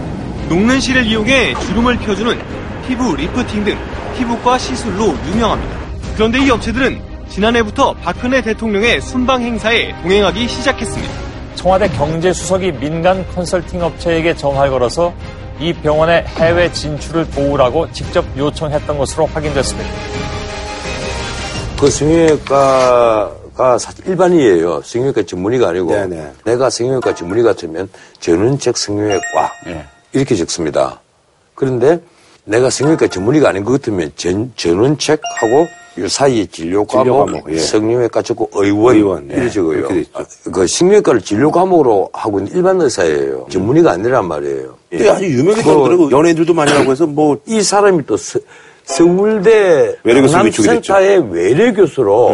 녹는 0.48 0.80
실을 0.80 1.04
이용해 1.06 1.54
주름을 1.60 1.98
펴주는 1.98 2.38
피부 2.86 3.14
리프팅 3.14 3.64
등 3.64 3.76
피부과 4.18 4.58
시술로 4.58 5.14
유명합니다. 5.28 5.78
그런데 6.14 6.44
이 6.44 6.50
업체들은 6.50 7.00
지난해부터 7.28 7.94
박근혜 8.02 8.42
대통령의 8.42 9.00
순방 9.00 9.42
행사에 9.42 9.94
동행하기 10.02 10.48
시작했습니다. 10.48 11.14
청와대 11.54 11.88
경제수석이 11.88 12.72
민간 12.72 13.26
컨설팅 13.34 13.82
업체에게 13.82 14.34
전화를 14.34 14.70
걸어서 14.70 15.14
이 15.60 15.72
병원의 15.72 16.24
해외 16.26 16.70
진출을 16.72 17.30
도우라고 17.30 17.90
직접 17.92 18.24
요청했던 18.36 18.98
것으로 18.98 19.26
확인됐습니다. 19.26 19.88
그 21.78 21.90
성형외과가 21.90 23.78
사실 23.78 24.08
일반이에요. 24.08 24.82
성형외과 24.82 25.22
전문의가 25.22 25.68
아니고 25.68 25.90
네네. 25.90 26.32
내가 26.44 26.70
성형외과 26.70 27.14
전문의 27.14 27.44
같으면 27.44 27.88
전원책 28.18 28.76
성형외과 28.76 29.52
예. 29.68 29.84
이렇게 30.12 30.34
적습니다. 30.34 31.00
그런데 31.54 32.00
내가 32.48 32.70
성형외과 32.70 33.06
전문의가 33.08 33.50
아닌 33.50 33.62
것 33.62 33.72
같으면 33.72 34.10
전, 34.16 34.50
전원책하고 34.56 35.68
이 35.98 36.08
사이에 36.08 36.46
진료 36.46 36.84
과목, 36.84 37.44
예. 37.52 37.58
성형외과 37.58 38.22
적고 38.22 38.48
의원, 38.54 38.96
의원, 38.96 39.28
예. 39.30 39.46
있죠. 39.46 39.70
아, 40.14 40.24
그 40.50 40.66
성형외과를 40.66 41.20
진료 41.20 41.50
과목으로 41.50 42.08
하고 42.12 42.38
있는 42.38 42.52
일반 42.54 42.80
의사예요. 42.80 43.46
전문의가 43.50 43.90
아니란 43.92 44.26
말이에요. 44.28 44.76
또 44.96 45.10
아주 45.12 45.24
유명했던 45.26 45.96
그 46.08 46.10
연예인들도 46.10 46.54
많이 46.54 46.72
하고 46.72 46.90
해서 46.92 47.06
뭐 47.06 47.36
이 47.46 47.60
사람이 47.62 48.06
또 48.06 48.16
서- 48.16 48.38
서울대 48.88 49.96
외래교수 50.02 50.36
위촉이 50.38 50.66
됐죠. 50.68 50.94
센터의 50.94 51.30
외래 51.30 51.72
교수로 51.72 52.32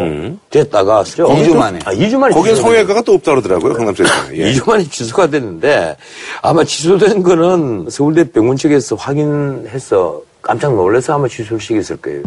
됐다가 0.50 1.02
2주 1.02 1.56
만에. 1.56 1.80
아, 1.84 1.92
2주 1.92 2.16
만에 2.16 2.32
취소가 2.32 2.54
성형외과가 2.54 3.02
또 3.02 3.14
없다 3.14 3.32
그러더라고요, 3.32 3.74
강남센터에. 3.74 4.36
예. 4.38 4.52
2주 4.52 4.66
만에 4.68 4.84
취소가 4.84 5.26
됐는데 5.26 5.96
아마 6.42 6.62
취소된 6.62 7.24
거는 7.24 7.86
서울대 7.90 8.30
병원 8.30 8.56
측에서 8.56 8.94
확인해서 8.94 10.22
깜짝 10.42 10.74
놀라서 10.76 11.14
아마 11.14 11.26
취소를 11.26 11.60
시켰을 11.60 11.96
거예요. 11.96 12.22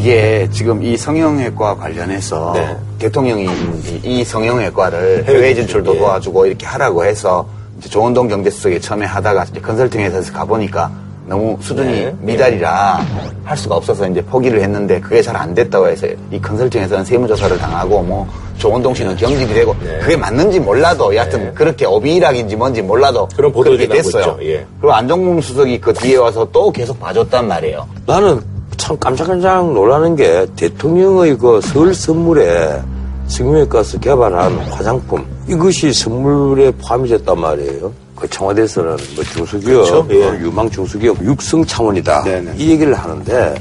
이게 0.00 0.46
지금 0.52 0.82
이 0.82 0.94
성형외과 0.94 1.76
관련해서 1.76 2.52
네. 2.54 2.76
대통령이 2.98 3.46
이- 3.46 4.00
이 4.20 4.24
성형외과를 4.24 5.24
해외 5.26 5.54
진출도 5.54 5.94
예. 5.94 5.98
도와주고 5.98 6.44
이렇게 6.46 6.66
하라고 6.66 7.02
해서 7.02 7.46
이제 7.78 7.88
조원동 7.88 8.28
경제수석에 8.28 8.78
처음에 8.78 9.06
하다가 9.06 9.44
이제 9.44 9.58
컨설팅 9.58 10.02
회사에서 10.02 10.30
가보니까 10.34 10.90
너무 11.26 11.56
수준이 11.62 11.90
네. 11.92 12.14
미달이라 12.20 13.00
할 13.44 13.56
수가 13.56 13.76
없어서 13.76 14.06
이제 14.06 14.20
포기를 14.22 14.60
했는데 14.62 15.00
그게 15.00 15.22
잘 15.22 15.34
안 15.34 15.54
됐다고 15.54 15.88
해서 15.88 16.06
이 16.30 16.38
컨설팅에서는 16.42 17.02
세무조사를 17.06 17.56
당하고 17.58 18.02
뭐 18.02 18.28
조원동 18.58 18.94
씨는 18.94 19.16
경직이 19.16 19.52
되고 19.54 19.74
네. 19.82 19.98
그게 20.00 20.14
맞는지 20.16 20.60
몰라도 20.60 21.14
여하튼 21.16 21.54
그렇게 21.54 21.86
어비일학인지 21.86 22.54
뭔지 22.54 22.82
몰라도 22.82 23.26
그런 23.34 23.50
보도들이 23.50 23.88
됐어요. 23.88 24.22
있죠. 24.22 24.38
예. 24.42 24.66
그리고 24.78 24.92
안종범 24.92 25.40
수석이 25.40 25.80
그 25.80 25.94
뒤에 25.94 26.16
와서 26.16 26.46
또 26.52 26.70
계속 26.70 27.00
봐줬단 27.00 27.48
말이에요. 27.48 27.86
나는 28.06 28.40
참 28.76 28.96
깜짝깜짝 28.98 29.72
놀라는 29.72 30.16
게 30.16 30.46
대통령의 30.56 31.36
그 31.38 31.60
설 31.62 31.94
선물에 31.94 32.80
성형외과에서 33.28 33.98
개발한 33.98 34.56
화장품 34.70 35.24
이것이 35.48 35.92
선물에 35.92 36.70
포함이 36.72 37.08
됐단 37.08 37.40
말이에요. 37.40 37.92
그 38.14 38.28
청와대에서는 38.30 38.96
뭐 39.14 39.24
중소기업, 39.24 39.62
그렇죠. 39.84 40.06
예. 40.10 40.24
어, 40.24 40.34
유망 40.38 40.70
중소기업 40.70 41.20
육성 41.22 41.64
차원이다 41.66 42.22
네네. 42.22 42.54
이 42.56 42.70
얘기를 42.70 42.94
하는데 42.94 43.54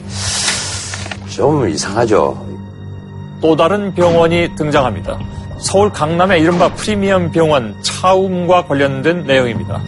좀 1.30 1.67
이상하죠. 1.67 2.38
또 3.41 3.56
다른 3.56 3.93
병원이 3.93 4.49
등장합니다. 4.56 5.19
서울 5.60 5.91
강남의 5.91 6.41
이른바 6.41 6.73
프리미엄 6.75 7.32
병원 7.32 7.75
차움과 7.82 8.65
관련된 8.67 9.25
내용입니다. 9.25 9.82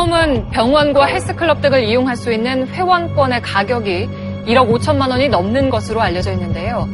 차움은 0.00 0.48
병원과 0.48 1.06
헬스클럽 1.06 1.60
등을 1.60 1.84
이용할 1.84 2.16
수 2.16 2.32
있는 2.32 2.66
회원권의 2.68 3.42
가격이 3.42 4.08
1억 4.46 4.72
5천만 4.72 5.10
원이 5.10 5.28
넘는 5.28 5.68
것으로 5.68 6.00
알려져 6.00 6.32
있는데요. 6.32 6.88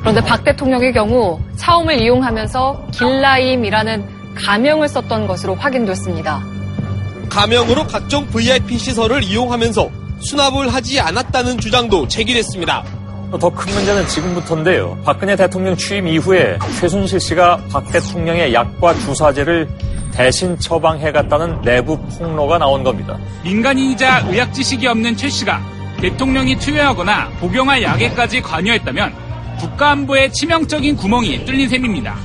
그런데 0.00 0.22
박 0.22 0.42
대통령의 0.44 0.94
경우 0.94 1.38
차움을 1.56 2.00
이용하면서 2.00 2.86
길라임이라는 2.92 4.34
가명을 4.34 4.88
썼던 4.88 5.26
것으로 5.26 5.56
확인됐습니다. 5.56 6.42
가명으로 7.28 7.86
각종 7.86 8.26
VIP 8.28 8.78
시설을 8.78 9.24
이용하면서 9.24 9.90
수납을 10.20 10.72
하지 10.72 11.00
않았다는 11.00 11.58
주장도 11.58 12.08
제기됐습니다. 12.08 12.82
더 13.36 13.50
큰 13.50 13.72
문제는 13.74 14.06
지금부터인데요. 14.06 14.98
박근혜 15.04 15.36
대통령 15.36 15.76
취임 15.76 16.08
이후에 16.08 16.58
최순실 16.80 17.20
씨가 17.20 17.60
박 17.70 17.86
대통령의 17.92 18.54
약과 18.54 18.94
주사제를 18.94 19.68
대신 20.12 20.58
처방해갔다는 20.58 21.60
내부 21.62 21.98
폭로가 21.98 22.58
나온 22.58 22.82
겁니다. 22.82 23.18
민간인이자 23.44 24.24
의학 24.28 24.52
지식이 24.54 24.86
없는 24.86 25.16
최 25.16 25.28
씨가 25.28 25.60
대통령이 26.00 26.58
투여하거나 26.58 27.28
복용할 27.40 27.82
약에까지 27.82 28.40
관여했다면 28.40 29.12
국가안보에 29.58 30.30
치명적인 30.30 30.96
구멍이 30.96 31.44
뚫린 31.44 31.68
셈입니다. 31.68 32.16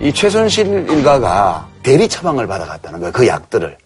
이 0.00 0.12
최순실 0.12 0.86
일가가 0.88 1.66
대리 1.82 2.08
처방을 2.08 2.46
받아갔다는 2.46 3.00
거예요. 3.00 3.12
그 3.12 3.26
약들을. 3.26 3.76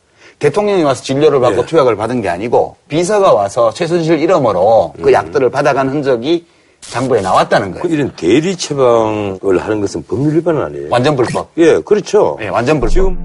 대통령이 0.42 0.82
와서 0.82 1.04
진료를 1.04 1.38
받고 1.38 1.66
투약을 1.66 1.94
받은 1.94 2.20
게 2.20 2.28
아니고 2.28 2.74
비서가 2.88 3.32
와서 3.32 3.72
최순실 3.72 4.18
이름으로 4.18 4.92
그 5.00 5.12
약들을 5.12 5.50
받아간 5.50 5.88
흔적이 5.88 6.44
장부에 6.80 7.20
나왔다는 7.20 7.70
거예요. 7.70 7.82
그 7.82 7.88
이런 7.88 8.12
대리 8.16 8.56
처방을 8.56 9.58
하는 9.58 9.80
것은 9.80 10.02
법률 10.02 10.34
위반 10.34 10.60
아니에요? 10.60 10.88
완전 10.90 11.14
불법. 11.14 11.48
예, 11.58 11.78
그렇죠. 11.78 12.36
예, 12.40 12.48
완전 12.48 12.80
불법. 12.80 12.92
지금 12.92 13.16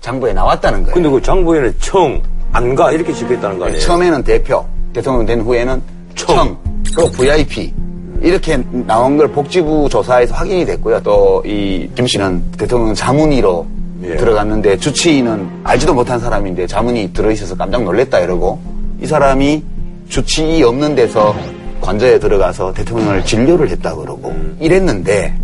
장부에 0.00 0.32
나왔다는 0.32 0.82
거예요. 0.82 0.94
근데 0.94 1.08
그 1.08 1.22
장부에는 1.22 1.76
청, 1.78 2.20
안가 2.50 2.90
이렇게 2.90 3.12
적혀 3.12 3.34
있다는 3.34 3.60
거 3.60 3.66
아니에요? 3.66 3.80
처음에는 3.80 4.24
대표, 4.24 4.66
대통령 4.92 5.26
된 5.26 5.40
후에는 5.42 5.80
청, 6.16 6.58
그리고 6.92 7.08
VIP. 7.12 7.85
이렇게 8.26 8.60
나온 8.86 9.16
걸 9.16 9.28
복지부 9.28 9.88
조사에서 9.88 10.34
확인이 10.34 10.64
됐고요. 10.66 11.00
또 11.02 11.42
이 11.44 11.88
김 11.94 12.06
씨는 12.06 12.42
대통령 12.58 12.94
자문의로 12.94 13.66
예. 14.04 14.16
들어갔는데 14.16 14.76
주치의는 14.78 15.48
알지도 15.64 15.94
못한 15.94 16.18
사람인데 16.18 16.66
자문이 16.66 17.12
들어있어서 17.12 17.56
깜짝 17.56 17.82
놀랬다 17.84 18.18
이러고 18.20 18.58
이 19.00 19.06
사람이 19.06 19.62
주치의 20.08 20.62
없는 20.64 20.94
데서 20.94 21.34
관저에 21.80 22.18
들어가서 22.18 22.72
대통령을 22.74 23.24
진료를 23.24 23.70
했다 23.70 23.94
그러고 23.94 24.34
이랬는데 24.60 25.34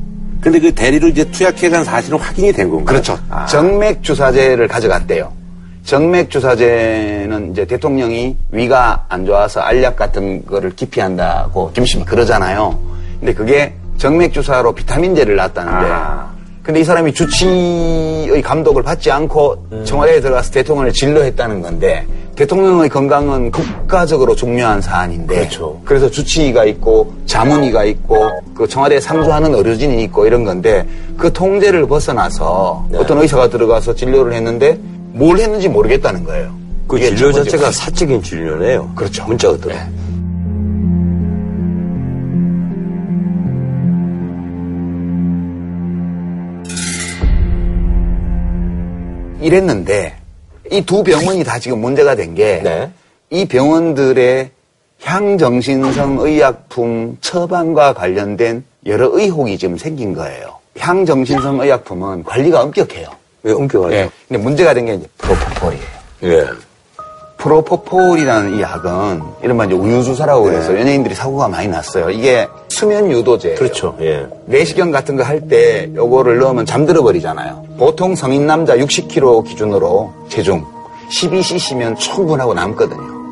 근데 0.40 0.58
그 0.58 0.74
대리로 0.74 1.08
이제 1.08 1.24
투약해간 1.30 1.84
사실은 1.84 2.18
확인이 2.18 2.52
된 2.52 2.68
건가요? 2.68 2.84
그렇죠. 2.86 3.16
아. 3.30 3.46
정맥 3.46 4.02
주사제를 4.02 4.66
가져갔대요. 4.66 5.32
정맥 5.84 6.30
주사제는 6.30 7.52
이제 7.52 7.64
대통령이 7.64 8.36
위가 8.50 9.04
안 9.08 9.26
좋아서 9.26 9.60
알약 9.60 9.96
같은 9.96 10.44
거를 10.46 10.70
기피한다고 10.70 11.72
김씨이 11.72 12.04
그러잖아요. 12.04 12.78
근데 13.18 13.34
그게 13.34 13.74
정맥 13.98 14.32
주사로 14.32 14.72
비타민제를 14.72 15.36
놨다는데 15.36 15.92
아. 15.92 16.32
근데 16.62 16.80
이 16.80 16.84
사람이 16.84 17.12
주치의 17.12 18.40
감독을 18.40 18.84
받지 18.84 19.10
않고 19.10 19.66
음. 19.72 19.84
청와대에 19.84 20.20
들어가서 20.20 20.52
대통령을 20.52 20.92
진료했다는 20.92 21.60
건데 21.60 22.06
대통령의 22.36 22.88
건강은 22.88 23.50
국가적으로 23.50 24.36
중요한 24.36 24.80
사안인데 24.80 25.34
그렇죠. 25.34 25.80
그래서 25.84 26.08
주치의가 26.08 26.64
있고 26.66 27.12
자문의가 27.26 27.84
있고 27.84 28.30
그 28.54 28.68
청와대에 28.68 29.00
상주하는 29.00 29.52
의료진이 29.54 30.04
있고 30.04 30.24
이런 30.26 30.44
건데 30.44 30.86
그 31.18 31.32
통제를 31.32 31.88
벗어나서 31.88 32.86
네. 32.90 32.98
어떤 32.98 33.18
의사가 33.18 33.48
들어가서 33.48 33.96
진료를 33.96 34.32
했는데 34.32 34.78
뭘 35.12 35.38
했는지 35.38 35.68
모르겠다는 35.68 36.24
거예요. 36.24 36.54
그 36.88 36.98
진료 36.98 37.32
자체가 37.32 37.64
문제. 37.64 37.78
사적인 37.78 38.22
진료네요. 38.22 38.92
그렇죠. 38.94 39.24
문자가 39.26 39.56
들어. 39.58 39.74
이랬는데 49.40 50.14
이 50.70 50.80
두 50.82 51.02
병원이 51.02 51.44
다 51.44 51.58
지금 51.58 51.80
문제가 51.80 52.14
된 52.14 52.34
게이 52.34 52.62
네. 52.62 52.90
병원들의 53.48 54.50
향정신성 55.02 56.18
의약품 56.20 57.18
처방과 57.20 57.92
관련된 57.94 58.64
여러 58.86 59.10
의혹이 59.12 59.58
지금 59.58 59.76
생긴 59.76 60.14
거예요. 60.14 60.58
향정신성 60.78 61.60
의약품은 61.60 62.22
관리가 62.24 62.62
엄격해요. 62.62 63.08
왜 63.42 63.52
엄격하죠? 63.52 63.94
예. 63.94 64.10
근데 64.28 64.42
문제가 64.42 64.74
된 64.74 64.86
게 64.86 64.94
이제 64.94 65.06
프로포폴이에요. 65.18 65.82
예. 66.24 66.46
프로포폴이라는 67.38 68.54
이 68.56 68.62
약은 68.62 69.20
이른바 69.42 69.64
이제 69.64 69.74
우유주사라고 69.74 70.44
그래서 70.44 70.78
연예인들이 70.78 71.12
사고가 71.14 71.48
많이 71.48 71.66
났어요. 71.66 72.08
이게 72.10 72.46
수면 72.68 73.10
유도제. 73.10 73.54
그렇죠. 73.54 73.96
예. 74.00 74.26
내시경 74.46 74.92
같은 74.92 75.16
거 75.16 75.24
할 75.24 75.40
때 75.48 75.90
요거를 75.94 76.38
넣으면 76.38 76.66
잠들어 76.66 77.02
버리잖아요. 77.02 77.64
보통 77.78 78.14
성인 78.14 78.46
남자 78.46 78.76
60kg 78.76 79.44
기준으로 79.44 80.12
체중 80.28 80.64
12cc면 81.10 81.98
충분하고 81.98 82.54
남거든요. 82.54 83.22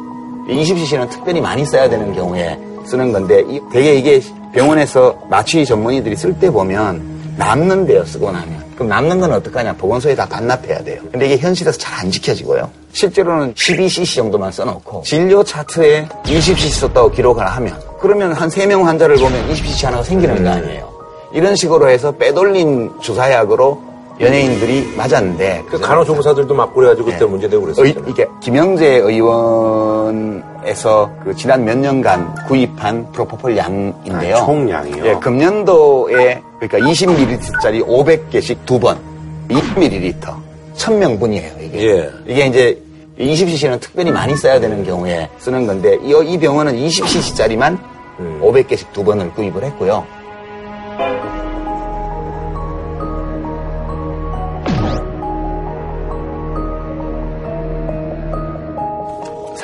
20cc는 0.49 1.09
특별히 1.11 1.41
많이 1.41 1.65
써야 1.65 1.89
되는 1.89 2.13
경우에 2.13 2.59
쓰는 2.85 3.13
건데 3.13 3.45
이- 3.49 3.61
되게 3.73 3.95
이게 3.95 4.21
병원에서 4.53 5.15
마취 5.31 5.65
전문의들이 5.65 6.17
쓸 6.17 6.37
때 6.37 6.51
보면 6.51 7.35
남는 7.37 7.87
데요 7.87 8.05
쓰고 8.05 8.33
나면 8.33 8.60
그럼 8.81 8.89
남는 8.89 9.21
건 9.21 9.31
어떡하냐 9.35 9.75
보건소에 9.75 10.15
다 10.15 10.25
반납해야 10.27 10.83
돼요. 10.83 11.03
근데 11.13 11.27
이게 11.27 11.37
현실에서 11.37 11.77
잘 11.77 12.01
안 12.01 12.11
지켜지고요. 12.11 12.71
실제로는 12.95 13.53
12cc 13.53 14.17
정도만 14.17 14.51
써놓고 14.53 15.03
진료 15.05 15.45
차트에 15.45 16.09
20cc 16.25 16.71
썼다고 16.81 17.11
기록을 17.11 17.47
하면 17.47 17.79
그러면 18.01 18.33
한 18.33 18.49
3명 18.49 18.85
환자를 18.85 19.17
보면 19.17 19.51
20cc 19.51 19.85
하나가 19.85 20.03
생기는 20.03 20.43
거 20.43 20.49
아니에요. 20.49 20.89
이런 21.35 21.55
식으로 21.57 21.91
해서 21.91 22.11
빼돌린 22.13 22.91
주사약으로 23.03 23.83
연예인들이 24.19 24.95
맞았는데 24.97 25.65
그 25.71 25.79
간호조무사들도 25.79 26.55
맞고 26.55 26.73
그래가지고 26.75 27.07
그때 27.11 27.25
문제되고 27.27 27.63
그랬어요. 27.63 27.85
의- 27.87 27.95
이게 28.09 28.27
김영재 28.41 28.87
의원에서 29.85 31.11
그 31.23 31.35
지난 31.37 31.65
몇 31.67 31.77
년간 31.77 32.47
구입한 32.49 33.13
프로포폴 33.13 33.57
양인데요. 33.59 34.37
아, 34.37 34.45
총량이요? 34.47 35.07
예, 35.07 35.15
금년도에 35.17 36.43
그러니까 36.61 36.91
20ml짜리 36.91 37.85
500개씩 37.87 38.65
두 38.67 38.79
번, 38.79 38.99
2ml. 39.49 40.37
천명분이에요, 40.75 41.53
이게. 41.63 41.87
예. 41.89 42.11
이게 42.27 42.47
이제 42.47 42.83
20cc는 43.19 43.81
특별히 43.81 44.11
많이 44.11 44.37
써야 44.37 44.61
되는 44.61 44.85
경우에 44.85 45.29
쓰는 45.39 45.67
건데, 45.67 45.99
이, 46.03 46.15
이 46.27 46.39
병원은 46.39 46.77
20cc짜리만 46.77 47.79
500개씩 48.41 48.93
두 48.93 49.03
번을 49.05 49.33
구입을 49.33 49.65
했고요. 49.65 50.07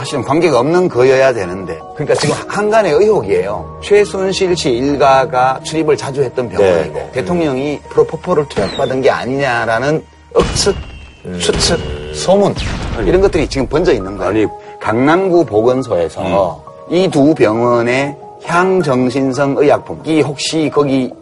사실은 0.07 0.23
관계가 0.23 0.61
없는 0.61 0.89
거여야 0.89 1.33
되는데 1.33 1.81
그러니까 1.95 2.15
지금 2.15 2.37
한간의 2.47 2.93
의혹이에요. 2.93 3.81
최순실 3.83 4.57
씨 4.57 4.71
일가가 4.71 5.59
출입을 5.65 5.97
자주 5.97 6.23
했던 6.23 6.49
병원이고 6.49 6.95
네. 6.95 7.11
대통령이 7.11 7.81
프로포폴을 7.91 8.47
투약받은 8.49 9.03
게 9.03 9.11
아니냐라는 9.11 10.05
억측, 10.33 10.77
음. 11.25 11.39
추측, 11.41 11.81
소문 12.15 12.55
이런 13.05 13.21
것들이 13.21 13.49
지금 13.49 13.67
번져 13.67 13.93
있는 13.93 14.17
거예요. 14.17 14.31
아니, 14.31 14.47
강남구 14.81 15.45
보건소에서 15.45 16.63
이두 16.89 17.35
병원의 17.35 18.17
향정신성 18.45 19.57
의약품이 19.59 20.21
혹시 20.21 20.71
거기 20.73 21.13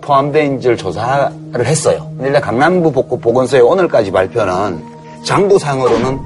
포함된지를 0.00 0.78
조사를 0.78 1.66
했어요. 1.66 2.06
근데 2.16 2.28
일단 2.28 2.40
강남구 2.40 2.90
복구 2.90 3.20
보건소의 3.20 3.60
오늘까지 3.62 4.10
발표는 4.10 4.82
장부상으로는 5.24 6.18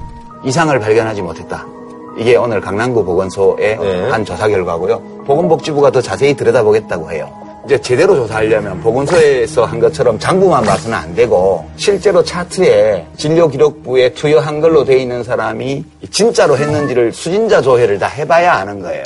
이상을 0.44 0.78
발견하지 0.78 1.22
못했다. 1.22 1.73
이게 2.16 2.36
오늘 2.36 2.60
강남구 2.60 3.04
보건소의 3.04 3.76
한 4.10 4.24
조사 4.24 4.48
결과고요. 4.48 5.00
보건복지부가 5.26 5.90
더 5.90 6.00
자세히 6.00 6.34
들여다보겠다고 6.34 7.10
해요. 7.12 7.30
이제 7.64 7.80
제대로 7.80 8.14
조사하려면 8.14 8.80
보건소에서 8.82 9.64
한 9.64 9.80
것처럼 9.80 10.18
장부만 10.18 10.64
봐서는 10.64 10.96
안 10.96 11.14
되고 11.14 11.64
실제로 11.76 12.22
차트에 12.22 13.06
진료기록부에 13.16 14.12
투여한 14.12 14.60
걸로 14.60 14.84
돼 14.84 14.98
있는 14.98 15.24
사람이 15.24 15.82
진짜로 16.10 16.58
했는지를 16.58 17.12
수진자 17.12 17.62
조회를 17.62 17.98
다 17.98 18.06
해봐야 18.06 18.52
아는 18.52 18.80
거예요. 18.80 19.02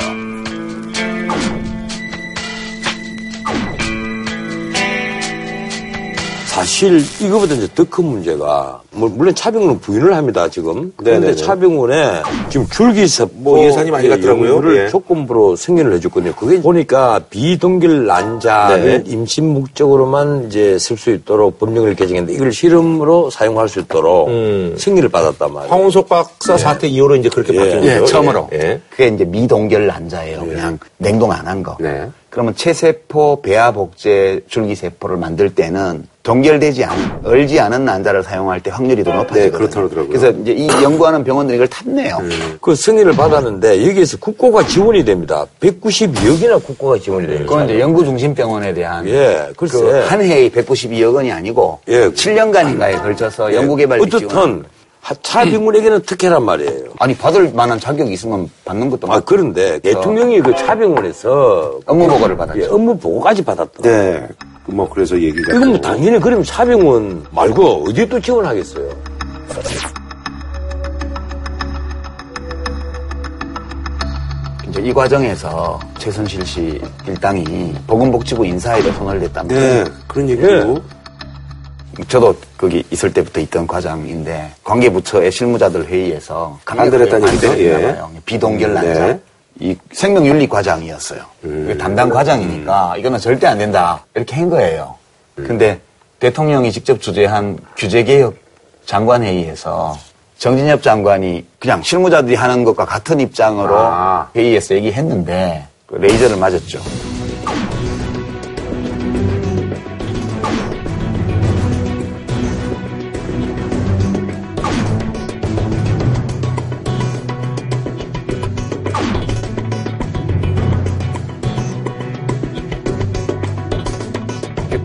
사실 6.59 7.01
이거보다 7.21 7.55
이제 7.55 7.69
더 7.75 7.85
큰 7.89 8.05
문제가 8.05 8.81
뭐 8.91 9.09
물론 9.09 9.35
차병원 9.35 9.79
부인을 9.81 10.15
합니다 10.15 10.49
지금. 10.49 10.93
그런데 10.97 11.21
네네네. 11.29 11.37
차병원에 11.37 12.23
지금 12.51 12.67
줄기세포 12.69 13.31
뭐 13.35 13.65
예산이 13.65 13.91
많이 13.91 14.09
갔더라고요. 14.09 14.51
연구를 14.51 14.85
예. 14.85 14.89
조건부로 14.89 15.57
승인을 15.57 15.93
해줬거든요. 15.95 16.35
그게 16.35 16.61
보니까 16.61 17.21
비동결 17.31 18.07
난자를 18.07 19.05
네. 19.05 19.11
임신 19.11 19.53
목적으로만 19.55 20.47
이제 20.49 20.79
쓸 20.79 20.97
수 20.97 21.11
있도록 21.11 21.59
법령을 21.59 21.95
개정했는데 21.95 22.35
이걸 22.35 22.53
실험으로 22.53 23.31
사용할 23.31 23.69
수 23.69 23.81
있도록 23.81 24.29
승인을 24.77 25.09
받았단 25.09 25.53
말이에요. 25.53 25.73
황운석 25.73 26.09
박사 26.09 26.59
사태 26.59 26.87
이후로 26.89 27.17
이제 27.17 27.29
그렇게 27.29 27.55
바뀐 27.57 27.85
예, 27.85 28.01
거죠. 28.01 28.07
처음으로. 28.07 28.49
예. 28.53 28.81
그게 28.91 29.09
이제 29.09 29.25
미동결 29.25 29.87
난자예요. 29.87 30.41
그냥 30.41 30.79
냉동 30.99 31.31
안 31.33 31.47
한 31.47 31.63
거. 31.63 31.77
네. 31.81 32.09
그러면 32.31 32.55
체세포, 32.55 33.41
배아 33.41 33.73
복제, 33.73 34.41
줄기세포를 34.49 35.17
만들 35.17 35.55
때는 35.55 36.07
동결되지 36.29 36.85
않은, 36.85 37.11
얼지 37.25 37.59
않은 37.59 37.87
난자를 37.87 38.23
사용할 38.23 38.61
때 38.61 38.71
확률이 38.71 39.03
더 39.03 39.13
높아지거든요. 39.13 39.45
네, 39.45 39.51
그렇다고 39.51 39.87
하더라고요. 39.87 40.09
그래서 40.09 40.31
이제 40.43 40.53
이 40.53 40.69
연구하는 40.83 41.25
병원들이 41.25 41.57
이걸 41.57 41.69
탔네요. 41.69 42.19
그 42.61 42.75
승인을 42.75 43.13
받았는데 43.13 43.89
여기에서 43.89 44.19
국고가 44.19 44.67
지원이 44.67 45.07
됩니다. 45.07 45.47
192억이나 45.61 46.63
국고가 46.63 46.99
지원이 46.99 47.27
됩니다. 47.27 47.49
그건 47.51 47.65
이제 47.65 47.81
연구중심병원에 47.81 48.75
대한 48.75 49.09
예, 49.09 49.49
글쎄. 49.57 49.79
그 49.81 50.09
한 50.09 50.21
해에 50.23 50.51
192억 50.51 51.15
원이 51.15 51.33
아니고 51.33 51.81
예. 51.89 52.09
7년간인가에 52.11 53.01
걸쳐서 53.03 53.55
연구개발비 53.55 54.11
지원. 54.11 54.25
어떻든 54.25 54.65
차병원에게는 55.23 56.03
특혜란 56.03 56.45
말이에요. 56.45 56.91
아니 56.99 57.15
받을 57.17 57.51
만한 57.55 57.81
자격이 57.81 58.13
있으면 58.13 58.51
받는 58.67 58.91
것도 58.91 59.11
아, 59.11 59.21
그런데 59.25 59.79
대통령이 59.79 60.41
그 60.41 60.55
차병원에서 60.55 61.81
업무 61.87 62.07
보고를 62.07 62.37
받았죠. 62.37 62.61
예, 62.61 62.67
업무 62.67 62.99
보고까지 62.99 63.43
받았다. 63.45 63.83
네. 63.83 64.27
뭐 64.69 64.89
그래서 64.89 65.21
얘기가. 65.21 65.55
이건 65.55 65.69
뭐. 65.71 65.81
당연히 65.81 66.19
그러면 66.21 66.45
차병원 66.45 67.27
말고 67.31 67.85
어디에 67.89 68.07
또 68.07 68.21
지원하겠어요? 68.21 68.89
이제 74.69 74.81
이 74.83 74.93
과정에서 74.93 75.81
최순실 75.99 76.47
씨 76.47 76.81
일당이 77.07 77.75
보건복지부 77.87 78.47
인사에도 78.47 78.93
손을 78.93 79.21
댔답니다. 79.21 79.61
네. 79.61 79.85
그런 80.07 80.29
얘기도. 80.29 80.83
저도 82.07 82.33
거기 82.57 82.85
있을 82.93 83.13
때부터 83.13 83.41
있던 83.41 83.67
과장인데 83.67 84.53
관계부처의 84.63 85.33
실무자들 85.33 85.87
회의에서 85.87 86.57
간들했다는 86.65 87.27
얘기죠? 87.29 87.59
예. 87.59 87.99
비동결 88.25 88.73
난자. 88.75 89.07
네. 89.07 89.21
이 89.61 89.77
생명윤리 89.93 90.49
과장이었어요. 90.49 91.21
이게 91.45 91.77
담당 91.77 92.09
과장이니까 92.09 92.97
이거는 92.99 93.19
절대 93.19 93.47
안 93.47 93.59
된다. 93.59 94.05
이렇게 94.15 94.37
한 94.37 94.49
거예요. 94.51 94.95
근데 95.35 95.81
대통령이 96.21 96.73
직접 96.73 97.01
주재한 97.01 97.59
규제개혁 97.77 98.37
장관회의에서 98.87 99.97
정진엽 100.39 100.83
장관이 100.83 101.45
그냥 101.59 101.83
실무자들이 101.83 102.37
하는 102.37 102.65
것과 102.65 102.85
같은 102.85 103.21
입장으로 103.21 103.77
아. 103.77 104.31
회의에서 104.35 104.75
얘기했는데 104.77 105.67
그 105.87 105.97
레이저를 105.97 106.37
맞았죠. 106.37 106.81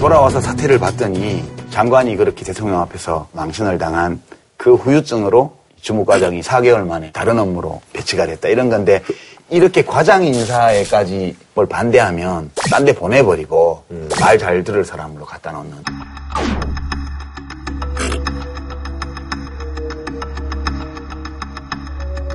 돌아와서 0.03 0.41
사퇴를 0.41 0.79
받더니 0.79 1.41
장관이 1.69 2.17
그렇게 2.17 2.43
대통령 2.43 2.81
앞에서 2.81 3.29
망신을 3.31 3.77
당한 3.77 4.21
그 4.57 4.75
후유증으로 4.75 5.55
주무과장이 5.79 6.41
4개월 6.41 6.85
만에 6.85 7.09
다른 7.13 7.39
업무로 7.39 7.79
배치가 7.93 8.25
됐다. 8.25 8.49
이런 8.49 8.69
건데 8.69 9.01
이렇게 9.49 9.81
과장 9.85 10.25
인사에까지 10.25 11.37
뭘 11.53 11.67
반대하면 11.67 12.51
딴 12.69 12.83
데 12.83 12.93
보내버리고 12.93 13.85
말잘 14.19 14.65
들을 14.65 14.83
사람으로 14.83 15.23
갖다 15.23 15.53
놓는 15.53 15.71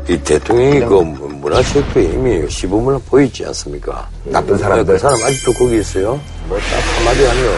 이 0.09 0.17
대통령이 0.19 0.81
그 0.81 0.95
문화체육회 0.95 2.03
이미 2.03 2.49
시범을 2.49 2.99
보이지 3.09 3.45
않습니까? 3.47 4.09
나쁜 4.25 4.57
사람들. 4.57 4.95
그 4.95 4.99
사람 4.99 5.23
아직도 5.23 5.53
거기 5.53 5.79
있어요? 5.81 6.19
뭐딱 6.49 6.65
한마디 6.97 7.25
하면 7.27 7.53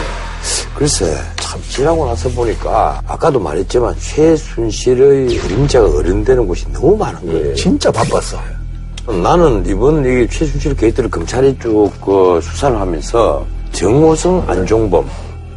글쎄 0.75 1.15
참 1.39 1.61
지나고 1.69 2.05
나서 2.05 2.27
보니까 2.29 3.01
아까도 3.07 3.39
말했지만 3.39 3.95
최순실의 3.99 5.37
그림자가 5.37 5.87
어른되는 5.97 6.45
곳이 6.47 6.65
너무 6.73 6.97
많은 6.97 7.25
거예요. 7.25 7.55
진짜 7.55 7.89
바빴어. 7.91 8.37
나는 9.21 9.63
이번 9.65 10.03
이 10.05 10.27
최순실 10.27 10.75
게이트를 10.75 11.09
검찰이 11.09 11.57
쭉 11.59 11.89
그 12.03 12.39
수사를 12.43 12.79
하면서 12.79 13.45
정호성, 13.71 14.43
안종범 14.47 15.09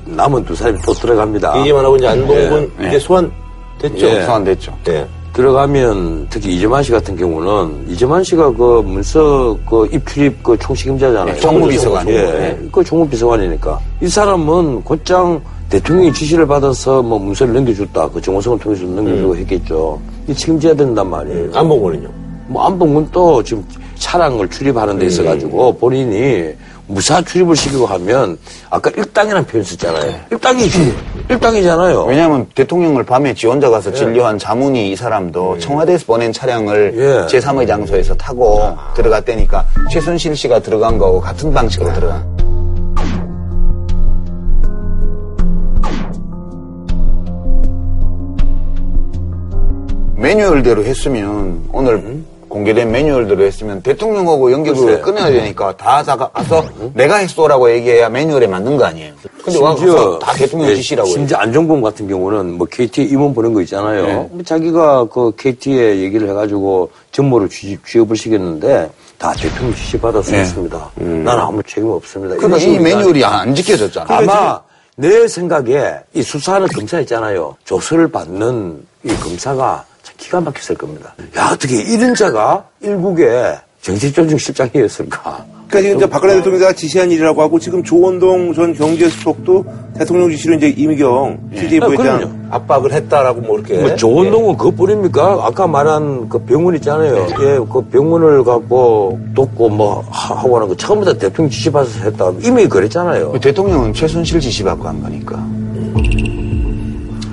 남은 0.07 0.45
두 0.45 0.55
사람이 0.55 0.79
또 0.87 0.93
들어갑니다. 0.93 1.57
이기만 1.61 1.85
하고 1.85 1.97
이제 1.97 2.07
안봉근 2.07 2.73
예. 2.83 2.89
이제 2.89 2.99
소환 3.01 3.33
됐죠. 3.81 4.07
예. 4.07 4.23
소환 4.25 4.45
됐죠. 4.45 4.77
네. 4.85 5.07
들어가면 5.35 6.29
특히 6.31 6.55
이재만 6.55 6.83
씨 6.83 6.93
같은 6.93 7.17
경우는 7.17 7.87
이재만 7.89 8.23
씨가 8.23 8.53
그 8.53 8.83
문서 8.87 9.59
그 9.69 9.89
입출입 9.93 10.43
그 10.45 10.57
총책임자잖아요. 10.57 11.35
네, 11.35 11.41
총무비서관. 11.41 12.09
예, 12.09 12.23
네. 12.23 12.59
그 12.71 12.85
총무비서관이니까 12.85 13.81
이 14.01 14.09
사람은 14.09 14.83
곧장 14.85 15.43
대통령이 15.69 16.13
지시를 16.13 16.47
받아서 16.47 17.03
뭐 17.03 17.19
문서를 17.19 17.53
넘겨줬다. 17.53 18.11
그 18.11 18.21
정호성을 18.21 18.61
통해서 18.61 18.85
넘겨주고 18.85 19.37
했겠죠. 19.39 20.01
이 20.29 20.35
책임져야 20.35 20.75
된단 20.75 21.11
말이에요. 21.11 21.51
안봉근은요? 21.53 22.09
뭐 22.47 22.65
안봉근 22.67 23.09
또 23.11 23.43
지금 23.43 23.65
차량을 23.97 24.49
출입하는 24.49 24.99
데 24.99 25.07
있어가지고 25.07 25.77
본인이 25.79 26.53
무사 26.87 27.23
출입을 27.23 27.57
시키고 27.57 27.87
하면 27.87 28.39
아까 28.71 28.91
일당이라는 28.91 29.47
표현 29.47 29.65
썼잖아요. 29.65 30.15
일당이지. 30.31 30.95
일당이잖아요. 31.31 32.05
왜냐하면 32.05 32.47
대통령을 32.55 33.05
밤에 33.05 33.33
지 33.35 33.47
혼자 33.47 33.71
가서 33.71 33.93
진료한 33.93 34.39
자문이 34.39 34.93
이 34.93 34.97
사람도 34.97 35.59
청와대에서 35.59 36.05
보낸 36.07 36.33
차량을 36.33 36.95
예. 36.97 37.39
제3의 37.39 37.67
장소에서 37.67 38.15
타고 38.15 38.77
들어갔다니까 38.95 39.67
최순실 39.91 40.37
씨가 40.37 40.61
들어간 40.61 40.99
거하고 40.99 41.21
같은 41.21 41.53
방식으로 41.53 41.93
들어간. 41.95 42.35
매뉴얼대로 50.17 50.85
했으면 50.85 51.69
오늘 51.71 52.25
공개된 52.55 52.93
매뉴얼대로 52.93 53.43
했으면 53.43 53.83
대통령하고 53.83 54.53
연결을. 54.53 55.03
끊어야 55.03 55.29
되니까 55.29 55.77
다 55.77 56.05
가서 56.05 56.65
내가 56.95 57.17
했소라고 57.17 57.69
얘기해야 57.73 58.09
매뉴얼에 58.09 58.47
맞는 58.47 58.77
거 58.77 58.85
아니에요. 58.85 59.13
근데 59.43 59.59
와서 59.59 60.21
다 60.21 60.33
대통령 60.35 60.71
예, 60.71 60.77
지시라고. 60.77 61.09
심지어 61.09 61.39
안종범 61.39 61.83
같은 61.83 62.07
경우는 62.07 62.57
뭐 62.57 62.69
KT 62.71 63.03
임원 63.03 63.35
보낸 63.35 63.53
거 63.53 63.61
있잖아요. 63.63 64.07
네. 64.07 64.15
뭐 64.31 64.43
자기가 64.45 65.07
그 65.07 65.33
KT에 65.37 65.99
얘기를 65.99 66.29
해가지고 66.29 66.91
전모를 67.11 67.49
취업, 67.49 67.85
취업 67.85 68.13
을 68.13 68.17
시켰는데 68.17 68.89
다 69.19 69.33
대통령 69.33 69.75
지시 69.75 69.99
받아서 69.99 70.31
네. 70.31 70.39
했습니다. 70.39 70.91
나는 70.95 71.41
아무 71.41 71.61
책임 71.65 71.91
없습니다. 71.91 72.37
그러니까 72.37 72.59
이 72.59 72.79
매뉴얼이 72.79 73.25
안 73.25 73.53
지켜졌잖아. 73.53 74.17
아마 74.17 74.61
내 74.95 75.27
생각에 75.27 75.95
이 76.13 76.23
수사하는 76.23 76.69
검사 76.69 77.01
있잖아요. 77.01 77.57
조서를 77.65 78.07
받는 78.13 78.87
이 79.03 79.09
검사가 79.17 79.85
참 79.85 79.94
기가 80.17 80.41
막혔을 80.41 80.77
겁니다. 80.77 81.15
야, 81.37 81.51
어떻게 81.53 81.77
이런 81.83 82.15
자가 82.15 82.65
일국의 82.81 83.59
정치조정 83.83 84.39
실장이었을까? 84.39 85.45
그러니까 85.69 85.81
지금 85.81 85.97
이제 85.97 86.09
박근혜 86.09 86.35
대통령이 86.37 86.75
지시한 86.75 87.11
일이라고 87.11 87.43
하고 87.43 87.59
지금 87.59 87.83
조원동 87.83 88.55
전 88.55 88.73
경제수석도 88.75 89.65
대통령 89.99 90.31
지시로 90.31 90.55
이제 90.55 90.69
이미경 90.69 91.51
CJ 91.55 91.81
아, 91.83 91.87
부회장 91.87 92.19
그럼요. 92.19 92.33
압박을 92.51 92.93
했다라고 92.93 93.41
뭐 93.41 93.59
이렇게. 93.59 93.81
뭐 93.81 93.97
조원동은 93.97 94.57
그것뿐입니까? 94.57 95.41
아까 95.43 95.67
말한 95.67 96.29
그 96.29 96.39
병원 96.45 96.77
있잖아요. 96.77 97.27
예, 97.41 97.59
그 97.71 97.83
병원을 97.91 98.45
갖고 98.45 99.19
돕고 99.35 99.69
뭐 99.71 100.05
하- 100.11 100.35
하고 100.37 100.57
하는 100.57 100.69
거 100.69 100.77
처음부터 100.77 101.15
대통령 101.19 101.51
지시 101.51 101.71
받아서 101.73 102.05
했다. 102.05 102.33
이미 102.43 102.69
그랬잖아요. 102.69 103.33
대통령은 103.41 103.93
최순실 103.93 104.41
지시 104.41 104.63
받고 104.63 104.87
한 104.87 105.03
거니까. 105.03 105.45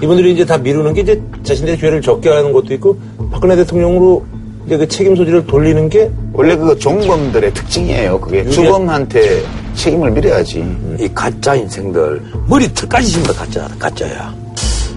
이분들이 0.01 0.33
이제 0.33 0.45
다 0.45 0.57
미루는 0.57 0.93
게 0.93 1.01
이제 1.01 1.21
자신들의 1.43 1.77
죄를 1.79 2.01
적게 2.01 2.29
하는 2.29 2.51
것도 2.51 2.73
있고 2.73 2.97
박근혜 3.31 3.55
대통령으로 3.55 4.25
이제 4.65 4.77
그 4.77 4.87
책임 4.87 5.15
소지를 5.15 5.45
돌리는 5.45 5.89
게 5.89 6.09
원래 6.33 6.55
그거 6.55 6.75
종범들의 6.75 7.53
특징이에요. 7.53 8.19
그게 8.19 8.45
주범한테 8.49 9.43
책임을 9.75 10.11
밀어야지. 10.11 10.65
이 10.99 11.07
가짜 11.13 11.55
인생들 11.55 12.21
머리 12.47 12.71
털까지 12.73 13.07
심다 13.07 13.33
가짜 13.33 13.67
가짜야. 13.79 14.33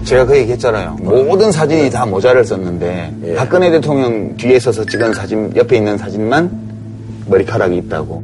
제가 0.03 0.25
그 0.25 0.37
얘기 0.37 0.51
했잖아요. 0.51 0.97
모든 1.01 1.51
사진이 1.51 1.89
다 1.89 2.05
모자를 2.05 2.45
썼는데 2.45 3.35
박근혜 3.35 3.71
대통령 3.71 4.35
뒤에 4.37 4.59
서서 4.59 4.85
찍은 4.85 5.13
사진 5.13 5.51
옆에 5.55 5.77
있는 5.77 5.97
사진만 5.97 6.49
머리카락이 7.27 7.75
있다고. 7.77 8.21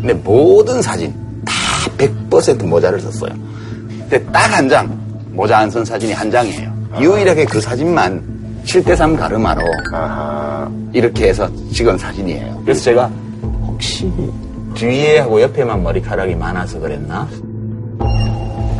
근데 0.00 0.14
모든 0.14 0.80
사진 0.80 1.12
다 1.44 1.52
100% 1.98 2.64
모자를 2.66 2.98
썼어요. 3.00 3.30
근데 4.08 4.22
딱 4.32 4.50
한 4.54 4.68
장 4.68 5.05
모자 5.36 5.58
안 5.58 5.70
쓴 5.70 5.84
사진이 5.84 6.12
한 6.14 6.30
장이에요. 6.30 6.72
유일하게 6.98 7.44
그 7.44 7.60
사진만 7.60 8.22
7대3 8.64 9.18
가르마로 9.18 9.60
이렇게 10.94 11.28
해서 11.28 11.48
찍은 11.72 11.98
사진이에요. 11.98 12.62
그래서 12.64 12.82
제가 12.84 13.10
혹시 13.66 14.10
뒤에 14.74 15.18
하고 15.20 15.40
옆에만 15.42 15.82
머리카락이 15.82 16.34
많아서 16.34 16.80
그랬나? 16.80 17.28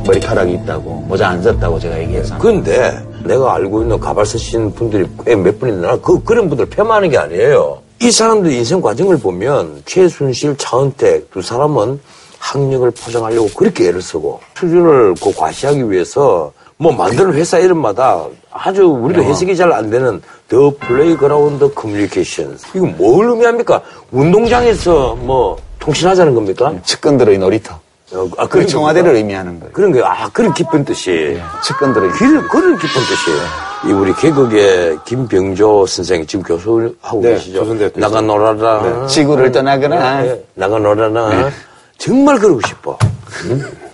머리카락이 0.06 0.54
있다고 0.54 1.04
모자 1.08 1.28
안 1.28 1.42
썼다고 1.42 1.78
제가 1.78 1.98
얘기해서 2.00 2.38
근데 2.38 2.96
내가 3.24 3.54
알고 3.56 3.82
있는 3.82 3.98
가발 4.00 4.24
쓰신 4.24 4.72
분들이 4.72 5.06
꽤몇분 5.26 5.68
있나 5.68 5.96
그 5.98 6.22
그런 6.24 6.48
분들 6.48 6.66
폄하하는 6.66 7.10
게 7.10 7.18
아니에요. 7.18 7.78
이 8.00 8.10
사람들 8.10 8.50
인생 8.52 8.80
과정을 8.80 9.18
보면 9.18 9.82
최순실, 9.84 10.56
차은택 10.58 11.30
두 11.30 11.42
사람은 11.42 11.98
학력을 12.38 12.90
포장하려고 12.90 13.48
그렇게 13.56 13.88
애를 13.88 14.00
쓰고 14.02 14.40
수준을 14.58 15.14
그 15.22 15.32
과시하기 15.34 15.90
위해서 15.90 16.52
뭐 16.78 16.92
만드는 16.92 17.32
회사 17.34 17.58
이름마다 17.58 18.24
아주 18.52 18.84
우리도 18.86 19.22
해석이 19.22 19.56
잘 19.56 19.72
안 19.72 19.90
되는 19.90 20.20
The 20.48 20.72
Playground 20.78 21.72
Communication 21.74 22.56
이거 22.74 22.86
뭘 22.86 23.26
의미합니까? 23.28 23.80
운동장에서 24.12 25.14
뭐 25.16 25.56
통신하자는 25.78 26.34
겁니까? 26.34 26.74
측근들의 26.84 27.38
놀이터. 27.38 27.78
어, 28.12 28.28
아, 28.38 28.46
그 28.46 28.64
청와대를 28.64 29.16
의미하는 29.16 29.58
거예요. 29.58 29.72
그런 29.72 29.90
거, 29.90 30.04
아, 30.04 30.28
그런 30.32 30.54
깊은 30.54 30.84
뜻이. 30.84 31.40
측근들의 31.64 32.10
그런, 32.10 32.46
그런 32.48 32.78
깊은 32.78 32.88
뜻이. 33.02 33.88
이 33.88 33.92
우리 33.92 34.14
개그계의 34.14 34.98
김병조 35.04 35.86
선생이 35.86 36.24
지금 36.26 36.44
교수하고 36.44 37.20
네, 37.20 37.30
계시죠. 37.34 37.58
조선대학교 37.60 37.98
나가 38.00 38.20
놀아라. 38.20 38.82
네. 38.82 39.06
지구를 39.08 39.50
떠나거나. 39.50 40.22
네, 40.22 40.44
나가 40.54 40.78
놀아라. 40.78 41.50
정말 41.98 42.38
그러고 42.38 42.60
싶어. 42.66 42.98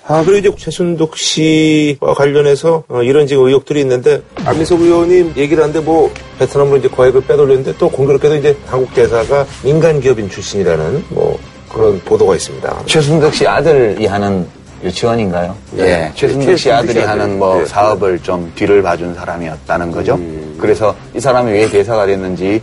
아, 0.06 0.22
그리고 0.24 0.38
이제 0.38 0.56
최순덕 0.56 1.16
씨와 1.16 2.14
관련해서 2.14 2.82
어, 2.88 3.02
이런 3.02 3.26
지금 3.26 3.46
의혹들이 3.46 3.80
있는데 3.80 4.20
안민석 4.44 4.80
의원님 4.80 5.34
얘기를 5.36 5.62
하는데 5.62 5.80
뭐 5.80 6.12
베트남으로 6.38 6.78
이제 6.78 6.88
거액을 6.88 7.22
빼돌렸는데 7.22 7.76
또 7.78 7.88
공교롭게도 7.88 8.36
이제 8.36 8.56
한국 8.66 8.92
대사가 8.94 9.46
민간 9.62 10.00
기업인 10.00 10.28
출신이라는 10.28 11.04
뭐 11.10 11.38
그런 11.72 12.00
보도가 12.00 12.34
있습니다. 12.34 12.82
최순덕 12.86 13.34
씨 13.34 13.46
아들이 13.46 14.04
하는 14.06 14.46
유치원인가요? 14.82 15.56
네. 15.70 15.84
예. 15.84 16.12
최순덕 16.14 16.58
씨 16.58 16.70
아들이 16.70 16.94
씨 16.94 16.98
하는. 17.00 17.38
뭐 17.38 17.58
네. 17.58 17.66
사업을 17.66 18.18
좀 18.18 18.52
뒤를 18.56 18.82
봐준 18.82 19.14
사람이었다는 19.14 19.92
거죠. 19.92 20.16
음. 20.16 20.58
그래서 20.60 20.94
이 21.14 21.20
사람이 21.20 21.52
왜 21.52 21.68
대사가 21.68 22.04
됐는지 22.06 22.60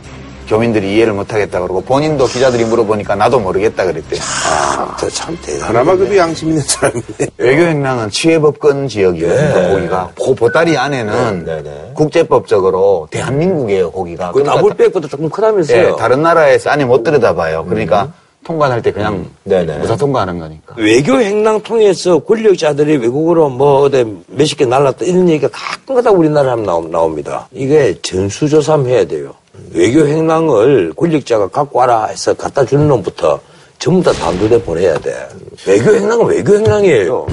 교민들이 0.49 0.95
이해를 0.95 1.13
못하겠다 1.13 1.61
그러고 1.61 1.79
본인도 1.81 2.25
기자들이 2.25 2.65
물어보니까 2.65 3.13
나도 3.13 3.39
모르겠다 3.39 3.85
그랬대요. 3.85 4.19
아, 4.49 4.97
참 5.13 5.37
대단해. 5.43 5.67
그나마 5.67 5.95
그래도 5.95 6.17
양심 6.17 6.49
있는 6.49 6.63
사람이네. 6.63 7.03
외교행랑은 7.37 8.09
치외법권 8.09 8.87
지역이에요. 8.87 9.27
네. 9.29 9.53
그 9.53 9.73
거기가. 9.75 10.11
그 10.19 10.33
보따리 10.33 10.75
안에는 10.75 11.45
네, 11.45 11.61
네. 11.61 11.91
국제법적으로 11.93 13.07
대한민국이에요, 13.11 13.91
거기가. 13.91 14.31
그 14.31 14.39
나물 14.39 14.73
백보다 14.73 15.07
조금 15.07 15.29
크다면서요. 15.29 15.77
예, 15.77 15.95
다른 15.97 16.23
나라에서 16.23 16.71
안에 16.71 16.83
못 16.83 17.03
들여다봐요. 17.03 17.65
그러니까 17.65 18.11
통관할 18.43 18.81
때 18.81 18.91
그냥 18.91 19.27
네네. 19.43 19.77
무사 19.77 19.95
통과하는 19.95 20.39
거니까. 20.39 20.73
외교 20.77 21.19
행랑 21.19 21.61
통해서 21.61 22.17
권력자들이 22.19 22.97
외국으로 22.97 23.49
뭐 23.49 23.81
어디 23.81 24.03
몇십 24.25 24.57
개 24.57 24.65
날랐다 24.65 25.05
이런 25.05 25.29
얘기가 25.29 25.49
가끔가다 25.51 26.09
우리나라에 26.09 26.55
나옵니다. 26.55 27.47
이게 27.51 27.99
전수조사함 28.01 28.87
해야 28.87 29.05
돼요. 29.05 29.35
외교 29.73 30.05
행랑을 30.05 30.93
권력자가 30.95 31.49
갖고 31.49 31.79
와라 31.79 32.05
해서 32.05 32.33
갖다 32.33 32.65
주는 32.65 32.87
놈부터 32.87 33.39
전부 33.77 34.03
다 34.03 34.11
단두대 34.11 34.61
보내야 34.63 34.97
돼. 34.99 35.29
외교 35.67 35.93
행랑은 35.93 36.25
외교 36.25 36.55
행랑이에요. 36.55 37.27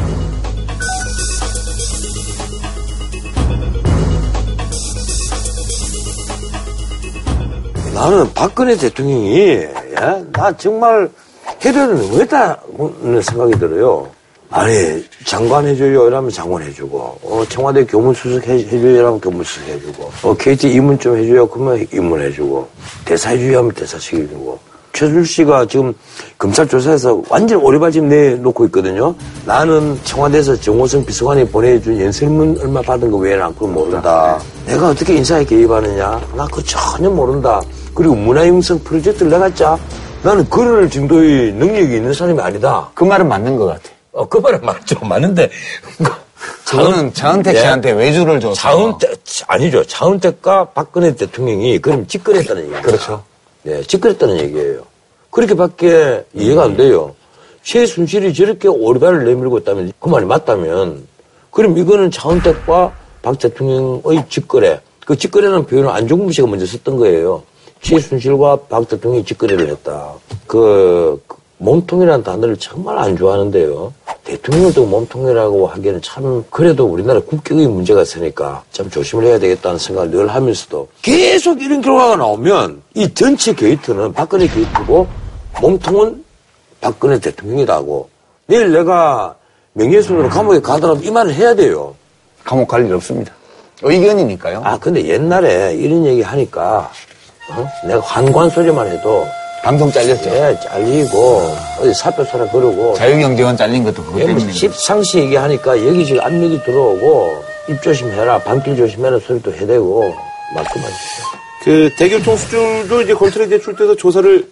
나는 7.95 8.33
박근혜 8.35 8.77
대통령이 8.77 9.65
야, 9.99 10.21
나 10.31 10.55
정말 10.57 11.09
해결을 11.63 12.11
왜다는 12.13 13.23
생각이 13.23 13.59
들어요. 13.59 14.16
아니 14.51 15.05
장관 15.25 15.67
해줘요 15.67 16.07
이러면 16.07 16.31
장관 16.31 16.63
해주고 16.63 16.99
어, 16.99 17.45
청와대 17.49 17.85
교문수석 17.85 18.47
해, 18.47 18.55
해줘요 18.55 18.97
이러면 18.97 19.21
교문수석 19.21 19.69
해주고 19.69 20.11
어, 20.23 20.37
KT 20.37 20.71
입문 20.73 20.99
좀 20.99 21.17
해줘요 21.17 21.47
그러면 21.49 21.87
입문 21.93 22.21
해주고 22.21 22.69
대사 23.05 23.31
해줘요 23.31 23.59
하면 23.59 23.73
대사 23.73 23.99
시켜주고 23.99 24.59
최순실 24.97 25.27
씨가 25.27 25.67
지금 25.67 25.93
검찰 26.39 26.67
조사에서 26.67 27.23
완전 27.29 27.61
오리발 27.61 27.93
지금 27.93 28.09
내놓고 28.09 28.65
있거든요. 28.67 29.15
나는 29.45 29.99
청와대에서 30.05 30.57
정호성 30.57 31.05
비서관이 31.05 31.47
보내준 31.49 32.01
연설문 32.01 32.59
얼마 32.63 32.81
받은 32.81 33.11
거 33.11 33.19
외에는 33.19 33.53
그걸 33.53 33.71
모른다. 33.73 34.41
내가 34.65 34.89
어떻게 34.89 35.17
인사에 35.17 35.45
개입하느냐? 35.45 36.19
나 36.35 36.47
그거 36.47 36.63
전혀 36.63 37.11
모른다. 37.11 37.61
그리고 37.95 38.15
문화융성 38.15 38.79
프로젝트를 38.85 39.31
내가 39.31 39.53
짜. 39.55 39.79
나는 40.23 40.49
그럴 40.49 40.89
정도의 40.89 41.53
능력이 41.53 41.97
있는 41.97 42.15
사람이 42.15 42.41
아니다. 42.41 42.89
그 42.95 43.05
말은 43.05 43.29
맞는 43.29 43.57
것 43.57 43.67
같아. 43.67 43.96
어, 44.17 44.27
그 44.27 44.39
말은 44.39 44.63
맞죠. 44.63 44.99
맞는데. 45.05 45.51
저는 46.65 47.13
차은택 47.13 47.55
예. 47.55 47.61
씨한테 47.61 47.93
외주를 47.93 48.41
줘서. 48.41 48.55
차은택, 48.55 49.11
아니죠. 49.47 49.85
차은택과 49.85 50.71
박근혜 50.71 51.15
대통령이 51.15 51.79
그럼 51.79 52.07
직거랬다는 52.07 52.65
얘기예요. 52.65 52.83
그렇죠. 52.83 53.23
네, 53.63 53.83
직거랬다는 53.83 54.39
얘기예요. 54.39 54.83
그렇게밖에 55.31 56.25
이해가 56.35 56.65
안 56.65 56.77
돼요. 56.77 57.15
최순실이 57.63 58.33
저렇게 58.33 58.69
오리발을 58.69 59.25
내밀고 59.25 59.59
있다면, 59.59 59.93
그 59.99 60.09
말이 60.09 60.25
맞다면, 60.25 61.07
그럼 61.51 61.77
이거는 61.77 62.11
차은택과 62.11 62.93
박 63.23 63.39
대통령의 63.39 64.25
직거래. 64.29 64.81
그 65.05 65.17
직거래라는 65.17 65.67
표현을 65.67 65.91
안종범 65.91 66.31
씨가 66.33 66.47
먼저 66.47 66.65
썼던 66.65 66.97
거예요. 66.97 67.43
최순실과 67.83 68.57
박 68.69 68.89
대통령이 68.89 69.25
직거래를 69.25 69.69
했다. 69.69 70.13
그, 70.47 71.23
그 71.27 71.37
몸통이라는 71.59 72.23
단어를 72.23 72.57
정말 72.59 72.99
안 72.99 73.17
좋아하는데요. 73.17 73.93
대통령을 74.25 74.75
또 74.75 74.85
몸통이라고 74.87 75.67
하기에는 75.69 76.03
참 76.03 76.45
그래도 76.51 76.85
우리나라 76.87 77.21
국격의 77.21 77.67
문제가 77.69 78.03
있으니까 78.03 78.63
참 78.73 78.91
조심을 78.91 79.25
해야 79.25 79.39
되겠다는 79.39 79.79
생각을 79.79 80.11
늘 80.11 80.29
하면서도 80.29 80.89
계속 81.03 81.63
이런 81.63 81.81
결과가 81.81 82.17
나오면 82.17 82.83
이 82.95 83.15
전체 83.15 83.55
게이트는 83.55 84.13
박근혜 84.13 84.47
게이트고 84.49 85.07
몸통은 85.63 86.25
박근혜 86.81 87.19
대통령이라고 87.19 88.09
내일 88.47 88.73
내가 88.73 89.35
명예훼손으로 89.75 90.29
감옥에 90.29 90.61
가더라도 90.61 91.03
이 91.03 91.11
말을 91.11 91.33
해야 91.35 91.55
돼요. 91.55 91.95
감옥 92.45 92.69
갈 92.69 92.85
일 92.85 92.93
없습니다. 92.95 93.33
의견이니까요. 93.83 94.63
아 94.65 94.79
근데 94.79 95.07
옛날에 95.07 95.75
이런 95.75 96.05
얘기 96.07 96.23
하니까 96.23 96.91
어? 97.51 97.69
내가 97.87 98.01
한관 98.01 98.51
소리만 98.51 98.89
해도 98.89 99.27
방송 99.67 99.91
잘렸죠. 99.91 100.31
예, 100.31 100.57
잘리고 100.63 101.41
어디 101.81 101.93
사표서라 101.93 102.49
그러고 102.53 102.95
자유경제원 102.95 103.57
잘린 103.57 103.83
것도 103.83 104.05
그거 104.05 104.21
예, 104.21 104.27
뭐 104.27 104.35
때문에. 104.37 104.53
십상시 104.53 105.19
얘기하니까 105.19 105.85
여기 105.85 106.07
지금 106.07 106.21
압력이 106.21 106.63
들어오고 106.63 107.43
입 107.71 107.83
조심해라 107.83 108.39
방길 108.45 108.77
조심해라 108.77 109.19
소리도 109.19 109.53
해대고 109.53 110.15
말씀하시죠. 110.55 111.23
그 111.65 111.91
대교통 111.99 112.37
수출도 112.37 113.03
이제 113.03 113.13
건설에 113.13 113.49
제출돼서 113.49 113.97
조사를 113.97 114.49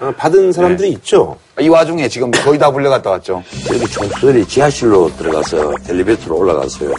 어, 0.00 0.12
받은 0.18 0.52
사람들이 0.52 0.90
있죠. 0.90 1.38
이 1.58 1.66
와중에 1.70 2.06
지금 2.06 2.30
거의 2.30 2.58
다 2.58 2.70
불려갔다 2.70 3.08
왔죠. 3.08 3.42
여기 3.72 3.86
총수들이 3.86 4.44
지하실로 4.46 5.10
들어가서 5.16 5.72
엘리베이터로 5.88 6.36
올라갔어요. 6.36 6.92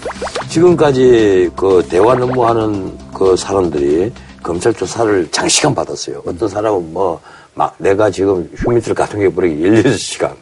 지금까지 0.50 1.52
그 1.56 1.86
대화 1.88 2.14
업무하는 2.14 2.98
그 3.14 3.36
사람들이 3.38 4.12
검찰 4.42 4.74
조사를 4.74 5.30
장시간 5.30 5.76
받았어요. 5.76 6.24
어떤 6.26 6.50
사람은 6.50 6.92
뭐, 6.94 7.22
막 7.60 7.76
내가 7.78 8.10
지금 8.10 8.50
휴민트를 8.56 8.96
같은 8.96 9.20
게 9.20 9.28
버리기 9.28 9.62
16시간. 9.62 10.34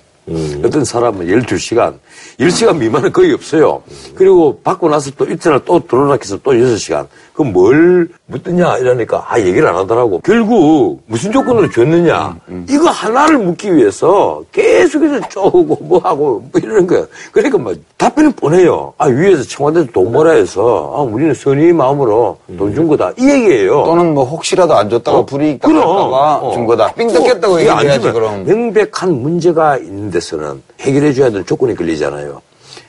어떤 0.63 0.85
사람은 0.85 1.25
12시간. 1.25 1.97
10시간 2.39 2.77
미만은 2.77 3.11
거의 3.11 3.33
없어요. 3.33 3.81
그리고 4.13 4.59
받고 4.63 4.87
나서 4.87 5.09
또 5.17 5.25
이튿날 5.25 5.59
또 5.65 5.79
들어오락해서 5.79 6.37
또 6.43 6.51
6시간. 6.51 7.07
그럼 7.33 7.53
뭘 7.53 8.07
묻느냐 8.29 8.77
이러니까 8.77 9.25
아 9.29 9.39
얘기를 9.39 9.65
안 9.67 9.75
하더라고. 9.77 10.19
결국 10.19 11.01
무슨 11.07 11.31
조건으로 11.31 11.69
줬느냐. 11.71 12.35
이거 12.69 12.89
하나를 12.89 13.37
묻기 13.37 13.73
위해서 13.75 14.41
계속해서 14.51 15.29
쪼고 15.29 15.77
뭐 15.81 15.99
하고 15.99 16.43
뭐 16.51 16.61
이러는 16.61 16.85
거야. 16.85 17.05
그러니까 17.31 17.57
뭐 17.57 17.73
답변을 17.97 18.31
보내요. 18.31 18.93
아 18.97 19.05
위에서 19.07 19.43
청와대에서 19.43 19.91
돈 19.93 20.11
벌라 20.11 20.31
해서 20.31 20.93
아 20.95 21.01
우리는 21.01 21.33
선의 21.33 21.71
마음으로 21.71 22.37
돈 22.57 22.75
준 22.75 22.87
거다. 22.89 23.11
이 23.17 23.27
얘기예요. 23.29 23.85
또는 23.85 24.13
뭐 24.13 24.25
혹시라도 24.25 24.75
안 24.75 24.89
줬다가 24.89 25.25
불이익 25.25 25.61
당할까봐 25.61 26.51
준 26.53 26.65
거다. 26.65 26.91
삥 26.93 27.07
뜯겠다고 27.07 27.59
이게 27.59 27.69
안 27.69 27.77
얘기해야지 27.77 28.11
그럼. 28.11 28.43
명백한 28.45 29.21
문제가 29.21 29.77
있는 29.77 30.11
데서는 30.11 30.61
해결해 30.81 31.13
줘야 31.13 31.29
되는 31.29 31.45
조건이 31.45 31.73
걸리잖아요. 31.75 32.41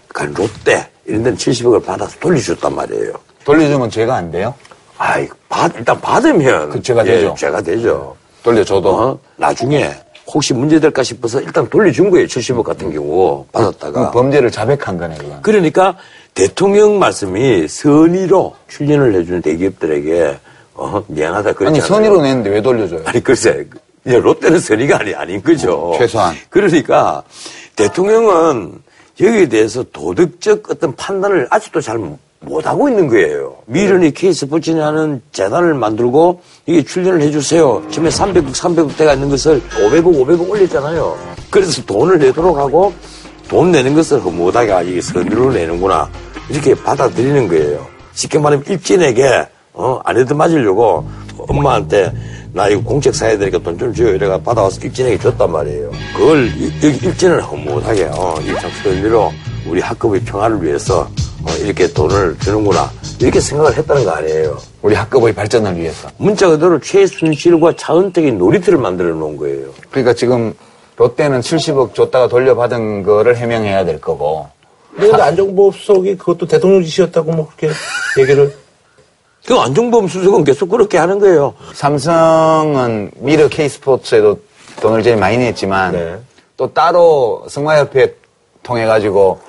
그러니까 0.09 0.43
롯데 0.43 0.89
이런 1.07 1.23
데는 1.23 1.39
70억을 1.39 1.85
받아서 1.85 2.19
돌려줬단 2.19 2.75
말이에요. 2.75 3.13
돌려주면 3.45 3.89
죄가 3.89 4.17
안 4.17 4.31
돼요? 4.33 4.53
아이, 4.99 5.29
받, 5.49 5.73
일단 5.77 6.01
받으면. 6.01 6.71
그 6.71 6.83
죄가 6.83 7.07
예, 7.07 7.13
되죠. 7.13 7.35
죄가 7.39 7.63
되죠. 7.63 8.17
돌려줘도. 8.43 8.91
어? 8.91 9.19
나중에 9.37 9.91
혹시 10.27 10.53
문제될까 10.53 11.03
싶어서 11.03 11.41
일단 11.41 11.69
돌려준 11.69 12.11
거예요. 12.11 12.27
70억 12.27 12.63
같은 12.63 12.93
경우 12.93 13.47
받았다가. 13.53 14.11
범죄를 14.11 14.51
자백한 14.51 14.99
거네, 14.99 15.17
그건. 15.17 15.43
그러니까 15.43 15.97
대통령 16.35 16.99
말씀이 16.99 17.67
선의로 17.67 18.55
출연을 18.69 19.15
해주는 19.15 19.41
대기업들에게 19.43 20.39
어, 20.75 21.03
미안하다 21.09 21.53
그랬잖아요. 21.55 21.71
아니, 21.71 21.81
선의로 21.81 22.23
냈는데 22.23 22.51
왜 22.51 22.63
돌려줘요? 22.63 23.01
아니 23.05 23.23
글쎄 23.23 23.67
이제 24.05 24.19
롯데는 24.19 24.61
선의가 24.61 25.01
아니 25.01 25.15
아닌 25.15 25.43
거죠. 25.43 25.95
최소한. 25.99 26.37
그러니까 26.51 27.23
대통령은 27.75 28.75
여기에 29.21 29.49
대해서 29.49 29.83
도덕적 29.93 30.71
어떤 30.71 30.95
판단을 30.95 31.49
아직도 31.51 31.81
잘 31.81 31.99
못하고 32.41 32.89
있는 32.89 33.09
거예요. 33.09 33.57
미련이 33.67 34.13
K스포츠냐는 34.13 35.21
재단을 35.33 35.75
만들고 35.75 36.41
이게 36.67 36.83
출연을 36.83 37.21
해주세요. 37.23 37.83
처음에 37.91 38.09
300억, 38.11 38.53
300억대가 38.53 39.15
있는 39.15 39.29
것을 39.29 39.61
500억, 39.61 40.05
500억 40.05 40.49
올렸잖아요. 40.49 41.17
그래서 41.51 41.83
돈을 41.85 42.19
내도록 42.19 42.57
하고 42.57 42.93
돈 43.49 43.73
내는 43.73 43.95
것을 43.95 44.19
못하게 44.21 44.73
아, 44.73 44.83
이게 44.83 45.01
선의로 45.01 45.53
내는구나. 45.53 46.09
이렇게 46.49 46.75
받아들이는 46.75 47.49
거예요. 47.49 47.87
쉽게 48.13 48.39
말하면 48.39 48.65
일진에게 48.69 49.47
어, 49.73 50.01
아내들 50.05 50.37
맞으려고 50.37 51.07
엄마한테 51.39 52.13
나 52.53 52.69
이거 52.69 52.81
공책 52.83 53.15
사야 53.15 53.37
되니까 53.39 53.59
돈 53.59 53.79
좀 53.79 53.93
줘요. 53.93 54.15
이래가 54.15 54.39
받아와서 54.39 54.81
일진에게 54.83 55.19
줬단 55.19 55.51
말이에요. 55.53 55.91
그걸 56.17 56.47
이- 56.57 56.73
여기 56.83 57.07
일진을 57.07 57.43
못하게 57.65 58.05
어, 58.13 58.35
일상 58.45 58.71
선의로 58.83 59.33
우리 59.69 59.81
학급의 59.81 60.21
평화를 60.23 60.63
위해서 60.63 61.09
어, 61.38 61.38
이렇게 61.61 61.93
돈을 61.93 62.37
주는구나. 62.39 62.91
이렇게 63.21 63.41
생각을 63.41 63.77
했다는 63.77 64.05
거 64.05 64.11
아니에요. 64.11 64.59
우리 64.83 64.95
학급의 64.95 65.35
발전을 65.35 65.77
위해서. 65.77 66.09
문자 66.17 66.49
그대로 66.49 66.79
최순실과 66.81 67.75
차은택의 67.77 68.33
놀이터를 68.33 68.79
만들어 68.79 69.15
놓은 69.15 69.37
거예요. 69.37 69.69
그러니까 69.91 70.15
지금 70.15 70.55
롯데는 70.97 71.41
70억 71.41 71.95
줬다가 71.95 72.29
돌려받은 72.29 73.03
거를 73.03 73.37
해명해야 73.37 73.85
될 73.85 74.01
거고. 74.01 74.49
근데 74.97 75.21
안정보 75.21 75.71
수석이 75.71 76.17
그것도 76.17 76.47
대통령 76.47 76.83
지시였다고 76.83 77.33
뭐 77.33 77.49
그렇게 77.57 77.75
얘기를. 78.19 78.53
그 79.47 79.55
안종범 79.55 80.09
수석은 80.09 80.45
계속 80.45 80.69
그렇게 80.69 80.99
하는 80.99 81.19
거예요. 81.21 81.55
삼성은 81.73 83.13
미르 83.17 83.49
K스포츠에도 83.49 84.39
돈을 84.81 85.03
제일 85.03 85.17
많이 85.17 85.39
냈지만 85.39 85.93
네. 85.93 86.17
또 86.57 86.73
따로 86.73 87.47
승마협회 87.49 88.15
통해 88.63 88.85
가지고 88.85 89.41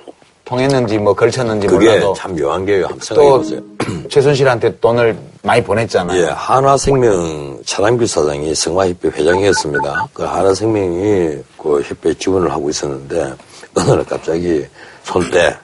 통했는지 0.50 0.98
뭐 0.98 1.14
걸쳤는지 1.14 1.68
그게 1.68 1.90
몰라도 1.90 2.14
참 2.16 2.36
묘한 2.36 2.66
게요. 2.66 2.88
또 2.90 3.00
생각해보세요. 3.00 3.62
최순실한테 4.10 4.80
돈을 4.80 5.16
많이 5.44 5.64
보냈잖아요. 5.64 6.20
예, 6.20 6.26
한화생명 6.26 7.60
차남규 7.64 8.08
사장이 8.08 8.56
성화협회 8.56 9.10
회장이었습니다. 9.10 10.08
그 10.12 10.24
한화생명이 10.24 11.38
그 11.56 11.82
협회 11.86 12.14
지원을 12.16 12.52
하고 12.52 12.68
있었는데 12.68 13.32
어느 13.76 13.92
날 13.92 14.04
갑자기 14.04 14.66
손때 15.04 15.56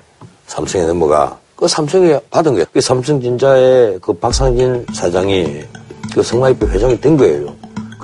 삼성에 0.46 0.86
넘어가 0.86 1.36
그 1.56 1.68
삼성이 1.68 2.16
받은 2.30 2.54
거예요. 2.54 2.66
그 2.72 2.80
삼성진자의 2.80 3.98
그 4.04 4.14
박상진 4.14 4.86
사장이 4.94 5.64
그 6.14 6.22
성화협회 6.22 6.68
회장이 6.68 7.02
된 7.02 7.18
거예요. 7.18 7.56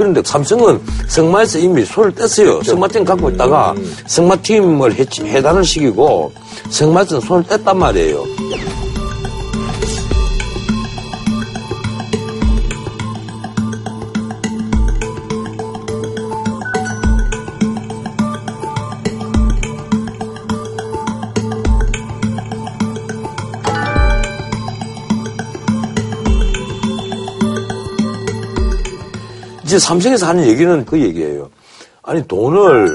그런데 0.02 0.24
삼성은 0.26 0.82
성마에서 1.08 1.60
이미 1.60 1.86
손을 1.86 2.12
뗐어요. 2.14 2.64
성마팀 2.64 3.06
갖고 3.06 3.30
있다가 3.30 3.76
성마팀을 4.08 4.96
해, 4.96 5.06
해단을 5.26 5.64
시키고 5.64 6.34
성마에서 6.72 7.20
손을 7.20 7.44
뗐단 7.44 7.78
말이에요. 7.78 8.26
이제 29.72 29.80
삼성에서 29.80 30.28
하는 30.28 30.46
얘기는 30.48 30.84
그 30.84 31.00
얘기예요. 31.00 31.50
아니 32.04 32.22
돈을 32.28 32.90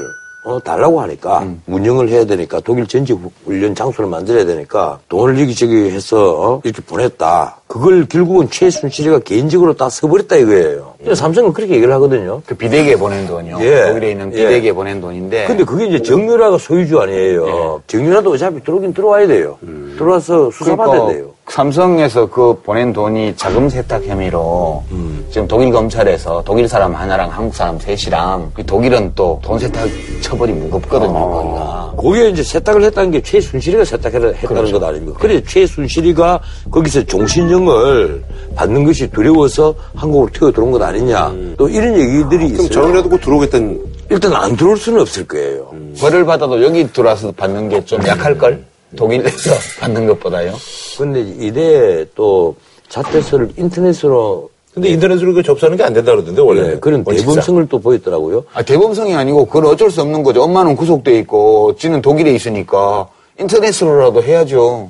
어, 0.45 0.59
달라고 0.59 1.01
하니까 1.01 1.43
운영을 1.65 2.07
해야 2.07 2.23
되니까 2.23 2.59
독일 2.59 2.85
전지 2.85 3.17
훈련 3.43 3.73
장소를 3.73 4.07
만들어야 4.07 4.45
되니까 4.45 4.99
돈을 5.09 5.39
여기저기 5.39 5.89
해서 5.89 6.17
어, 6.39 6.61
이렇게 6.63 6.83
보냈다. 6.83 7.61
그걸 7.67 8.05
결국은 8.07 8.49
최순실이가 8.49 9.19
개인적으로 9.19 9.73
다 9.73 9.89
써버렸다 9.89 10.37
이거예요. 10.37 10.93
그래서 10.99 11.15
삼성은 11.15 11.53
그렇게 11.53 11.75
얘기를 11.75 11.93
하거든요. 11.95 12.41
그 12.45 12.55
비대기에 12.55 12.95
보낸 12.95 13.27
돈이요. 13.27 13.57
예. 13.61 13.87
독일에 13.87 14.11
있는 14.11 14.31
예. 14.33 14.37
비대기에 14.37 14.71
보낸 14.71 15.01
돈인데. 15.01 15.45
근데 15.47 15.63
그게 15.65 15.85
이제 15.87 16.01
정유라가 16.01 16.57
소유주 16.57 16.99
아니에요. 16.99 17.81
정유라도 17.87 18.31
어차피 18.31 18.63
들어오긴 18.63 18.93
들어와야 18.93 19.27
돼요. 19.27 19.57
들어와서 19.97 20.49
수사받아야 20.51 20.87
그러니까 20.87 21.13
돼요. 21.13 21.31
삼성에서 21.49 22.29
그 22.29 22.59
보낸 22.61 22.91
돈이 22.91 23.35
자금 23.37 23.69
세탁 23.69 24.05
혐의로 24.05 24.83
지금 25.29 25.47
독일 25.47 25.71
검찰에서 25.71 26.43
독일 26.45 26.67
사람 26.67 26.93
하나랑 26.93 27.31
한국 27.31 27.55
사람 27.55 27.79
셋이랑 27.79 28.51
그 28.53 28.65
독일은 28.65 29.13
또 29.15 29.39
돈 29.41 29.57
세탁 29.59 29.87
처벌이 30.21 30.51
무겁거든요. 30.51 31.13
거기가. 31.13 31.93
거기에 31.97 32.29
이제 32.29 32.43
세탁을 32.43 32.83
했다는 32.83 33.11
게 33.11 33.21
최순실이가 33.21 33.85
세탁을 33.85 34.35
했다는 34.35 34.71
것 34.71 34.83
아닙니까? 34.83 35.17
그래 35.19 35.41
최순실이가 35.41 36.41
거기서 36.69 37.03
종신 37.05 37.49
형을 37.57 38.23
받는 38.55 38.83
것이 38.85 39.09
두려워서 39.09 39.73
한국으로 39.95 40.29
튀어 40.31 40.51
들어온 40.51 40.71
것 40.71 40.81
아니냐. 40.81 41.33
또 41.57 41.67
이런 41.67 41.95
얘기들이 41.97 42.45
있어요. 42.47 42.57
그럼 42.57 42.69
저번에도 42.69 43.09
꼭 43.09 43.21
들어오겠다는. 43.21 43.81
일단 44.09 44.33
안 44.33 44.55
들어올 44.55 44.77
수는 44.77 45.01
없을 45.01 45.27
거예요. 45.27 45.71
벌을 45.99 46.25
받아도 46.25 46.63
여기 46.63 46.87
들어와서 46.91 47.31
받는 47.33 47.69
게 47.69 47.81
좀 47.85 48.05
약할걸? 48.05 48.63
독일에서 48.95 49.51
받는 49.81 50.07
것보다요. 50.07 50.53
근데 50.97 51.21
이래 51.21 52.05
또 52.15 52.55
자퇴서를 52.89 53.49
인터넷으로 53.57 54.49
근데 54.73 54.89
인터넷으로 54.89 55.33
그 55.33 55.41
접수하는 55.43 55.75
게 55.75 55.83
안 55.83 55.91
된다 55.91 56.11
그러던데, 56.11 56.39
원래. 56.41 56.61
네, 56.61 56.79
그런 56.79 57.03
대범성을 57.03 57.67
또 57.67 57.79
보였더라고요. 57.79 58.43
아, 58.53 58.61
대범성이 58.61 59.15
아니고 59.15 59.45
그건 59.45 59.65
어쩔 59.65 59.89
수 59.89 60.01
없는 60.01 60.21
거죠. 60.23 60.43
엄마는 60.43 60.75
구속돼 60.75 61.17
있고 61.19 61.75
지는 61.77 61.99
독일에 62.01 62.31
있으니까 62.33 63.07
인터넷으로라도 63.39 64.21
해야죠. 64.23 64.89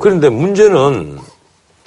그런데 0.00 0.28
문제는 0.28 1.16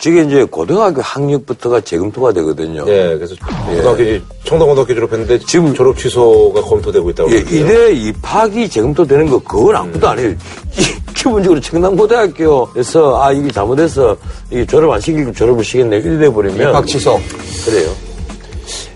저게 0.02 0.24
이제 0.24 0.44
고등학교 0.46 1.00
학력부터가 1.02 1.80
재검토가 1.82 2.34
되거든요. 2.34 2.84
예, 2.88 3.16
그래서 3.16 3.36
고등학교, 3.70 4.02
이제 4.02 4.22
청담고등학교 4.46 4.96
졸업했는데 4.96 5.38
지금 5.46 5.74
졸업 5.76 5.96
취소가 5.96 6.60
검토되고 6.62 7.08
있다고. 7.12 7.32
예. 7.32 7.36
이래 7.52 7.92
입학이 7.92 8.68
재검토되는 8.68 9.30
거 9.30 9.38
그건 9.44 9.76
아무것도 9.76 10.08
아니에요. 10.10 10.30
이- 10.32 11.14
기본적으로 11.14 11.62
청담고등학교에서 11.62 13.22
아 13.22 13.32
이게 13.32 13.52
잘못해서 13.52 14.18
이게 14.50 14.66
졸업 14.66 14.92
안 14.92 15.00
시키고 15.00 15.32
졸업을 15.34 15.64
시켰네 15.64 15.98
이래 15.98 16.30
버리면 16.34 16.70
입학 16.70 16.88
취소. 16.88 17.20
그래요. 17.66 17.92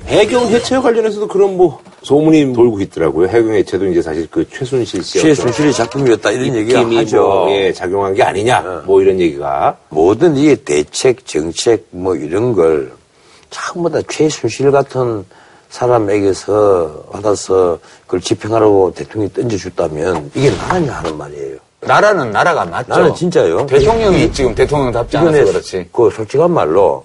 해경 0.07 0.47
해체와 0.47 0.81
관련해서도 0.81 1.27
그런 1.27 1.55
뭐 1.55 1.79
소문이 2.05 2.53
돌고 2.53 2.81
있더라고요. 2.81 3.27
해경 3.27 3.55
해체도 3.55 3.87
이제 3.87 3.99
사실 3.99 4.27
그 4.29 4.47
최순실 4.47 5.03
씨 5.03 5.19
최순실의 5.19 5.73
작품이었다 5.73 6.31
이런 6.31 6.55
얘기가 6.55 6.81
하죠. 6.81 7.21
뭐, 7.23 7.51
예, 7.51 7.73
작용한 7.73 8.13
게 8.13 8.21
아니냐 8.21 8.83
뭐 8.85 9.01
이런 9.01 9.19
얘기가 9.19 9.75
모든 9.89 10.37
이게 10.37 10.55
대책, 10.55 11.25
정책 11.25 11.87
뭐 11.89 12.15
이런 12.15 12.53
걸 12.53 12.93
전부 13.49 13.89
다 13.89 13.99
최순실 14.07 14.69
같은 14.69 15.25
사람에게서 15.69 17.05
받아서 17.11 17.79
그걸 18.05 18.21
집행하라고 18.21 18.93
대통령이 18.93 19.33
던져줬다면 19.33 20.31
이게 20.35 20.51
나라냐 20.51 20.93
하는 20.93 21.17
말이에요. 21.17 21.57
나라는 21.81 22.31
나라가 22.31 22.65
맞죠. 22.65 22.89
나는 22.89 23.15
진짜요. 23.15 23.65
대통령이 23.65 24.31
지금 24.31 24.53
대통령답지 24.53 25.17
않아서 25.17 25.45
그렇지. 25.45 25.89
그 25.91 26.11
솔직한 26.11 26.51
말로 26.51 27.03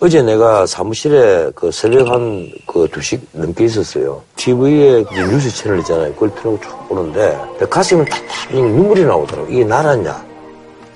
어제 0.00 0.22
내가 0.22 0.64
사무실에 0.64 1.50
그 1.56 1.72
새벽 1.72 2.08
한그두시 2.08 3.18
넘게 3.32 3.64
있었어요. 3.64 4.22
TV에 4.36 5.04
뉴스 5.12 5.50
채널 5.50 5.80
있잖아요. 5.80 6.12
그걸 6.14 6.32
틀어놓고 6.36 6.60
쭉 6.60 6.88
보는데 6.88 7.36
내 7.58 7.66
가슴이 7.66 8.04
탁탁 8.04 8.54
눈물이 8.54 9.04
나오더라고. 9.04 9.50
이게 9.50 9.64
나라냐. 9.64 10.24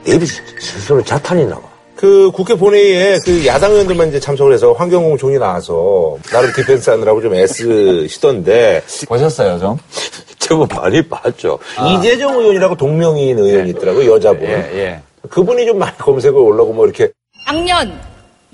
내 0.05 0.15
입이 0.15 0.25
스스로 0.25 1.03
자탄이 1.03 1.47
나와. 1.47 1.63
그 1.97 2.31
국회 2.33 2.55
본회의에 2.55 3.19
그 3.25 3.45
야당 3.45 3.73
의원들만 3.73 4.09
이제 4.09 4.21
참석을 4.21 4.53
해서 4.53 4.73
황교안 4.73 5.17
총리 5.17 5.39
나와서 5.39 6.17
나름 6.33 6.53
defense 6.53 6.91
하느라고 6.91 7.21
좀 7.23 7.35
애쓰시던데 7.35 8.83
보셨어요, 9.09 9.59
좀? 9.59 9.79
저거 10.39 10.67
많이 10.67 11.03
봤죠. 11.09 11.59
이재정 11.99 12.39
의원이라고 12.39 12.77
동명이인 12.77 13.39
의원이 13.39 13.71
있더라고요, 13.71 14.13
여자분. 14.13 14.43
예, 14.43 14.71
예. 14.75 15.01
그분이 15.29 15.67
좀 15.67 15.79
많이 15.79 15.97
검색을 15.99 16.39
올라고 16.41 16.73
뭐 16.73 16.85
이렇게 16.87 17.11
작년 17.47 17.93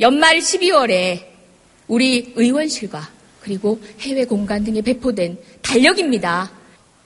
연말 0.01 0.39
12월에 0.39 1.25
우리 1.89 2.33
의원실과 2.37 3.09
그리고 3.41 3.81
해외 4.01 4.25
공간 4.25 4.63
등에 4.63 4.81
배포된 4.81 5.39
달력입니다. 5.63 6.51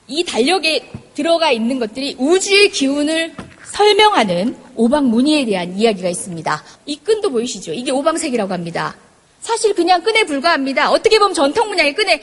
이 0.07 0.23
달력에 0.23 0.91
들어가 1.15 1.51
있는 1.51 1.79
것들이 1.79 2.15
우주의 2.19 2.69
기운을 2.69 3.33
설명하는 3.71 4.55
오방 4.75 5.09
무늬에 5.09 5.45
대한 5.45 5.77
이야기가 5.77 6.09
있습니다. 6.09 6.63
이 6.85 6.97
끈도 6.97 7.31
보이시죠? 7.31 7.73
이게 7.73 7.91
오방색이라고 7.91 8.53
합니다. 8.53 8.95
사실 9.41 9.73
그냥 9.73 10.03
끈에 10.03 10.25
불과합니다. 10.25 10.91
어떻게 10.91 11.17
보면 11.17 11.33
전통 11.33 11.69
문양의 11.69 11.95
끈에 11.95 12.21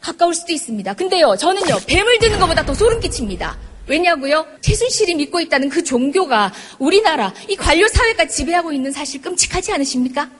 가까울 0.00 0.34
수도 0.34 0.52
있습니다. 0.52 0.92
근데요, 0.94 1.36
저는요, 1.36 1.78
뱀을 1.86 2.18
드는 2.18 2.38
것보다 2.38 2.64
더 2.64 2.74
소름 2.74 3.00
끼칩니다. 3.00 3.56
왜냐고요? 3.90 4.46
최순실이 4.60 5.16
믿고 5.16 5.40
있다는 5.40 5.68
그 5.68 5.82
종교가 5.82 6.52
우리나라 6.78 7.34
이 7.48 7.56
관료 7.56 7.88
사회까지 7.88 8.36
지배하고 8.36 8.72
있는 8.72 8.92
사실 8.92 9.20
끔찍하지 9.20 9.72
않으십니까? 9.72 10.30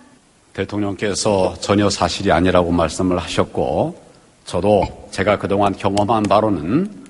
대통령께서 0.53 1.57
전혀 1.61 1.91
사실이 1.91 2.31
아니라고 2.31 2.71
말씀을 2.71 3.19
하셨고, 3.19 4.01
저도 4.45 5.09
제가 5.11 5.41
그동안 5.41 5.77
경험한 5.77 6.23
바로는, 6.25 7.07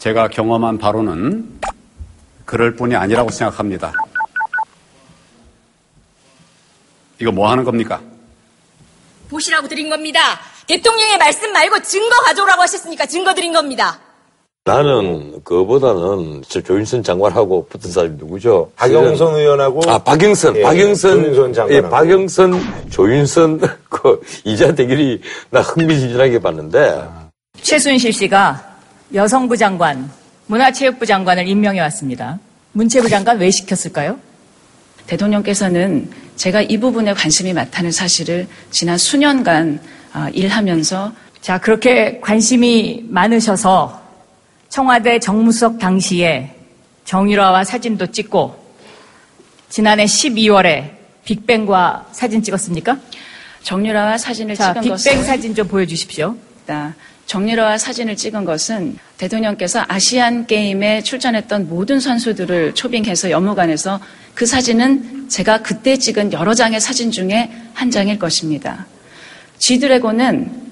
제가 0.00 0.26
경험한 0.28 0.78
바로는 0.78 1.60
그럴 2.44 2.74
뿐이 2.74 2.96
아니라고 2.96 3.30
생각합니다. 3.30 3.92
이거 7.20 7.30
뭐 7.30 7.48
하는 7.48 7.62
겁니까? 7.62 8.00
보시라고 9.28 9.68
드린 9.68 9.90
겁니다. 9.90 10.40
대통령의 10.66 11.18
말씀 11.18 11.52
말고 11.52 11.82
증거 11.82 12.16
가져오라고 12.24 12.62
하셨으니까 12.62 13.06
증거 13.06 13.32
드린 13.32 13.52
겁니다. 13.52 14.00
나는 14.64 15.40
그보다는 15.42 16.42
저 16.46 16.60
조윤선 16.60 17.02
장관하고 17.02 17.66
붙은 17.68 17.90
사람이 17.90 18.16
누구죠? 18.18 18.70
박영선 18.76 19.36
의원하고 19.36 19.80
아 19.88 19.98
박영선, 19.98 20.56
예, 20.56 20.62
박영선, 20.62 21.22
조윤선 21.22 21.52
장관하고. 21.54 21.74
예, 21.74 21.90
박영선, 21.90 22.90
조윤선 22.90 23.60
그 23.88 24.20
이자 24.44 24.74
대결이 24.74 25.22
나 25.48 25.60
흥미진진하게 25.62 26.40
봤는데 26.40 27.02
최순실 27.62 28.12
씨가 28.12 28.76
여성부 29.14 29.56
장관, 29.56 30.10
문화체육부 30.46 31.06
장관을 31.06 31.48
임명해 31.48 31.80
왔습니다. 31.80 32.38
문체부 32.72 33.08
장관 33.08 33.38
왜 33.38 33.50
시켰을까요? 33.50 34.18
대통령께서는 35.06 36.10
제가 36.36 36.60
이 36.62 36.78
부분에 36.78 37.14
관심이 37.14 37.52
많다는 37.54 37.90
사실을 37.90 38.46
지난 38.70 38.98
수년간 38.98 39.80
아, 40.12 40.28
일하면서 40.32 41.12
자, 41.40 41.58
그렇게 41.58 42.20
관심이 42.20 43.06
많으셔서 43.08 44.00
청와대 44.70 45.18
정무수석 45.18 45.80
당시에 45.80 46.54
정유라와 47.04 47.64
사진도 47.64 48.06
찍고 48.06 48.56
지난해 49.68 50.04
12월에 50.04 50.92
빅뱅과 51.24 52.06
사진 52.12 52.40
찍었습니까? 52.40 52.96
정유라와 53.64 54.16
사진을 54.16 54.54
자, 54.54 54.68
찍은 54.68 54.82
빅뱅 54.82 54.94
것은 54.94 55.24
사진 55.24 55.54
좀 55.56 55.66
보여주십시오. 55.66 56.36
자, 56.68 56.94
정유라와 57.26 57.78
사진을 57.78 58.14
찍은 58.14 58.44
것은 58.44 58.96
대통령께서 59.18 59.84
아시안 59.88 60.46
게임에 60.46 61.02
출전했던 61.02 61.68
모든 61.68 61.98
선수들을 61.98 62.74
초빙해서 62.74 63.32
연무관에서 63.32 64.00
그 64.34 64.46
사진은 64.46 65.28
제가 65.28 65.62
그때 65.62 65.96
찍은 65.96 66.32
여러 66.32 66.54
장의 66.54 66.80
사진 66.80 67.10
중에 67.10 67.50
한 67.74 67.90
장일 67.90 68.20
것입니다. 68.20 68.86
G드래곤은 69.58 70.69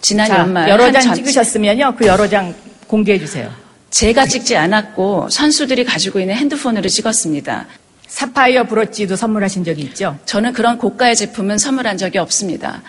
지난 0.00 0.26
자, 0.28 0.38
연말 0.38 0.68
여러 0.68 0.84
한장 0.84 1.02
전- 1.02 1.14
찍으셨으면요. 1.14 1.94
그 1.96 2.06
여러 2.06 2.28
장 2.28 2.54
공개해 2.86 3.18
주세요. 3.18 3.50
제가 3.90 4.26
찍지 4.26 4.56
않았고 4.56 5.28
선수들이 5.30 5.84
가지고 5.84 6.20
있는 6.20 6.34
핸드폰으로 6.36 6.88
찍었습니다. 6.88 7.66
사파이어 8.06 8.64
브로치도 8.64 9.16
선물하신 9.16 9.64
적이 9.64 9.82
있죠? 9.82 10.16
저는 10.24 10.52
그런 10.52 10.78
고가의 10.78 11.16
제품은 11.16 11.58
선물한 11.58 11.96
적이 11.96 12.18
없습니다. 12.18 12.82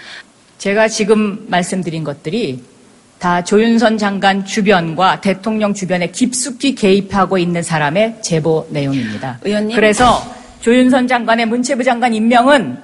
제가 0.57 0.87
지금 0.87 1.45
말씀드린 1.47 2.03
것들이 2.03 2.63
다 3.19 3.43
조윤선 3.43 3.97
장관 3.99 4.45
주변과 4.45 5.21
대통령 5.21 5.73
주변에 5.75 6.07
깊숙이 6.11 6.73
개입하고 6.73 7.37
있는 7.37 7.61
사람의 7.61 8.17
제보 8.21 8.67
내용입니다. 8.71 9.39
의원님. 9.43 9.75
그래서 9.75 10.23
조윤선 10.61 11.07
장관의 11.07 11.45
문체부 11.47 11.83
장관 11.83 12.13
임명은 12.15 12.77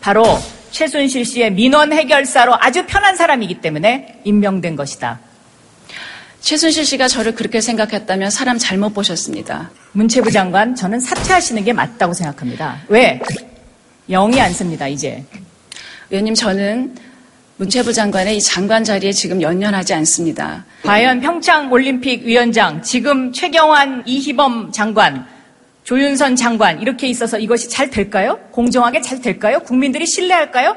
바로 0.00 0.24
최순실 0.74 1.24
씨의 1.24 1.52
민원 1.52 1.92
해결사로 1.92 2.56
아주 2.58 2.84
편한 2.84 3.14
사람이기 3.14 3.60
때문에 3.60 4.20
임명된 4.24 4.74
것이다. 4.74 5.20
최순실 6.40 6.84
씨가 6.84 7.06
저를 7.06 7.36
그렇게 7.36 7.60
생각했다면 7.60 8.30
사람 8.30 8.58
잘못 8.58 8.92
보셨습니다. 8.92 9.70
문체부 9.92 10.32
장관 10.32 10.74
저는 10.74 10.98
사퇴하시는 10.98 11.62
게 11.62 11.72
맞다고 11.72 12.12
생각합니다. 12.12 12.82
왜? 12.88 13.20
영이 14.10 14.40
안 14.40 14.52
씁니다, 14.52 14.88
이제. 14.88 15.24
의원님, 16.10 16.34
저는 16.34 16.96
문체부 17.56 17.92
장관의 17.92 18.36
이 18.36 18.40
장관 18.42 18.82
자리에 18.82 19.12
지금 19.12 19.40
연연하지 19.40 19.94
않습니다. 19.94 20.64
과연 20.82 21.20
평창 21.20 21.70
올림픽 21.70 22.24
위원장, 22.24 22.82
지금 22.82 23.32
최경환 23.32 24.02
이희범 24.06 24.72
장관, 24.72 25.24
조윤선 25.84 26.34
장관 26.36 26.80
이렇게 26.80 27.06
있어서 27.08 27.38
이것이 27.38 27.68
잘 27.68 27.90
될까요? 27.90 28.38
공정하게 28.50 29.02
잘 29.02 29.20
될까요? 29.20 29.60
국민들이 29.60 30.06
신뢰할까요? 30.06 30.76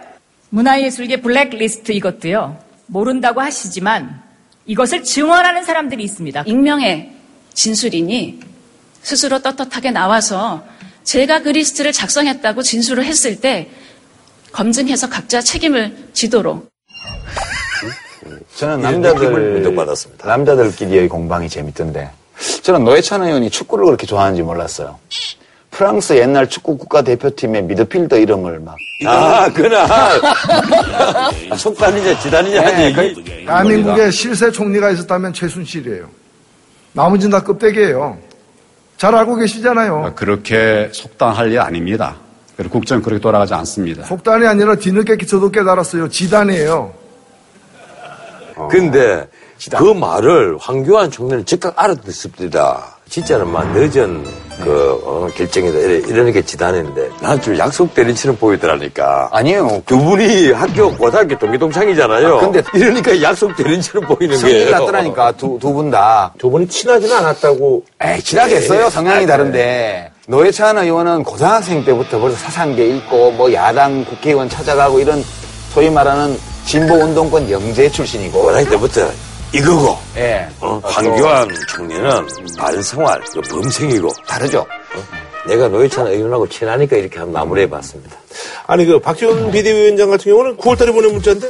문화예술계 0.49 1.21
블랙리스트 1.21 1.93
이것도요. 1.93 2.57
모른다고 2.87 3.41
하시지만 3.41 4.21
이것을 4.65 5.03
증언하는 5.03 5.63
사람들이 5.63 6.03
있습니다. 6.03 6.43
익명의 6.45 7.13
진술이니 7.53 8.41
스스로 9.01 9.39
떳떳하게 9.39 9.91
나와서 9.91 10.65
제가 11.03 11.41
그 11.41 11.49
리스트를 11.49 11.93
작성했다고 11.93 12.61
진술을 12.61 13.05
했을 13.05 13.39
때 13.39 13.69
검증해서 14.51 15.09
각자 15.09 15.39
책임을 15.39 16.09
지도록 16.11 16.69
저는 18.55 18.79
예, 18.79 18.83
남자들 18.83 19.57
인정받았습니다. 19.57 20.27
남자들끼리의 20.27 21.07
공방이 21.07 21.47
재밌던데 21.47 22.09
저는 22.61 22.83
노회찬 22.83 23.23
의원이 23.23 23.49
축구를 23.49 23.85
그렇게 23.85 24.05
좋아하는지 24.05 24.41
몰랐어요. 24.43 24.97
프랑스 25.71 26.13
옛날 26.13 26.47
축구 26.49 26.77
국가대표팀의 26.77 27.63
미드필더 27.63 28.17
이름을 28.17 28.59
막 28.61 28.75
아 29.05 29.47
그날 29.53 29.87
속단이냐 31.55 32.19
지단이냐 32.19 32.61
하는 32.65 32.81
얘기 32.85 33.23
대한민국에 33.23 34.09
실세 34.09 34.49
총리가 34.49 34.89
있었다면 34.91 35.33
최순실이에요. 35.33 36.07
나머지는 36.93 37.37
다 37.37 37.43
껍데기예요. 37.43 38.17
잘 38.97 39.13
알고 39.13 39.35
계시잖아요. 39.35 40.13
그렇게 40.15 40.89
속단할 40.91 41.51
일 41.51 41.59
아닙니다. 41.59 42.15
그리고 42.55 42.71
국정은 42.73 43.03
그렇게 43.03 43.21
돌아가지 43.21 43.53
않습니다. 43.53 44.03
속단이 44.05 44.47
아니라 44.47 44.73
뒤늦게 44.75 45.23
저도 45.27 45.51
깨달았어요. 45.51 46.09
지단이에요. 46.09 46.91
근데 48.71 49.27
그 49.77 49.83
말을 49.93 50.57
황교안 50.59 51.09
총리는 51.11 51.45
즉각 51.45 51.73
알아듣습니다. 51.75 52.95
진짜는 53.09 53.47
막 53.49 53.65
늦은 53.71 54.23
그 54.63 55.01
어, 55.05 55.29
결정이다 55.35 55.77
이래, 55.79 55.95
이러는 56.07 56.31
게 56.33 56.41
지단인데 56.41 57.09
난 57.21 57.39
좀 57.41 57.57
약속 57.57 57.93
때린처럼 57.93 58.35
보이더라니까. 58.37 59.29
아니에요. 59.31 59.81
두 59.85 59.97
분이 59.97 60.51
학교 60.51 60.91
고등학교 60.95 61.37
동기동창이잖아요. 61.37 62.37
아, 62.37 62.39
근데 62.41 62.61
이러니까 62.73 63.21
약속 63.21 63.55
때린처럼 63.55 64.07
보이는 64.07 64.39
거예요. 64.41 64.71
같더라니까 64.71 65.31
두 65.33 65.57
두 65.59 65.71
분 65.73 65.89
다. 65.89 66.33
두 66.37 66.49
분이 66.49 66.67
친하지는 66.67 67.15
않았다고. 67.15 67.83
에이 68.01 68.21
친하겠어요. 68.21 68.89
성향이 68.89 69.25
다른데 69.25 70.11
노회찬 70.27 70.77
의원은 70.77 71.23
고등학생 71.23 71.85
때부터 71.85 72.19
벌써 72.19 72.35
사상계 72.37 72.85
읽고 72.89 73.31
뭐 73.31 73.53
야당 73.53 74.03
국회의원 74.03 74.49
찾아가고 74.49 74.99
이런 74.99 75.23
소위 75.73 75.89
말하는 75.89 76.37
진보 76.65 76.95
운동권 76.95 77.49
영재 77.49 77.89
출신이고 77.89 78.37
고등학생 78.41 78.69
때부터 78.71 79.09
이거고 79.53 79.97
예. 80.17 80.47
어, 80.59 80.79
황교안 80.83 81.47
총리는 81.69 82.27
반생활 82.57 83.21
그 83.33 83.41
범생이고 83.41 84.09
다르죠. 84.27 84.65
내가 85.47 85.67
노회찬 85.69 86.07
의원하고 86.07 86.47
친하니까 86.49 86.97
이렇게 86.97 87.17
한번 87.19 87.33
마무리해봤습니다. 87.41 88.17
아니 88.67 88.85
그 88.85 88.99
박지원 88.99 89.51
비대위원장 89.51 90.09
같은 90.09 90.31
경우는 90.31 90.57
9월달에 90.57 90.93
보낸 90.93 91.13
문자인데 91.13 91.49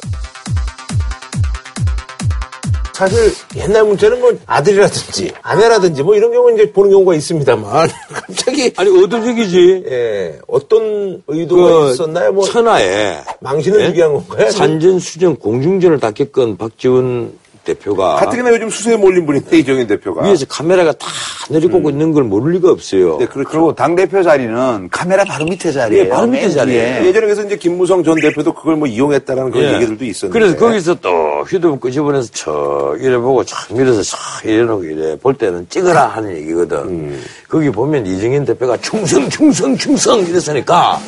사실 2.94 3.32
옛날 3.56 3.84
문자는 3.84 4.20
뭐 4.20 4.34
아들이라든지 4.48 5.32
아내라든지 5.44 6.02
뭐 6.02 6.16
이런 6.16 6.32
경우 6.32 6.52
이제 6.52 6.72
보는 6.72 6.90
경우가 6.92 7.14
있습니다만 7.14 7.90
갑자기 8.12 8.74
아니 8.76 8.90
의도적이지. 8.90 9.84
예 9.88 10.40
어떤 10.48 11.22
의도가 11.28 11.80
그 11.86 11.92
있었나요? 11.92 12.32
뭐 12.34 12.44
천하에 12.46 13.18
망신을 13.40 13.82
예? 13.82 13.86
주게 13.88 14.02
한 14.02 14.14
건가요? 14.14 14.50
산전 14.50 14.98
수전 15.00 15.36
공중전을 15.36 16.00
다 16.00 16.10
겪은 16.10 16.58
박지원 16.58 17.34
대표가 17.68 18.16
가뜩이나 18.16 18.50
요즘 18.52 18.70
수세에 18.70 18.96
몰린 18.96 19.26
분인데 19.26 19.58
이정현 19.60 19.88
대표가 19.88 20.26
위에서 20.26 20.46
카메라가 20.48 20.94
다 20.94 21.08
내리꽂고 21.50 21.90
있는 21.90 22.12
걸 22.14 22.24
모를 22.24 22.54
리가 22.54 22.72
없어요. 22.72 23.18
네, 23.18 23.26
그렇죠. 23.28 23.50
그리고 23.50 23.76
당 23.76 23.96
대표 23.96 24.24
자리는 24.24 24.90
카메라 24.90 25.24
바로 25.24 25.46
밑에 25.46 25.72
자리예요. 25.72 26.06
예, 26.06 26.10
바로 26.10 26.28
밑에 26.28 26.48
맨 26.48 26.56
자리예요. 26.56 27.00
뒤에. 27.00 27.08
예전에 27.08 27.26
그래서 27.26 27.44
이제 27.44 27.58
김무성 27.58 28.04
전 28.04 28.20
대표도 28.20 28.54
그걸 28.54 28.76
뭐 28.76 28.88
이용했다라는 28.88 29.52
그런 29.52 29.66
예. 29.66 29.76
얘기들도 29.76 30.06
있었는데 30.06 30.40
그래서 30.40 30.58
거기서 30.58 30.96
또 30.96 31.10
휴대폰 31.46 31.80
끄집어내서 31.80 32.30
척 32.34 32.98
이래 33.00 33.18
보고 33.18 33.44
척 33.44 33.74
밀어서 33.76 34.02
척 34.04 34.18
이래 34.46 34.64
놓고 34.64 34.84
이래 34.84 35.18
볼 35.18 35.34
때는 35.34 35.68
찍어라 35.70 36.08
하는 36.08 36.36
얘기거든. 36.38 36.78
음. 36.78 37.24
거기 37.48 37.70
보면 37.70 38.06
이정현 38.06 38.46
대표가 38.46 38.78
충성 38.78 39.30
충성 39.30 39.76
충성 39.78 40.20
이랬으니까 40.20 41.00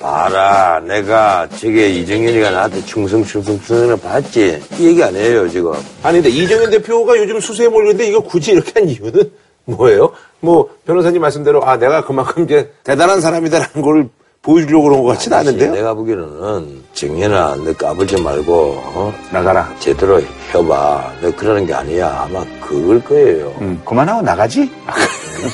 봐라 0.00 0.80
내가 0.80 1.46
저게 1.50 1.90
이정현이가 1.90 2.50
나한테 2.50 2.82
충성 2.86 3.22
충성 3.22 3.60
충성을 3.60 3.96
봤지 3.98 4.60
이 4.78 4.86
얘기 4.86 5.02
안 5.02 5.14
해요 5.14 5.48
지금. 5.48 5.72
아니 6.02 6.22
근데 6.22 6.30
이정현 6.30 6.70
대표가 6.70 7.16
요즘 7.18 7.38
수세에 7.38 7.68
몰리는데 7.68 8.08
이거 8.08 8.20
굳이 8.20 8.52
이렇게 8.52 8.80
한 8.80 8.88
이유는 8.88 9.30
뭐예요? 9.66 10.12
뭐 10.40 10.70
변호사님 10.86 11.20
말씀대로 11.20 11.64
아 11.64 11.76
내가 11.76 12.04
그만큼 12.04 12.44
이제 12.44 12.72
대단한 12.82 13.20
사람이다라는 13.20 13.82
걸 13.82 14.08
보여주려고 14.42 14.84
그런 14.84 15.02
것 15.02 15.08
같지는 15.10 15.36
않은데요. 15.38 15.72
내가 15.72 15.92
보기에는 15.94 16.82
정현아 16.94 17.56
너 17.56 17.72
까불지 17.74 18.22
말고 18.22 18.52
어? 18.84 19.14
나가라. 19.30 19.70
제대로 19.78 20.18
해봐. 20.54 21.12
너 21.20 21.30
그러는 21.36 21.66
게 21.66 21.74
아니야. 21.74 22.26
아마 22.26 22.42
그걸 22.60 23.02
거예요. 23.04 23.54
음, 23.60 23.80
그만하고 23.84 24.22
나가지? 24.22 24.70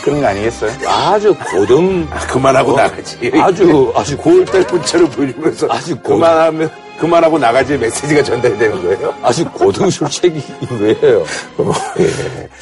그런 0.04 0.20
거 0.20 0.26
아니겠어요? 0.28 0.70
아주 0.86 1.34
고등 1.52 2.06
그만하고 2.30 2.72
어? 2.72 2.76
나가지. 2.76 3.32
아주 3.40 3.92
아주 3.96 4.16
고 4.16 4.30
9월달 4.30 4.70
문자를 4.72 5.08
보여주면서 5.10 5.66
아주 5.68 5.96
고- 5.96 6.14
그만하면 6.14 6.70
그만하고 6.98 7.38
나가지 7.38 7.76
메시지가 7.76 8.22
전달이 8.22 8.58
되는 8.58 8.82
거예요. 8.82 9.14
아주 9.22 9.44
고등술책인 9.50 10.42
거예요. 10.78 11.24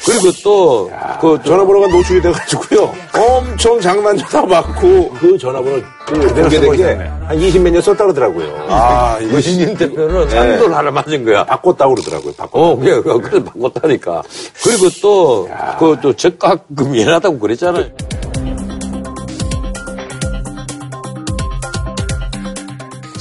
그리고 0.05 0.31
또, 0.43 0.91
그, 1.21 1.39
전화번호가 1.43 1.87
노출이 1.87 2.21
돼가지고요. 2.21 2.93
엄청 3.13 3.79
장난 3.79 4.17
전화 4.17 4.45
받고 4.61 5.09
그 5.11 5.37
전화번호 5.37 5.81
그 6.05 6.33
공개된 6.33 6.75
게한 6.77 7.27
20몇 7.29 7.71
년 7.71 7.81
썼다 7.81 8.03
그러더라고요. 8.03 8.65
아, 8.69 9.17
대표는 9.19 10.27
네. 10.27 10.29
상도를 10.29 10.75
하나 10.75 10.91
맞은 10.91 11.25
거야. 11.25 11.43
바꿨다고 11.45 11.95
그러더라고요. 11.95 12.33
바꿨. 12.33 12.61
어, 12.61 12.75
그래, 12.75 13.01
그래, 13.01 13.43
바꿨다니까. 13.43 14.21
그리고 14.63 14.89
또, 15.01 15.49
그, 15.79 15.97
또, 16.01 16.13
적가금 16.13 16.91
미안하다고 16.91 17.39
그랬잖아요. 17.39 17.85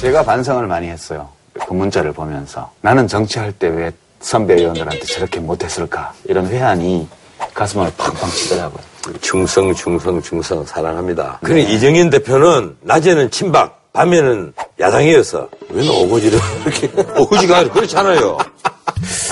제가 0.05 0.23
반성을 0.23 0.67
많이 0.67 0.89
했어요. 0.89 1.27
그 1.67 1.73
문자를 1.73 2.13
보면서. 2.13 2.71
나는 2.83 3.09
정치할 3.09 3.53
때 3.53 3.69
왜 3.69 3.91
선배 4.21 4.53
의원들한테 4.55 5.01
저렇게 5.07 5.41
못했을까. 5.41 6.13
이런 6.27 6.47
회한이 6.47 7.09
가슴을 7.55 7.91
팡팡 7.97 8.29
치더라고요. 8.29 8.83
충성, 9.23 9.73
충성, 9.75 10.21
충성, 10.21 10.63
사랑합니다. 10.67 11.39
근데 11.43 11.63
이정현 11.63 12.11
대표는 12.11 12.77
낮에는 12.83 13.31
친박, 13.31 13.83
밤에는 13.95 14.53
야당이어서 14.79 15.49
왜 15.71 15.89
오고지를 15.89 16.39
이렇게 16.67 16.91
오고지가 17.19 17.57
아니라 17.59 17.73
그렇잖아요. 17.73 18.37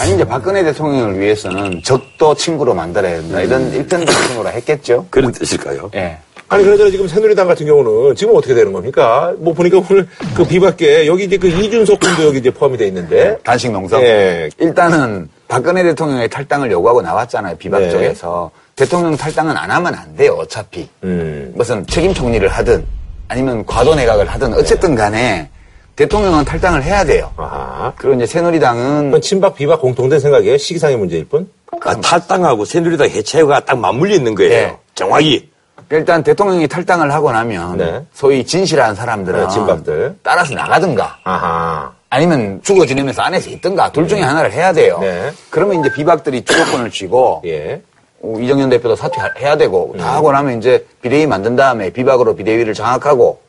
아니, 0.00 0.14
이제 0.14 0.24
박근혜 0.24 0.62
대통령을 0.64 1.20
위해서는 1.20 1.82
적도 1.84 2.34
친구로 2.34 2.72
만들어야 2.72 3.20
된다. 3.20 3.42
이런 3.42 3.70
일편단심으로 3.74 4.48
했겠죠? 4.48 5.06
그런 5.10 5.32
뜻일까요? 5.32 5.90
예. 5.96 6.18
아니 6.52 6.64
그러잖아 6.64 6.90
지금 6.90 7.08
새누리당 7.08 7.46
같은 7.46 7.64
경우는 7.64 8.14
지금 8.14 8.36
어떻게 8.36 8.54
되는 8.54 8.72
겁니까? 8.72 9.32
뭐 9.38 9.54
보니까 9.54 9.78
오늘 9.78 10.06
그 10.36 10.44
비박계 10.44 11.06
여기 11.06 11.24
이제 11.24 11.38
그 11.38 11.48
이준석 11.48 11.98
군도 11.98 12.24
여기 12.26 12.38
이제 12.38 12.50
포함이 12.50 12.76
돼 12.76 12.86
있는데 12.88 13.38
단식 13.42 13.70
농성. 13.72 14.02
예. 14.02 14.50
일단은 14.58 15.30
박근혜 15.48 15.82
대통령의 15.82 16.28
탈당을 16.28 16.70
요구하고 16.70 17.00
나왔잖아요. 17.00 17.56
비박 17.56 17.80
네. 17.80 17.90
쪽에서. 17.90 18.50
대통령 18.76 19.16
탈당은 19.16 19.56
안 19.56 19.70
하면 19.70 19.94
안 19.94 20.14
돼요. 20.14 20.34
어차피. 20.38 20.88
음. 21.04 21.52
무슨 21.54 21.86
책임 21.86 22.12
총리를 22.12 22.46
하든 22.46 22.84
아니면 23.28 23.64
과도 23.64 23.94
내각을 23.94 24.26
하든 24.28 24.52
어쨌든 24.54 24.94
간에 24.94 25.48
대통령은 25.96 26.44
탈당을 26.44 26.82
해야 26.82 27.04
돼요. 27.04 27.30
아하. 27.36 27.92
그리고 27.96 28.16
이제 28.16 28.26
새누리당은 28.26 29.18
친박 29.22 29.54
비박 29.54 29.80
공통된 29.80 30.20
생각이에요. 30.20 30.58
시기상의 30.58 30.98
문제일 30.98 31.24
뿐. 31.26 31.48
아, 31.82 31.94
탈당하고 31.94 32.66
새누리당 32.66 33.08
해체가 33.08 33.64
딱 33.64 33.78
맞물려 33.78 34.14
있는 34.14 34.34
거예요. 34.34 34.50
네. 34.50 34.76
정확히. 34.94 35.51
일단 35.90 36.22
대통령이 36.22 36.68
탈당을 36.68 37.12
하고 37.12 37.32
나면 37.32 37.76
네. 37.76 38.04
소위 38.12 38.44
진실한 38.44 38.94
사람들은 38.94 39.40
네, 39.40 39.48
진박들. 39.48 40.16
따라서 40.22 40.54
나가든가 40.54 41.18
아하. 41.24 41.92
아니면 42.10 42.60
죽어 42.62 42.84
지내면서 42.84 43.22
안에서 43.22 43.50
있든가 43.50 43.92
둘 43.92 44.06
중에 44.06 44.20
하나를 44.20 44.52
해야 44.52 44.72
돼요. 44.72 44.98
네. 45.00 45.32
그러면 45.50 45.80
이제 45.80 45.90
비박들이 45.92 46.44
주도권을 46.44 46.90
쥐고 46.90 47.42
예. 47.46 47.82
어, 48.22 48.36
이정현 48.38 48.70
대표도 48.70 48.96
사퇴해야 48.96 49.56
되고 49.56 49.94
다 49.98 50.14
하고 50.14 50.30
나면 50.32 50.58
이제 50.58 50.86
비대위 51.00 51.26
만든 51.26 51.56
다음에 51.56 51.90
비박으로 51.90 52.36
비대위를 52.36 52.74
장악하고 52.74 53.40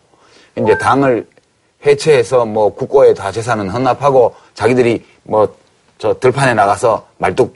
이제 0.57 0.77
당을 0.77 1.27
해체해서 1.85 2.45
뭐 2.45 2.73
국고에 2.73 3.13
다 3.13 3.31
재산은 3.31 3.69
헌납하고 3.69 4.35
자기들이 4.53 5.05
뭐 5.23 5.53
저 6.03 6.13
들판에 6.19 6.53
나가서 6.53 7.07
말뚝 7.17 7.55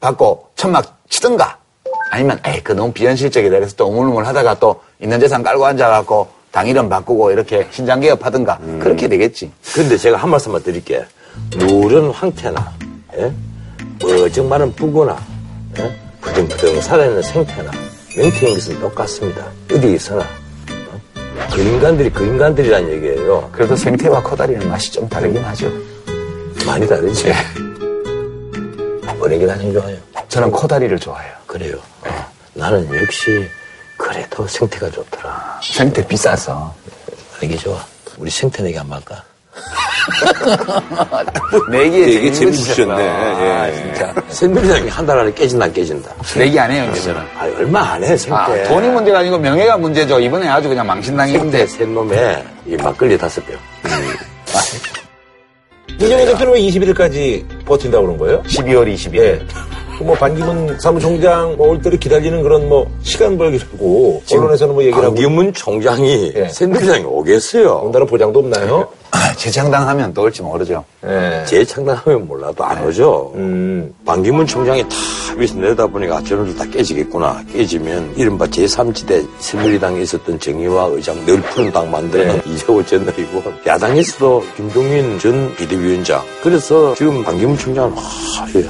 받고 0.00 0.48
천막 0.54 0.98
치든가 1.08 1.56
아니면 2.10 2.38
에이 2.44 2.60
그 2.62 2.72
너무 2.72 2.92
비현실적이다 2.92 3.56
그래서 3.56 3.74
또 3.76 3.86
우물우물 3.86 4.26
하다가 4.26 4.58
또 4.58 4.82
있는 5.00 5.18
재산 5.20 5.42
깔고 5.42 5.64
앉아갖고 5.64 6.28
당 6.50 6.66
이름 6.66 6.88
바꾸고 6.88 7.30
이렇게 7.30 7.66
신장 7.70 8.00
개업하든가 8.00 8.58
그렇게 8.80 9.06
되겠지. 9.08 9.52
근데 9.72 9.96
제가 9.96 10.16
한 10.16 10.28
말씀만 10.30 10.62
드릴게. 10.62 11.04
누른 11.56 12.10
황태나, 12.10 12.72
예? 13.16 13.32
뻘쩍마른 14.00 14.74
부구나, 14.74 15.16
예? 15.78 15.96
부등부등 16.20 16.80
살아있는 16.80 17.22
생태나, 17.22 17.70
맹태인 18.16 18.54
것은 18.54 18.80
똑같습니다. 18.80 19.46
어디 19.72 19.92
있어나. 19.92 20.22
어? 20.22 21.00
그 21.54 21.60
인간들이 21.60 22.10
그 22.10 22.24
인간들이란 22.26 22.90
얘기예요. 22.90 23.48
그래도 23.52 23.76
생태와 23.76 24.20
커다리는 24.20 24.68
맛이 24.68 24.90
좀 24.90 25.08
다르긴 25.08 25.40
하죠. 25.44 25.70
많이 26.66 26.86
다르지. 26.88 27.32
어리긴 29.20 29.48
하는 29.50 29.72
좋아요. 29.72 29.96
저는 30.28 30.50
코다리를 30.50 30.98
좋아해요. 30.98 31.32
그래요. 31.46 31.76
어, 32.02 32.26
나는 32.54 32.88
역시 33.02 33.48
그래도 33.96 34.46
생태가 34.46 34.90
좋더라. 34.90 35.60
생태 35.62 36.06
비싸서. 36.06 36.74
이게 37.42 37.56
좋아. 37.56 37.78
우리 38.18 38.30
생태 38.30 38.62
내기 38.62 38.76
한번 38.76 38.98
할까? 38.98 39.22
내기에 41.70 42.06
되게 42.06 42.32
재밌으셨네. 42.32 43.08
아, 43.08 43.68
예. 43.68 43.74
진짜. 43.74 44.14
새누리당이 44.28 44.88
한달 44.88 45.18
안에 45.18 45.32
깨진다 45.32 45.64
안 45.66 45.72
깨진다. 45.72 46.10
내기 46.36 46.58
안 46.58 46.70
해요, 46.70 46.88
이제 46.90 47.00
저는. 47.02 47.20
아, 47.36 47.44
얼마 47.56 47.92
안 47.92 48.02
해, 48.04 48.16
생태. 48.16 48.34
아, 48.36 48.64
돈이 48.68 48.88
문제가 48.88 49.18
아니고 49.20 49.38
명예가 49.38 49.76
문제죠. 49.76 50.18
이번에 50.20 50.48
아주 50.48 50.68
그냥 50.68 50.86
망신당했는데. 50.86 51.58
생태 51.58 51.78
센 51.78 51.94
놈에 51.94 52.44
이 52.66 52.76
막걸리 52.76 53.16
다섯 53.18 53.44
병. 53.46 53.58
이정현 56.00 56.26
대표는 56.26 56.52
왜 56.54 56.60
21일까지 56.62 57.44
버틴다고 57.66 58.06
그런 58.06 58.18
거예요? 58.18 58.42
12월 58.44 58.92
20일. 58.94 59.16
예. 59.16 59.40
그뭐 59.98 60.14
반기문 60.14 60.78
사무총장 60.80 61.56
뭐올 61.58 61.82
때를 61.82 61.98
기다리는 62.00 62.42
그런 62.42 62.68
뭐 62.70 62.90
시간 63.02 63.36
벌기라고 63.36 64.22
언론에서는 64.32 64.72
뭐 64.74 64.82
얘기를 64.82 65.04
하고 65.04 65.14
반기문 65.14 65.52
총장이 65.52 66.32
예. 66.36 66.48
새누리당에 66.48 67.04
오겠어요. 67.04 67.82
온다는 67.84 68.06
보장도 68.06 68.38
없나요? 68.38 68.88
재창당하면 69.36 70.12
또 70.12 70.22
올지 70.22 70.42
모르죠. 70.42 70.84
예. 71.04 71.44
재창당하면 71.46 72.26
몰라도 72.26 72.64
안 72.64 72.84
오죠. 72.84 73.32
음. 73.36 73.92
반기문 74.04 74.46
총장이 74.46 74.82
다 74.82 74.96
위에서 75.36 75.54
내다 75.54 75.86
보니까 75.86 76.22
저놈들 76.22 76.56
다 76.56 76.64
깨지겠구나. 76.66 77.42
깨지면 77.52 78.14
이른바 78.16 78.46
제3지대 78.46 79.26
새누리당에 79.38 80.02
있었던 80.02 80.38
정의와 80.38 80.86
의장 80.92 81.24
늘 81.24 81.40
푸른 81.42 81.72
당 81.72 81.90
만드는 81.90 82.42
이재호 82.46 82.84
전널이고 82.84 83.42
야당에서도 83.66 84.44
김종인 84.56 85.18
전 85.18 85.54
비대위원장. 85.56 86.22
그래서 86.42 86.94
지금 86.94 87.22
반기문 87.24 87.56
총장은 87.56 87.92
와, 87.92 88.02
이 88.54 88.64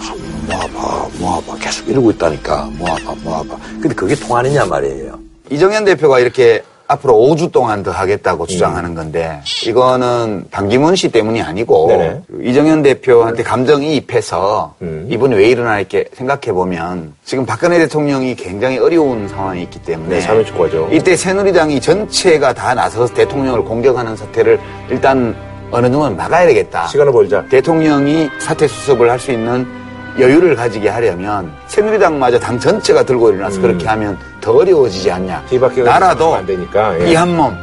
모아봐, 0.47 1.09
모아봐 1.18 1.57
계속 1.61 1.88
이러고 1.88 2.11
있다니까. 2.12 2.70
모아봐, 2.78 3.14
모아봐. 3.24 3.57
근데 3.80 3.95
그게 3.95 4.14
통하느냐 4.14 4.64
말이에요. 4.66 5.18
이정현 5.51 5.84
대표가 5.84 6.20
이렇게 6.20 6.62
앞으로 6.91 7.14
5주 7.14 7.53
동안 7.53 7.84
더 7.84 7.93
하겠다고 7.93 8.47
주장하는 8.47 8.95
건데 8.97 9.41
이거는 9.64 10.47
반기문 10.51 10.97
씨 10.97 11.09
때문이 11.11 11.41
아니고 11.41 11.86
네네. 11.88 12.20
이정현 12.43 12.82
대표한테 12.82 13.45
감정이입해서 13.45 14.74
음. 14.82 15.07
이번에 15.09 15.36
왜 15.36 15.49
일어나 15.49 15.78
이렇게 15.78 16.07
생각해 16.12 16.53
보면 16.53 17.14
지금 17.24 17.47
박근혜 17.47 17.78
대통령이 17.78 18.34
굉장히 18.34 18.78
어려운 18.78 19.28
상황이 19.28 19.62
있기 19.62 19.80
때문에 19.82 20.16
네, 20.16 20.20
사면 20.20 20.45
촉구하죠. 20.45 20.88
이때 20.91 21.16
새누리당이 21.16 21.80
전체가 21.80 22.53
다 22.55 22.74
나서서 22.74 23.14
대통령을 23.14 23.62
공격하는 23.62 24.16
사태를 24.16 24.59
일단 24.91 25.36
어느 25.70 25.86
정도는 25.88 26.16
막아야 26.16 26.47
되겠다. 26.49 26.88
시간을 26.88 27.12
벌자. 27.12 27.45
대통령이 27.49 28.28
사퇴 28.41 28.66
수습을 28.66 29.09
할 29.09 29.20
수 29.20 29.30
있는 29.30 29.64
여유를 30.18 30.57
가지게 30.57 30.88
하려면 30.88 31.53
새누리당마저 31.68 32.41
당 32.41 32.59
전체가 32.59 33.05
들고 33.05 33.30
일어나서 33.30 33.61
그렇게 33.61 33.86
하면 33.86 34.18
더 34.41 34.53
어려워지지 34.53 35.11
않냐. 35.11 35.45
나라도 35.84 36.34
안 36.34 36.47
되니까. 36.47 36.99
예. 37.01 37.11
이한 37.12 37.36
몸, 37.36 37.55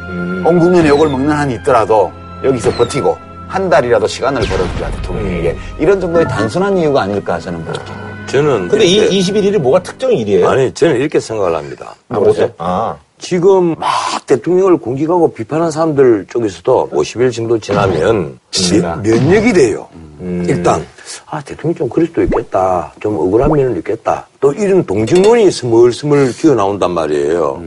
온 0.46 0.58
국민의 0.58 0.88
욕을 0.88 1.08
먹는 1.08 1.30
한이 1.30 1.54
있더라도 1.56 2.10
여기서 2.44 2.70
버티고 2.72 3.16
한 3.48 3.68
달이라도 3.68 4.06
시간을 4.06 4.42
벌어주자 4.42 4.90
대통령에게 4.90 5.56
이런 5.78 6.00
정도의 6.00 6.26
단순한 6.28 6.76
이유가 6.76 7.02
아닐까 7.02 7.38
저는 7.40 7.64
그렇게. 7.64 7.92
저는 8.26 8.68
근데 8.68 8.84
이 8.84 8.94
이렇게- 8.96 9.18
21일이 9.18 9.58
뭐가 9.58 9.82
특정 9.82 10.12
일이에요? 10.12 10.48
아니 10.48 10.72
저는 10.72 10.96
이렇게 10.96 11.18
생각을 11.18 11.56
합니다. 11.56 11.94
아, 12.10 12.18
그러세요? 12.18 12.50
아. 12.58 12.94
지금 13.18 13.74
막 13.78 13.88
대통령을 14.26 14.76
공격하고 14.76 15.32
비판한 15.32 15.70
사람들 15.72 16.26
쪽에서도 16.30 16.90
50일 16.92 17.32
정도 17.32 17.58
지나면 17.58 18.38
면, 18.80 19.02
면역이 19.02 19.52
돼요. 19.54 19.88
일단 20.20 20.86
아 21.26 21.40
대통령 21.42 21.74
좀 21.74 21.88
그럴 21.88 22.06
수도 22.06 22.22
있겠다. 22.22 22.92
좀 23.00 23.16
억울한 23.16 23.50
면은 23.52 23.76
있겠다. 23.78 24.26
또 24.40 24.52
이런 24.52 24.84
동정론이 24.84 25.50
스물스물 25.50 26.32
기어 26.32 26.54
나온단 26.54 26.90
말이에요. 26.92 27.62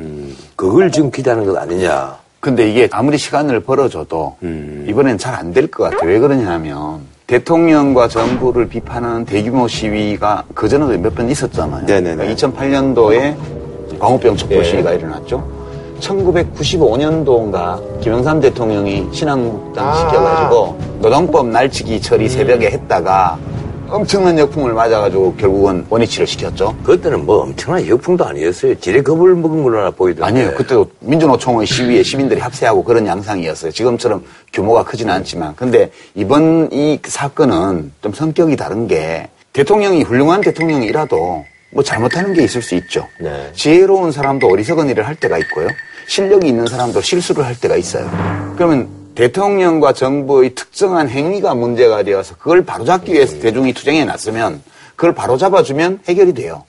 그걸 0.55 0.91
지금 0.91 1.11
기대하는 1.11 1.45
것 1.45 1.57
아니냐. 1.57 2.17
근데 2.39 2.69
이게 2.69 2.87
아무리 2.91 3.17
시간을 3.17 3.59
벌어줘도 3.61 4.35
이번엔 4.87 5.17
잘 5.17 5.35
안 5.35 5.53
될 5.53 5.67
것 5.69 5.83
같아요. 5.89 6.09
왜 6.09 6.19
그러냐면 6.19 7.01
대통령과 7.27 8.07
정부를 8.07 8.67
비판하는 8.67 9.25
대규모 9.25 9.67
시위가 9.67 10.43
그전에도 10.53 10.97
몇 10.99 11.15
번 11.15 11.29
있었잖아요. 11.29 11.85
네네네. 11.85 12.33
2008년도에 12.35 13.35
광우병 13.99 14.35
촛불 14.37 14.57
예. 14.57 14.63
시위가 14.63 14.93
일어났죠. 14.93 15.60
1995년도인가 16.01 18.01
김영삼 18.01 18.41
대통령이 18.41 19.07
신한국당 19.11 19.87
아. 19.87 19.95
시켜가지고 19.95 20.77
노동법 21.01 21.47
날치기 21.47 22.01
처리 22.01 22.27
새벽에 22.27 22.71
했다가 22.71 23.37
엄청난 23.91 24.39
역풍을 24.39 24.73
맞아가지고 24.73 25.35
결국은 25.35 25.85
원위치를 25.89 26.25
시켰죠. 26.25 26.73
그때는 26.81 27.25
뭐 27.25 27.41
엄청난 27.41 27.85
역풍도 27.85 28.25
아니었어요. 28.25 28.79
지레 28.79 29.01
겁을 29.01 29.35
먹은 29.35 29.63
걸로 29.63 29.79
하나 29.79 29.91
보이던데. 29.91 30.25
아니에요. 30.25 30.55
그때도 30.55 30.87
민주노총의 31.01 31.67
시위에 31.67 32.01
시민들이 32.01 32.39
합세하고 32.39 32.85
그런 32.85 33.05
양상이었어요. 33.05 33.71
지금처럼 33.71 34.23
규모가 34.53 34.85
크지는 34.85 35.13
않지만. 35.15 35.55
근데 35.57 35.91
이번 36.15 36.69
이 36.71 36.99
사건은 37.03 37.91
좀 38.01 38.13
성격이 38.13 38.55
다른 38.55 38.87
게 38.87 39.27
대통령이 39.51 40.03
훌륭한 40.03 40.39
대통령이라도 40.39 41.43
뭐 41.71 41.83
잘못하는 41.83 42.33
게 42.33 42.43
있을 42.43 42.61
수 42.61 42.75
있죠. 42.75 43.07
네. 43.19 43.49
지혜로운 43.53 44.11
사람도 44.11 44.47
어리석은 44.47 44.89
일을 44.89 45.07
할 45.07 45.15
때가 45.15 45.37
있고요. 45.39 45.67
실력이 46.07 46.47
있는 46.47 46.67
사람도 46.67 47.01
실수를 47.01 47.45
할 47.45 47.59
때가 47.59 47.77
있어요. 47.77 48.09
그러면 48.55 48.89
대통령과 49.15 49.93
정부의 49.93 50.55
특정한 50.55 51.09
행위가 51.09 51.53
문제가 51.55 52.03
되어서 52.03 52.35
그걸 52.35 52.63
바로잡기 52.63 53.13
위해서 53.13 53.39
대중이 53.39 53.73
투쟁해 53.73 54.05
놨으면 54.05 54.61
그걸 54.95 55.13
바로잡아주면 55.13 56.01
해결이 56.07 56.33
돼요. 56.33 56.63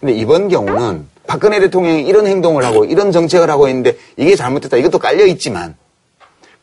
근데 0.00 0.12
이번 0.14 0.48
경우는 0.48 1.06
박근혜 1.26 1.60
대통령이 1.60 2.02
이런 2.02 2.26
행동을 2.26 2.64
하고 2.64 2.84
이런 2.84 3.12
정책을 3.12 3.50
하고 3.50 3.68
있는데 3.68 3.96
이게 4.16 4.36
잘못됐다 4.36 4.76
이것도 4.76 4.98
깔려 4.98 5.26
있지만 5.26 5.76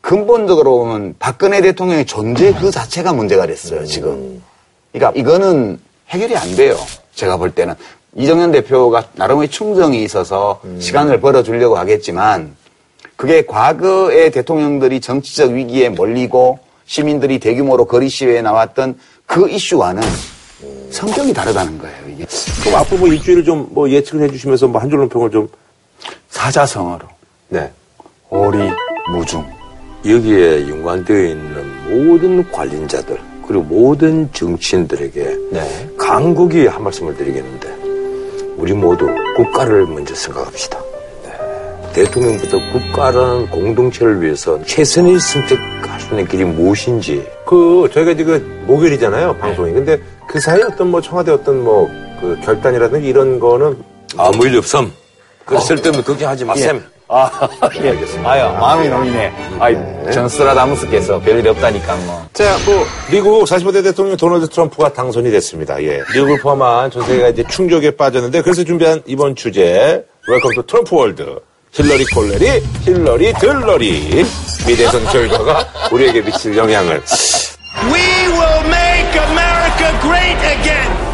근본적으로 0.01 0.79
보면 0.79 1.15
박근혜 1.19 1.61
대통령의 1.61 2.05
존재 2.05 2.53
그 2.53 2.71
자체가 2.71 3.13
문제가 3.13 3.45
됐어요 3.45 3.85
지금. 3.85 4.41
그러니까 4.91 5.19
이거는 5.19 5.79
해결이 6.09 6.35
안 6.37 6.55
돼요. 6.55 6.77
제가 7.16 7.38
볼 7.38 7.51
때는 7.51 7.74
이정현 8.16 8.51
대표가 8.51 9.05
나름의 9.13 9.49
충정이 9.49 10.03
있어서 10.03 10.61
시간을 10.80 11.20
벌어주려고 11.20 11.78
하겠지만 11.78 12.55
그게 13.16 13.45
과거의 13.45 14.32
대통령들이 14.32 15.01
정치적 15.01 15.51
위기에 15.51 15.89
몰리고 15.89 16.59
시민들이 16.86 17.39
대규모로 17.39 17.86
거리 17.86 18.09
시위에 18.09 18.41
나왔던 18.41 18.99
그 19.26 19.49
이슈와는 19.49 20.03
성격이 20.91 21.34
다르다는 21.34 21.78
거예요. 21.78 21.95
이게 22.09 22.26
그럼 22.63 22.76
앞으로 22.80 22.99
뭐 22.99 23.07
일주일을 23.09 23.43
좀뭐 23.43 23.89
예측을 23.89 24.28
해주시면서 24.28 24.68
뭐 24.68 24.82
한 24.82 24.89
줄로 24.89 25.09
평을 25.09 25.32
좀. 25.32 25.47
사자성어로 26.30 27.07
네. 27.49 27.72
오리 28.30 28.57
무중 29.11 29.45
여기에 30.05 30.70
연관되어 30.70 31.26
있는 31.30 32.07
모든 32.07 32.51
관련자들 32.51 33.20
그리고 33.47 33.63
모든 33.63 34.29
정치인들에게 34.33 35.37
네. 35.51 35.89
강국이 35.97 36.67
한 36.67 36.83
말씀을 36.83 37.15
드리겠는데 37.15 37.75
우리 38.57 38.73
모두 38.73 39.07
국가를 39.35 39.85
먼저 39.85 40.15
생각합시다. 40.15 40.79
네. 41.23 41.91
대통령부터 41.93 42.57
국가라는 42.71 43.49
공동체를 43.49 44.21
위해서 44.21 44.61
최선의 44.65 45.19
선택할 45.19 45.99
수 45.99 46.09
있는 46.09 46.27
길이 46.27 46.43
무엇인지 46.45 47.25
그 47.45 47.89
저희가 47.93 48.11
이제 48.11 48.23
그 48.23 48.63
목요일이잖아요 48.65 49.37
방송이. 49.37 49.73
근데 49.73 49.99
그 50.27 50.39
사이에 50.39 50.63
어떤 50.63 50.89
뭐 50.91 51.01
청와대 51.01 51.31
어떤 51.31 51.63
뭐 51.63 52.05
그 52.19 52.39
결단이라든지 52.43 53.07
이런 53.07 53.39
거는 53.39 53.77
아무 54.17 54.45
일 54.45 54.57
없음. 54.57 54.91
그 55.45 55.59
쓸데없는 55.59 56.03
걱정하지 56.03 56.45
마셈. 56.45 56.83
아, 57.07 57.29
예. 57.83 57.95
아유, 58.23 58.51
마음이 58.59 58.87
놓이네. 58.89 59.33
아이, 59.59 59.75
전스라다무스께서 60.11 61.19
별일 61.19 61.47
없다니까, 61.49 61.95
뭐. 61.97 62.25
자, 62.33 62.57
뭐 62.65 62.83
미국 63.11 63.45
45대 63.45 63.83
대통령 63.83 64.17
도널드 64.17 64.49
트럼프가 64.49 64.91
당선이 64.91 65.29
됐습니다. 65.31 65.81
예. 65.83 66.01
미국을 66.13 66.39
포함한 66.41 66.89
전 66.89 67.03
세계가 67.03 67.29
이제 67.29 67.43
충격에 67.47 67.91
빠졌는데 67.91 68.41
그래서 68.41 68.63
준비한 68.63 69.01
이번 69.05 69.35
주제 69.35 70.03
Welcome 70.27 70.51
to 70.55 70.63
Trump 70.65 70.95
World. 70.95 71.39
힐러리 71.71 72.05
콜레리, 72.05 72.63
힐러리 72.83 73.33
들러리. 73.33 74.25
미대선 74.65 75.03
결과가 75.05 75.67
우리에게 75.91 76.21
미칠 76.23 76.55
영향을. 76.57 77.03
We 77.83 78.01
will 78.31 78.65
make 78.65 79.21
America 79.21 79.99
great 80.01 80.39
again. 80.57 81.04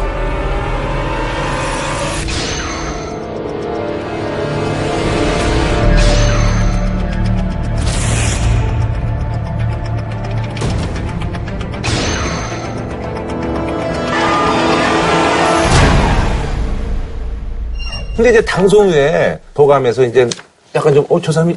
근데 18.22 18.38
이제 18.38 18.44
당선 18.44 18.88
후에 18.88 19.40
도감에서 19.52 20.04
이제 20.04 20.30
약간 20.76 20.94
좀, 20.94 21.04
어, 21.08 21.20
저 21.20 21.32
사람이 21.32 21.54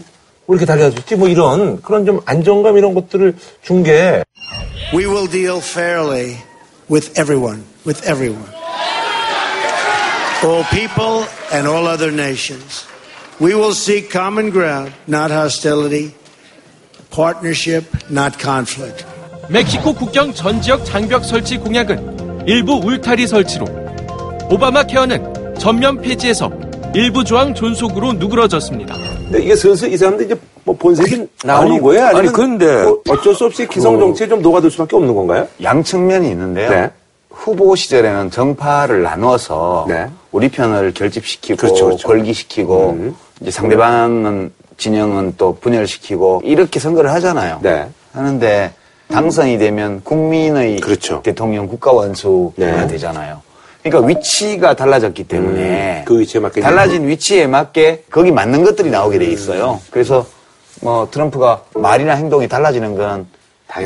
왜 0.48 0.54
이렇게 0.56 0.66
달려졌지? 0.66 1.16
뭐 1.16 1.28
이런 1.28 1.80
그런 1.84 2.04
좀 2.08 2.20
안정감 2.26 2.76
이런 2.76 2.96
것들을 2.96 3.36
준 3.62 3.84
게 3.84 4.24
We 4.92 5.06
will 5.06 5.30
deal 5.30 5.58
fairly 5.60 6.38
with 6.90 7.12
everyone, 7.20 7.62
with 7.86 8.02
everyone. 8.10 8.50
All 10.44 10.64
people 10.72 11.28
and 11.54 11.68
all 11.68 11.86
other 11.88 12.12
nations. 12.12 12.88
We 13.40 13.54
will 13.54 13.74
seek 13.76 14.10
common 14.10 14.50
ground, 14.50 14.92
not 15.08 15.30
hostility, 15.30 16.16
partnership, 17.12 17.86
not 18.10 18.40
conflict. 18.42 19.06
멕시코 19.50 19.94
국경 19.94 20.34
전 20.34 20.60
지역 20.64 20.84
장벽 20.84 21.26
설치 21.26 21.58
공약은 21.58 22.48
일부 22.48 22.74
울타리 22.84 23.28
설치로, 23.28 23.68
오바마 24.50 24.84
케어는 24.86 25.45
전면 25.58 26.02
폐지해서 26.02 26.52
일부 26.94 27.24
조항 27.24 27.54
존속으로 27.54 28.14
누그러졌습니다. 28.14 28.96
근데 29.26 29.44
이게 29.44 29.56
슬슬 29.56 29.92
이 29.92 29.98
사람들 29.98 30.26
이제 30.26 30.36
뭐 30.64 30.76
본색이 30.76 31.28
나오는 31.44 31.74
아니, 31.74 31.82
거예요? 31.82 32.06
아니면 32.06 32.20
아니, 32.20 32.32
근데 32.32 32.84
뭐 32.84 33.02
어쩔 33.10 33.34
수 33.36 33.46
없이 33.46 33.68
기성 33.68 34.00
정치에 34.00 34.28
좀 34.28 34.42
녹아들 34.42 34.72
수밖에 34.72 34.96
없는 34.96 35.14
건가요? 35.14 35.48
양측면이 35.62 36.30
있는데요. 36.30 36.70
네. 36.70 36.90
후보 37.30 37.76
시절에는 37.76 38.32
정파를 38.32 39.04
나누어서 39.04 39.86
네. 39.90 40.08
우리 40.32 40.50
편을 40.50 40.94
결집시키고 40.94 41.58
그렇죠, 41.58 41.86
그렇죠. 41.86 42.08
걸기시키고 42.08 42.90
음. 42.92 43.16
이제 43.42 43.52
상대방은 43.52 44.52
진영은 44.78 45.36
또 45.38 45.58
분열시키고 45.60 46.42
이렇게 46.46 46.80
선거를 46.80 47.12
하잖아요. 47.14 47.60
네. 47.62 47.88
하는데 48.14 48.74
당선이 49.10 49.58
되면 49.58 50.02
국민의 50.04 50.80
그렇죠. 50.80 51.22
대통령 51.24 51.68
국가 51.68 51.92
원수가 51.92 52.54
네. 52.58 52.88
되잖아요. 52.88 53.42
그러니까 53.86 54.08
위치가 54.08 54.74
달라졌기 54.76 55.26
때문에 55.26 56.00
음, 56.00 56.06
그 56.06 56.20
위치에 56.20 56.42
맞게 56.42 56.62
달라진 56.62 57.08
위치에 57.08 57.46
맞게 57.46 58.06
거기 58.10 58.32
맞는 58.32 58.64
것들이 58.64 58.90
나오게 58.90 59.20
돼 59.20 59.26
있어요. 59.28 59.80
그래서 59.92 60.26
뭐 60.82 61.08
트럼프가 61.12 61.62
말이나 61.76 62.16
행동이 62.16 62.48
달라지는 62.48 62.96
건 62.96 63.28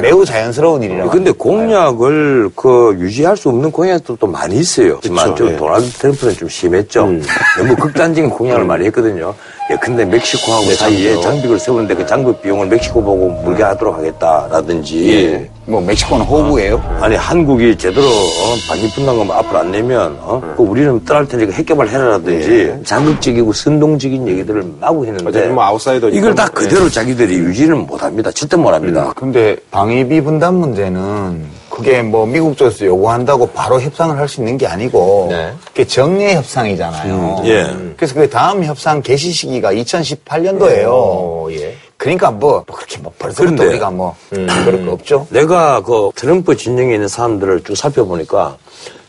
매우 0.02 0.24
자연스러운 0.24 0.84
일이라고. 0.84 1.10
근데 1.10 1.32
공약을 1.32 2.52
그 2.56 2.96
유지할 3.00 3.36
수 3.36 3.50
없는 3.50 3.72
공약들도 3.72 4.26
많이 4.26 4.56
있어요. 4.58 5.00
그쵸, 5.02 5.36
좀 5.36 5.50
예. 5.50 5.58
도널드 5.58 5.90
트럼프는 5.90 6.34
좀 6.36 6.48
심했죠. 6.48 7.10
너무 7.58 7.76
극단적인 7.76 8.30
공약을 8.30 8.64
많이 8.66 8.86
했거든요. 8.86 9.36
예, 9.72 9.76
근데 9.76 10.04
멕시코하고 10.04 10.66
네, 10.66 10.74
사이에 10.74 11.14
장비요. 11.14 11.22
장벽을 11.22 11.60
세우는데 11.60 11.94
그 11.94 12.06
장벽 12.06 12.42
비용을 12.42 12.68
멕시코 12.68 13.04
보고 13.04 13.30
물게 13.30 13.62
하도록 13.64 13.96
하겠다라든지. 13.96 15.14
예. 15.14 15.50
뭐 15.66 15.80
멕시코는 15.82 16.26
호구예요? 16.26 16.82
아니 17.00 17.16
한국이 17.16 17.78
제대로 17.78 18.08
어, 18.08 18.56
반입 18.68 18.94
분담금 18.96 19.30
앞으로 19.30 19.60
안 19.60 19.72
내면 19.72 20.18
어, 20.22 20.42
그 20.58 20.64
우리는 20.64 21.06
떠날 21.06 21.28
테니까 21.28 21.52
핵개발 21.52 21.88
해라라든지 21.88 22.74
자극적이고 22.84 23.54
선동적인 23.54 24.28
얘기들을 24.28 24.64
마구 24.80 25.06
했는데 25.06 25.50
뭐 25.50 25.64
아웃사이더니까 25.66 26.18
이걸 26.18 26.34
다 26.34 26.46
뭐, 26.46 26.54
그대로 26.56 26.90
자기들이 26.90 27.36
유지는 27.36 27.86
못합니다. 27.86 28.32
절대 28.32 28.58
못합니다. 28.58 29.14
근데 29.16 29.56
방위비 29.70 30.22
분담 30.22 30.56
문제는 30.56 31.46
그게 31.80 32.02
뭐 32.02 32.26
미국 32.26 32.58
쪽에서 32.58 32.86
요구한다고 32.86 33.48
바로 33.52 33.80
협상을 33.80 34.18
할 34.18 34.28
수 34.28 34.42
있는 34.42 34.58
게 34.58 34.68
아니고 34.68 35.30
그게 35.66 35.86
정례 35.88 36.36
협상이잖아요. 36.36 37.38
음, 37.40 37.46
예. 37.48 37.74
그래서 37.96 38.14
그 38.14 38.30
다음 38.30 38.64
협상 38.64 39.02
개시 39.02 39.32
시기가 39.32 39.74
2018년도예요. 39.74 41.52
그러니까 41.98 42.32
뭐, 42.32 42.64
뭐 42.68 42.76
그렇게 42.76 42.98
뭐 43.00 43.12
벌써부터 43.18 43.64
우리가 43.70 43.90
뭐 43.92 44.16
그럴 44.30 44.86
거 44.86 44.92
없죠. 44.92 45.26
내가 45.30 45.82
그 45.82 46.12
트럼프 46.16 46.56
진영에 46.56 46.94
있는 46.94 47.08
사람들을 47.08 47.64
쭉 47.64 47.76
살펴보니까 47.76 48.58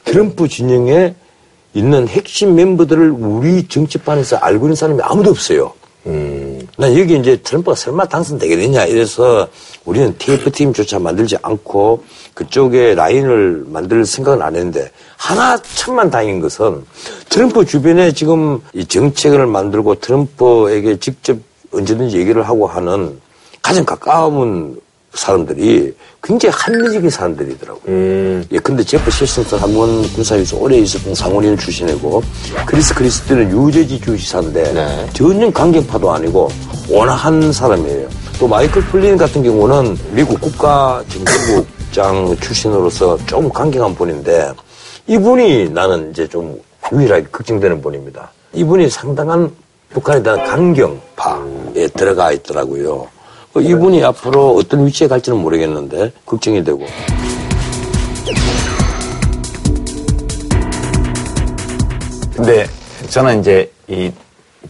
트럼프 0.05 0.49
진영에 0.49 1.15
있는 1.75 2.09
핵심 2.09 2.55
멤버들을 2.55 3.11
우리 3.11 3.67
정치판에서 3.69 4.37
알고 4.37 4.67
있는 4.67 4.77
사람이 4.77 5.01
아무도 5.03 5.31
없어요. 5.31 5.73
난 6.81 6.97
여기 6.99 7.19
이제 7.19 7.37
트럼프가 7.37 7.77
설마 7.77 8.07
당선되겠느냐 8.07 8.87
이래서 8.87 9.47
우리는 9.85 10.17
TF팀조차 10.17 10.99
만들지 10.99 11.37
않고 11.43 12.03
그쪽에 12.33 12.95
라인을 12.95 13.67
만들 13.67 14.07
생각은 14.07 14.41
안 14.41 14.57
했는데 14.57 14.91
하나 15.19 15.59
천만 15.75 16.09
다행인 16.09 16.41
것은 16.41 16.83
트럼프 17.29 17.67
주변에 17.67 18.13
지금 18.13 18.63
이 18.73 18.87
정책을 18.87 19.47
만들고 19.47 19.97
트럼프에게 19.97 20.99
직접 21.01 21.37
언제든지 21.71 22.17
얘기를 22.17 22.49
하고 22.49 22.67
하는 22.67 23.21
가장 23.61 23.85
가까운 23.85 24.81
사람들이 25.15 25.95
굉장히 26.23 26.55
합리적인 26.57 27.11
사람들이더라고요. 27.11 27.83
예, 28.53 28.59
근데 28.63 28.83
제프 28.85 29.11
실슨스 29.11 29.55
한번 29.57 30.03
군사위에서 30.13 30.57
오래 30.57 30.77
있었던 30.79 31.15
상원의원 31.15 31.59
출신이고 31.59 32.23
크리스 32.67 32.95
크리스티는 32.95 33.51
뉴저지 33.51 34.01
주지사인데 34.01 35.09
전혀 35.13 35.51
강경파도 35.51 36.11
아니고 36.13 36.49
온화한 36.91 37.53
사람이에요. 37.53 38.09
또 38.39 38.47
마이클 38.49 38.83
플린 38.85 39.17
같은 39.17 39.43
경우는 39.43 39.99
미국 40.13 40.41
국가 40.41 41.03
정보국장 41.09 42.37
출신으로서 42.41 43.19
좀 43.27 43.51
강경한 43.51 43.95
분인데 43.95 44.53
이분이 45.07 45.71
나는 45.71 46.11
이제 46.11 46.27
좀 46.29 46.61
유일하게 46.93 47.25
걱정되는 47.33 47.83
분입니다. 47.83 48.31
이분이 48.53 48.89
상당한 48.89 49.51
북한에 49.91 50.23
대한 50.23 50.45
강경파에 50.45 51.89
들어가 51.97 52.33
있더라고요. 52.33 53.09
그 53.53 53.61
이분이 53.63 54.03
앞으로 54.05 54.57
어떤 54.57 54.87
위치에 54.87 55.09
갈지는 55.09 55.39
모르겠는데 55.39 56.13
걱정이 56.25 56.63
되고. 56.63 56.87
근데 62.35 62.67
저는 63.09 63.41
이제 63.41 63.71
이 63.89 64.13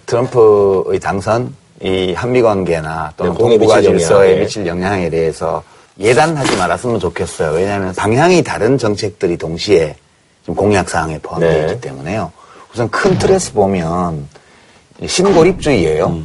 트럼프의 0.07 0.99
당선, 0.99 1.55
이 1.83 2.15
한미 2.15 2.41
관계나 2.41 3.13
또는 3.17 3.35
네, 3.35 3.59
미칠 3.59 3.83
질서에. 3.83 4.41
미칠 4.41 4.67
영향에 4.67 5.11
대해서 5.11 5.63
예단하지 5.99 6.57
말았으면 6.57 6.99
좋겠어요. 7.01 7.53
왜냐하면 7.53 7.95
방향이 7.95 8.43
다른 8.43 8.79
정책들이 8.79 9.37
동시에 9.37 9.95
지금 10.41 10.55
공약 10.55 10.89
사항에 10.89 11.19
포함되어 11.19 11.51
네. 11.51 11.61
있기 11.69 11.81
때문에요. 11.83 12.33
우선 12.73 12.89
큰 12.91 13.19
틀에서 13.19 13.53
보면 13.53 14.27
신고립주의예요. 15.07 16.21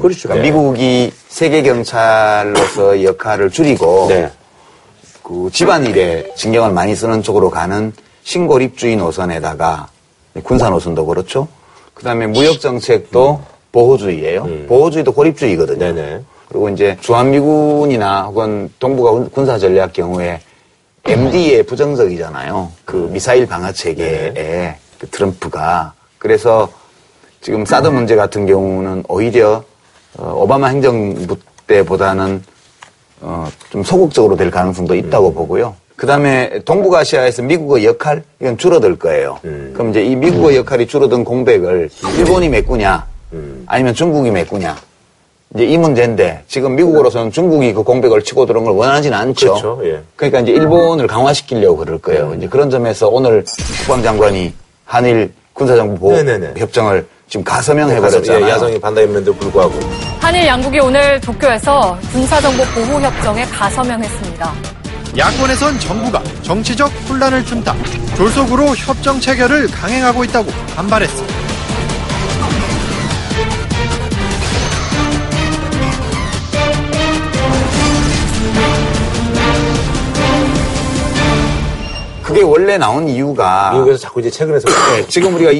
그렇죠. 0.00 0.28
그러니까 0.28 0.34
네. 0.34 0.40
미국이 0.42 1.12
세계 1.28 1.62
경찰로서 1.62 3.02
역할을 3.02 3.50
줄이고 3.50 4.06
네. 4.08 4.30
그 5.22 5.48
집안일에 5.52 6.32
신경을 6.36 6.72
많이 6.72 6.94
쓰는 6.94 7.22
쪽으로 7.22 7.50
가는 7.50 7.92
신고립주의 8.22 8.96
노선에다가 8.96 9.88
군사 10.42 10.68
노선도 10.70 11.06
그렇죠. 11.06 11.48
그다음에 11.94 12.26
무역 12.26 12.60
정책도 12.60 13.42
보호주의예요. 13.72 14.66
보호주의도 14.68 15.12
고립주의거든요. 15.12 16.22
그리고 16.48 16.68
이제 16.70 16.96
주한미군이나 17.00 18.22
혹은 18.24 18.72
동북아 18.78 19.12
군- 19.12 19.30
군사 19.30 19.56
전략 19.58 19.92
경우에 19.92 20.40
MD에 21.04 21.62
부정적이잖아요. 21.62 22.72
그 22.84 23.08
미사일 23.12 23.46
방어 23.46 23.72
체계에 23.72 24.76
그 24.98 25.08
트럼프가 25.10 25.92
그래서 26.18 26.68
지금 27.40 27.64
사드 27.64 27.88
문제 27.88 28.16
같은 28.16 28.46
경우는 28.46 29.04
오히려 29.08 29.64
어, 30.18 30.34
오바마 30.36 30.68
행정부 30.68 31.36
때보다는 31.66 32.42
어, 33.20 33.48
좀 33.70 33.82
소극적으로 33.82 34.36
될 34.36 34.50
가능성도 34.50 34.94
있다고 34.94 35.32
보고요. 35.32 35.74
그 35.96 36.06
다음에 36.06 36.60
동북아시아에서 36.64 37.42
미국의 37.42 37.84
역할, 37.84 38.24
이건 38.40 38.56
줄어들 38.56 38.98
거예요. 38.98 39.38
그럼 39.42 39.90
이제 39.90 40.02
이 40.02 40.16
미국의 40.16 40.56
역할이 40.56 40.86
줄어든 40.86 41.24
공백을 41.24 41.90
일본이 42.16 42.48
메꾸냐, 42.48 43.06
아니면 43.66 43.92
중국이 43.92 44.30
메꾸냐. 44.30 44.78
이제 45.54 45.66
이 45.66 45.76
문제인데, 45.76 46.44
지금 46.48 46.74
미국으로서는 46.76 47.32
중국이 47.32 47.74
그 47.74 47.82
공백을 47.82 48.22
치고 48.22 48.46
들어온 48.46 48.64
걸 48.64 48.72
원하지는 48.74 49.18
않죠. 49.18 49.48
그렇죠. 49.48 49.80
예. 49.84 50.00
그러니까 50.16 50.40
이제 50.40 50.52
일본을 50.52 51.06
강화시키려고 51.06 51.76
그럴 51.76 51.98
거예요. 51.98 52.32
이제 52.34 52.48
그런 52.48 52.70
점에서 52.70 53.08
오늘 53.10 53.44
국방장관이 53.80 54.54
한일 54.86 55.34
군사정보 55.52 56.12
네네네. 56.12 56.54
협정을 56.56 57.06
지금 57.30 57.44
가서명 57.44 57.88
해버렸잖아요. 57.88 58.44
예, 58.44 58.50
야성이 58.50 58.80
반대했는데도 58.80 59.32
불구하고. 59.36 59.78
한일 60.18 60.48
양국이 60.48 60.80
오늘 60.80 61.20
도쿄에서 61.20 61.96
군사정보 62.10 62.64
보호 62.74 63.00
협정에 63.00 63.44
가서명했습니다. 63.44 64.52
야권에선 65.16 65.78
정부가 65.78 66.20
정치적 66.42 66.90
혼란을 67.08 67.44
푼다. 67.44 67.76
졸속으로 68.16 68.74
협정 68.74 69.20
체결을 69.20 69.68
강행하고 69.68 70.24
있다고 70.24 70.50
반발했습니다. 70.74 71.34
그게 82.24 82.42
원래 82.42 82.76
나온 82.76 83.08
이유가 83.08 83.70
미국에서 83.72 83.98
자꾸 83.98 84.18
이제 84.20 84.30
최근에서 84.30 84.68
네, 84.68 85.06
지금 85.06 85.34
우리가 85.36 85.52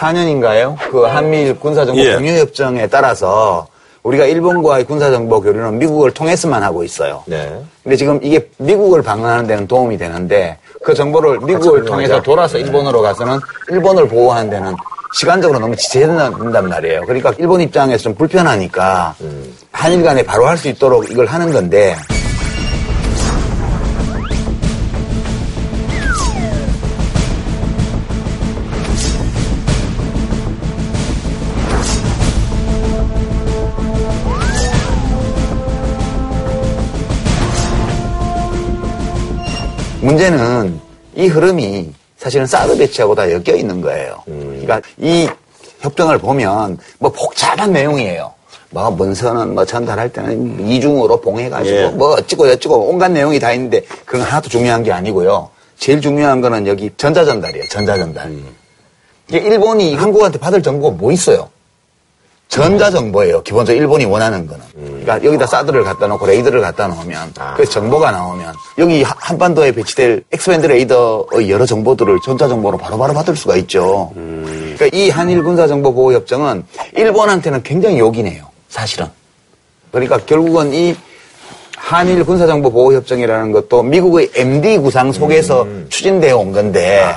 2014년인가요? 0.00 0.76
그 0.90 1.02
한미일 1.02 1.58
군사정보 1.58 2.00
예. 2.00 2.14
공유협정에 2.14 2.86
따라서 2.88 3.66
우리가 4.02 4.24
일본과의 4.24 4.84
군사정보 4.84 5.42
교류는 5.42 5.78
미국을 5.78 6.10
통해서만 6.12 6.62
하고 6.62 6.82
있어요. 6.82 7.22
네. 7.26 7.60
근데 7.82 7.96
지금 7.96 8.18
이게 8.22 8.48
미국을 8.56 9.02
방문하는 9.02 9.46
데는 9.46 9.66
도움이 9.66 9.98
되는데 9.98 10.56
그 10.82 10.94
정보를 10.94 11.38
미국을 11.40 11.84
통해서 11.84 12.20
돌아서 12.22 12.56
일본으로 12.56 13.02
가서는 13.02 13.38
일본을 13.68 14.08
보호하는 14.08 14.48
데는 14.48 14.74
시간적으로 15.12 15.58
너무 15.58 15.76
지체된단 15.76 16.68
말이에요. 16.68 17.02
그러니까 17.04 17.32
일본 17.38 17.60
입장에서 17.60 18.04
좀 18.04 18.14
불편하니까 18.14 19.14
한일 19.72 20.02
간에 20.02 20.22
바로 20.22 20.46
할 20.46 20.56
수 20.56 20.68
있도록 20.68 21.10
이걸 21.10 21.26
하는 21.26 21.52
건데 21.52 21.96
문제는 40.00 40.80
이 41.14 41.26
흐름이 41.26 41.92
사실은 42.16 42.46
사드 42.46 42.76
배치하고 42.78 43.14
다 43.14 43.30
엮여 43.30 43.56
있는 43.56 43.80
거예요. 43.80 44.22
그러니까 44.26 44.80
이 44.98 45.28
협정을 45.80 46.18
보면 46.18 46.78
뭐 46.98 47.10
복잡한 47.10 47.72
내용이에요. 47.72 48.32
뭐 48.70 48.90
문서는 48.90 49.54
뭐 49.54 49.64
전달할 49.64 50.12
때는 50.12 50.68
이중으로 50.68 51.20
봉해가지고 51.20 51.76
예. 51.76 51.86
뭐 51.88 52.12
어찌고 52.14 52.46
저찌고 52.46 52.88
온갖 52.88 53.08
내용이 53.10 53.40
다 53.40 53.52
있는데 53.52 53.82
그건 54.04 54.22
하나도 54.22 54.48
중요한 54.48 54.82
게 54.82 54.92
아니고요. 54.92 55.50
제일 55.76 56.00
중요한 56.00 56.40
거는 56.40 56.66
여기 56.66 56.90
전자전달이에요. 56.96 57.66
전자전달. 57.68 58.32
이게 59.28 59.38
일본이 59.38 59.94
한국한테 59.94 60.38
받을 60.38 60.62
정보가 60.62 60.96
뭐 60.96 61.10
있어요? 61.10 61.48
전자정보예요. 62.50 63.42
기본적으로 63.42 63.80
일본이 63.80 64.04
원하는 64.04 64.46
거는. 64.46 64.62
그러니까 64.74 65.24
여기다 65.24 65.46
사드를 65.46 65.84
갖다 65.84 66.06
놓고 66.08 66.26
레이더를 66.26 66.60
갖다 66.60 66.88
놓으면 66.88 67.32
그 67.56 67.64
정보가 67.64 68.10
나오면 68.10 68.52
여기 68.78 69.02
하- 69.02 69.14
한반도에 69.18 69.72
배치될 69.72 70.24
X-band 70.32 70.66
레이더의 70.66 71.48
여러 71.48 71.64
정보들을 71.64 72.18
전자정보로 72.24 72.76
바로바로 72.76 73.14
받을 73.14 73.36
수가 73.36 73.56
있죠. 73.58 74.10
그러니까 74.14 74.88
이 74.92 75.10
한일 75.10 75.42
군사정보보호협정은 75.44 76.64
일본한테는 76.96 77.62
굉장히 77.62 77.98
요긴해요. 78.00 78.44
사실은. 78.68 79.06
그러니까 79.92 80.18
결국은 80.18 80.74
이 80.74 80.94
한일 81.76 82.24
군사정보보호협정이라는 82.24 83.52
것도 83.52 83.82
미국의 83.84 84.30
MD 84.34 84.78
구상 84.78 85.12
속에서 85.12 85.66
추진되어 85.88 86.36
온 86.36 86.52
건데 86.52 87.14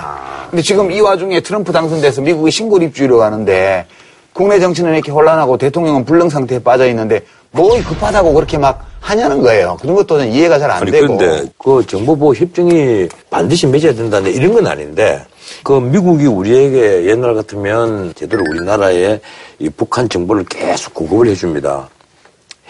근데 0.51 0.61
지금 0.61 0.91
이 0.91 0.99
와중에 1.01 1.41
트럼프 1.41 1.71
당선돼서 1.71 2.21
미국이 2.21 2.51
신고립주의로 2.51 3.17
가는데 3.17 3.85
국내 4.33 4.59
정치는 4.59 4.93
이렇게 4.93 5.11
혼란하고 5.11 5.57
대통령은 5.57 6.05
불능 6.05 6.29
상태에 6.29 6.59
빠져 6.59 6.87
있는데 6.89 7.21
뭐 7.51 7.71
급하다고 7.83 8.33
그렇게 8.33 8.57
막 8.57 8.85
하냐는 8.99 9.41
거예요. 9.41 9.77
그런 9.81 9.95
것도 9.95 10.23
이해가 10.23 10.57
잘 10.59 10.71
안 10.71 10.85
되고. 10.85 11.17
그런데 11.17 11.49
그 11.57 11.85
정보보호 11.85 12.33
협정이 12.33 13.07
반드시 13.29 13.67
맺어야 13.67 13.93
된다는 13.93 14.33
이런 14.33 14.53
건 14.53 14.65
아닌데 14.67 15.23
그 15.63 15.73
미국이 15.73 16.25
우리에게 16.25 17.05
옛날 17.05 17.35
같으면 17.35 18.13
제대로 18.15 18.43
우리나라에 18.49 19.19
이 19.59 19.69
북한 19.69 20.09
정보를 20.09 20.45
계속 20.45 20.93
공급을 20.93 21.27
해줍니다. 21.27 21.89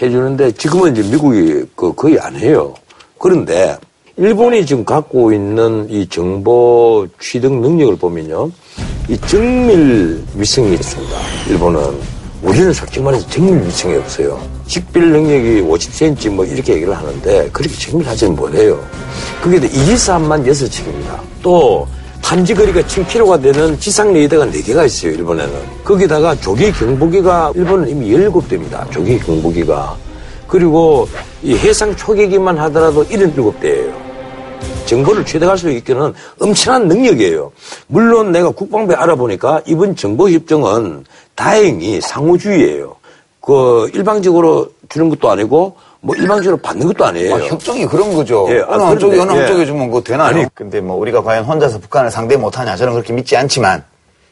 해주는데 0.02 0.52
지금은 0.54 0.96
이제 0.98 1.10
미국이 1.10 1.64
그 1.76 1.94
거의 1.94 2.20
안 2.20 2.36
해요. 2.36 2.74
그런데 3.20 3.78
일본이 4.16 4.64
지금 4.64 4.86
갖고 4.86 5.34
있는 5.34 5.88
이 5.90 6.06
정보 6.08 7.08
취득 7.20 7.52
능력을 7.52 7.96
보면요. 7.96 8.52
이 9.10 9.18
정밀 9.18 10.24
위성이 10.36 10.76
있습니다. 10.76 11.18
일본은. 11.50 11.82
우리는 12.44 12.72
솔직히 12.74 13.00
말해서 13.00 13.28
정밀 13.30 13.66
위성이 13.66 13.96
없어요. 13.96 14.40
식별 14.68 15.10
능력이 15.10 15.62
50cm 15.62 16.30
뭐 16.30 16.46
이렇게 16.46 16.76
얘기를 16.76 16.96
하는데 16.96 17.50
그렇게 17.52 17.76
정밀하지는 17.76 18.36
못해요. 18.36 18.80
그게 19.42 19.58
이지스함만 19.66 20.44
6척입니다. 20.44 21.20
또 21.42 21.88
탐지 22.22 22.54
거리가 22.54 22.82
1000km가 22.82 23.42
되는 23.42 23.80
지상 23.80 24.14
레이더가 24.14 24.46
4개가 24.46 24.86
있어요, 24.86 25.14
일본에는. 25.14 25.54
거기다가 25.84 26.36
조기 26.36 26.72
경보기가 26.72 27.54
일본은 27.56 27.90
이미 27.90 28.12
17대입니다. 28.12 28.92
조기 28.92 29.18
경보기가. 29.18 29.98
그리고 30.48 31.08
이 31.42 31.56
해상 31.56 31.96
초계기만 31.96 32.60
하더라도 32.60 33.04
77대예요. 33.08 34.03
정보를 34.86 35.26
취득할 35.26 35.58
수 35.58 35.70
있게는 35.70 36.14
엄청난 36.40 36.88
능력이에요. 36.88 37.52
물론 37.88 38.32
내가 38.32 38.50
국방부에 38.50 38.96
알아보니까 38.96 39.62
이번 39.66 39.96
정보협정은 39.96 41.06
다행히 41.36 42.02
상호주의예요. 42.02 42.96
그 43.42 43.90
일방적으로 43.94 44.70
주는 44.90 45.10
것도 45.10 45.30
아니고 45.30 45.76
뭐 46.00 46.16
일방적으로 46.16 46.58
받는 46.62 46.88
것도 46.88 47.06
아니에요. 47.06 47.36
아, 47.36 47.40
협정이 47.40 47.86
그런 47.88 48.14
거죠. 48.14 48.46
예, 48.50 48.60
어느 48.68 48.82
아, 48.82 48.88
한쪽이 48.88 49.16
어느 49.16 49.24
그런데, 49.24 49.40
한쪽에 49.40 49.62
예. 49.62 49.66
주면 49.66 49.88
그거 49.88 50.02
되나요? 50.02 50.28
아니, 50.28 50.46
근데 50.54 50.82
뭐 50.82 50.98
우리가 50.98 51.24
과연 51.24 51.46
혼자서 51.46 51.80
북한을 51.80 52.12
상대 52.12 52.36
못하냐 52.36 52.76
저는 52.76 52.94
그렇게 52.94 53.14
믿지 53.14 53.38
않지만 53.38 53.84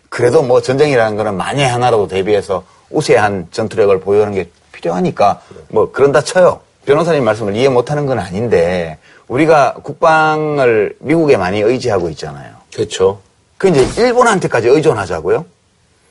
그래도 0.10 0.44
뭐 0.44 0.62
전쟁이라는 0.62 1.16
거는 1.18 1.36
만에 1.36 1.66
하나라도 1.66 2.08
대비해서 2.08 2.64
우세한 2.90 3.48
전투력을 3.52 4.00
보유하는 4.02 4.34
게 4.34 4.50
필요하니까 4.74 5.42
뭐 5.70 5.92
그런다 5.92 6.22
쳐요. 6.22 6.60
변호사님 6.86 7.24
말씀을 7.24 7.56
이해 7.56 7.70
못하는 7.70 8.06
건 8.06 8.20
아닌데 8.20 8.98
우리가 9.36 9.76
국방을 9.82 10.96
미국에 11.00 11.38
많이 11.38 11.62
의지하고 11.62 12.10
있잖아요. 12.10 12.52
그렇죠. 12.74 13.20
그 13.58 13.70
이제 13.70 13.88
일본한테까지 14.02 14.68
의존하자고요? 14.68 15.46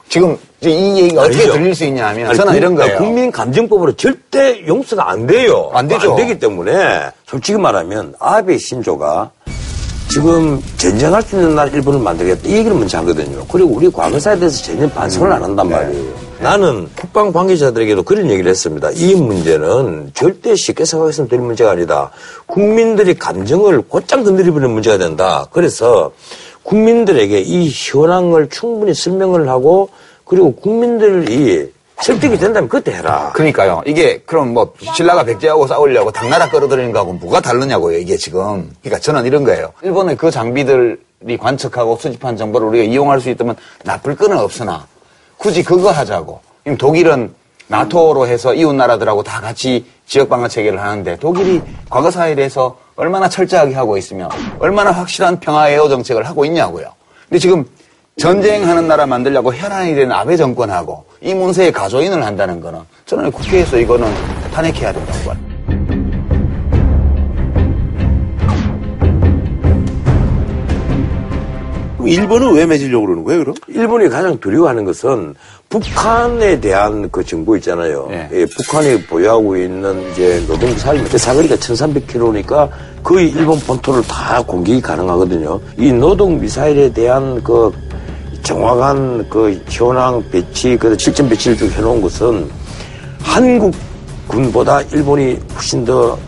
지금 0.08 0.38
이제 0.60 0.70
이 0.70 1.00
얘기가 1.02 1.22
어떻게 1.22 1.36
아니죠. 1.36 1.52
들릴 1.52 1.74
수 1.74 1.84
있냐면 1.84 2.28
아니, 2.28 2.36
저는 2.36 2.52
국- 2.52 2.56
이런 2.56 2.74
거예요. 2.74 2.96
국민 2.96 3.30
감정법으로 3.30 3.92
절대 3.96 4.66
용서가 4.66 5.10
안 5.10 5.26
돼요. 5.26 5.70
안 5.74 5.86
되죠. 5.86 6.12
안 6.12 6.16
되기 6.16 6.38
때문에 6.38 7.10
솔직히 7.26 7.58
말하면 7.58 8.14
아베 8.18 8.56
신조가 8.56 9.30
지금 10.08 10.60
전쟁할 10.78 11.20
수 11.22 11.36
있는 11.36 11.54
날 11.54 11.72
일본을 11.74 12.00
만들겠다 12.00 12.48
이 12.48 12.52
얘기를 12.52 12.74
먼저 12.76 12.98
하거든요. 12.98 13.44
그리고 13.52 13.70
우리 13.74 13.90
과거사에 13.90 14.38
대해서 14.38 14.62
전혀 14.64 14.88
반성을 14.88 15.30
안 15.30 15.42
한단 15.44 15.68
말이에요. 15.68 16.29
나는 16.40 16.88
국방 16.96 17.32
관계자들에게도 17.32 18.02
그런 18.02 18.30
얘기를 18.30 18.50
했습니다. 18.50 18.90
이 18.94 19.14
문제는 19.14 20.12
절대 20.14 20.54
쉽게 20.54 20.86
생각해서는 20.86 21.28
될 21.28 21.38
문제가 21.38 21.72
아니다. 21.72 22.10
국민들이 22.46 23.14
감정을 23.14 23.82
곧장 23.82 24.24
건드리버리는 24.24 24.70
문제가 24.70 24.96
된다. 24.96 25.46
그래서 25.52 26.12
국민들에게 26.62 27.40
이 27.40 27.70
현황을 27.70 28.48
충분히 28.48 28.94
설명을 28.94 29.50
하고 29.50 29.90
그리고 30.24 30.54
국민들이 30.54 31.70
설득이 32.00 32.38
된다면 32.38 32.70
그때 32.70 32.92
해라. 32.92 33.32
그러니까요. 33.34 33.82
이게 33.84 34.22
그럼 34.24 34.54
뭐 34.54 34.72
신라가 34.94 35.24
백제하고 35.24 35.66
싸우려고 35.66 36.10
당나라 36.10 36.48
끌어들이는 36.48 36.92
거하고 36.92 37.12
뭐가 37.14 37.42
다르냐고요. 37.42 37.98
이게 37.98 38.16
지금. 38.16 38.70
그러니까 38.80 38.98
저는 38.98 39.26
이런 39.26 39.44
거예요. 39.44 39.72
일본의 39.82 40.16
그 40.16 40.30
장비들이 40.30 41.36
관측하고 41.38 41.98
수집한 42.00 42.38
정보를 42.38 42.68
우리가 42.68 42.84
이용할 42.84 43.20
수 43.20 43.28
있다면 43.28 43.56
나쁠 43.84 44.16
거는 44.16 44.38
없으나 44.38 44.86
굳이 45.40 45.62
그거 45.62 45.90
하자고. 45.90 46.38
지금 46.64 46.76
독일은 46.76 47.34
나토로 47.66 48.26
해서 48.26 48.52
이웃 48.52 48.74
나라들하고 48.74 49.22
다 49.22 49.40
같이 49.40 49.86
지역 50.06 50.28
방어 50.28 50.46
체계를 50.48 50.80
하는데 50.80 51.16
독일이 51.16 51.62
과거 51.88 52.10
사회에 52.10 52.34
대해서 52.34 52.76
얼마나 52.94 53.26
철저하게 53.28 53.74
하고 53.74 53.96
있으며 53.96 54.28
얼마나 54.58 54.90
확실한 54.90 55.40
평화 55.40 55.70
애호 55.70 55.88
정책을 55.88 56.24
하고 56.28 56.44
있냐고요. 56.44 56.92
근데 57.28 57.38
지금 57.38 57.64
전쟁하는 58.18 58.86
나라 58.86 59.06
만들려고 59.06 59.54
혈안이 59.54 59.94
된 59.94 60.12
아베 60.12 60.36
정권하고 60.36 61.06
이 61.22 61.32
문세에 61.32 61.70
가조인을 61.70 62.22
한다는 62.22 62.60
거는 62.60 62.80
저는 63.06 63.32
국회에서 63.32 63.78
이거는 63.78 64.12
탄핵해야 64.52 64.92
된다고 64.92 65.30
봐요. 65.30 65.49
일본은 72.06 72.52
왜 72.54 72.66
맺으려고 72.66 73.06
그러는 73.06 73.24
거예요, 73.24 73.40
그럼? 73.40 73.54
일본이 73.68 74.08
가장 74.08 74.38
두려워하는 74.38 74.84
것은 74.84 75.34
북한에 75.68 76.60
대한 76.60 77.08
그 77.10 77.24
정보 77.24 77.56
있잖아요. 77.56 78.08
예, 78.10 78.46
북한이 78.46 79.02
보유하고 79.02 79.56
있는 79.56 80.10
이제 80.10 80.42
노동 80.46 80.70
그 80.70 81.18
사거리가 81.18 81.56
1,300km니까 81.56 82.68
거의 83.02 83.30
일본 83.30 83.58
본토를 83.60 84.02
다 84.02 84.42
공격이 84.42 84.80
가능하거든요. 84.80 85.60
이 85.76 85.92
노동 85.92 86.40
미사일에 86.40 86.92
대한 86.92 87.42
그 87.42 87.72
정확한 88.42 89.28
그 89.28 89.60
현황 89.68 90.22
배치, 90.30 90.76
그 90.76 90.96
실전 90.98 91.28
배치를 91.28 91.56
쭉 91.56 91.70
해놓은 91.72 92.00
것은 92.00 92.50
한국 93.22 93.74
군보다 94.26 94.82
일본이 94.92 95.38
훨씬 95.54 95.84
더 95.84 96.18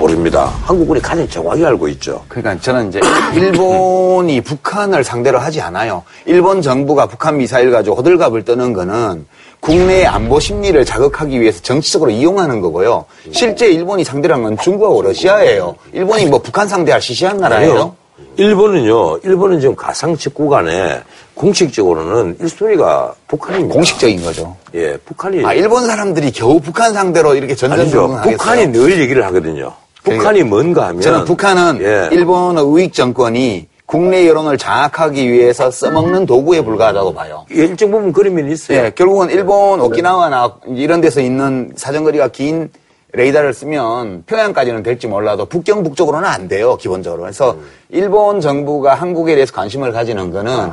모릅니다. 0.00 0.50
한국군이 0.64 1.00
가장 1.00 1.28
정확히 1.28 1.64
알고 1.64 1.86
있죠. 1.88 2.24
그러니까 2.26 2.58
저는 2.60 2.88
이제 2.88 3.00
일본이 3.36 4.40
북한을 4.40 5.04
상대로 5.04 5.38
하지 5.38 5.60
않아요. 5.60 6.02
일본 6.24 6.62
정부가 6.62 7.06
북한 7.06 7.36
미사일 7.36 7.70
가지고 7.70 7.96
호들갑을 7.96 8.44
떠는 8.46 8.72
거는 8.72 9.26
국내의 9.60 10.06
안보 10.06 10.40
심리를 10.40 10.82
자극하기 10.86 11.38
위해서 11.38 11.60
정치적으로 11.60 12.10
이용하는 12.10 12.62
거고요. 12.62 13.04
실제 13.30 13.66
일본이 13.66 14.02
상대로 14.02 14.34
한건 14.34 14.56
중국하고 14.56 15.02
러시아예요. 15.02 15.76
일본이 15.92 16.26
뭐 16.26 16.40
북한 16.40 16.66
상대할 16.66 17.02
시시한 17.02 17.36
나라예요. 17.36 17.94
일본은요, 18.36 19.18
일본은 19.18 19.60
지금 19.60 19.76
가상측 19.76 20.32
구간에 20.34 21.02
공식적으로는 21.34 22.38
1순위가 22.38 23.12
북한입니다. 23.28 23.74
공식적인 23.74 24.22
거죠. 24.22 24.56
예, 24.74 24.96
북한이. 25.04 25.44
아, 25.44 25.52
일본 25.52 25.86
사람들이 25.86 26.30
겨우 26.32 26.58
북한 26.60 26.94
상대로 26.94 27.34
이렇게 27.34 27.54
전쟁 27.54 27.80
아니죠. 27.80 28.06
하겠어요? 28.06 28.36
북한이 28.36 28.66
늘 28.68 28.98
얘기를 28.98 29.24
하거든요. 29.26 29.72
북한이 30.04 30.42
뭔가 30.44 30.88
하면. 30.88 31.00
저는 31.00 31.24
북한은 31.24 31.80
예. 31.82 32.08
일본의 32.14 32.64
우익 32.64 32.92
정권이 32.92 33.68
국내 33.86 34.26
여론을 34.28 34.56
장악하기 34.56 35.30
위해서 35.30 35.70
써먹는 35.70 36.24
도구에 36.26 36.62
불과하다고 36.62 37.12
봐요. 37.12 37.44
예, 37.50 37.64
일정 37.64 37.90
부분 37.90 38.12
그림이 38.12 38.50
있어요. 38.52 38.78
예, 38.78 38.92
결국은 38.94 39.30
일본 39.30 39.80
오키나와나 39.80 40.54
이런 40.68 41.00
데서 41.00 41.20
있는 41.20 41.72
사정거리가 41.74 42.28
긴 42.28 42.70
레이더를 43.12 43.52
쓰면 43.52 44.22
평양까지는 44.26 44.84
될지 44.84 45.08
몰라도 45.08 45.44
북경 45.46 45.82
북쪽으로는 45.82 46.28
안 46.28 46.46
돼요, 46.46 46.76
기본적으로. 46.76 47.22
그래서 47.22 47.52
음. 47.52 47.66
일본 47.88 48.40
정부가 48.40 48.94
한국에 48.94 49.34
대해서 49.34 49.52
관심을 49.52 49.90
가지는 49.90 50.30
거는 50.30 50.70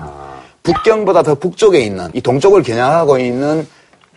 북경보다 0.62 1.24
더 1.24 1.34
북쪽에 1.34 1.80
있는 1.80 2.10
이 2.14 2.22
동쪽을 2.22 2.62
겨냥하고 2.62 3.18
있는 3.18 3.68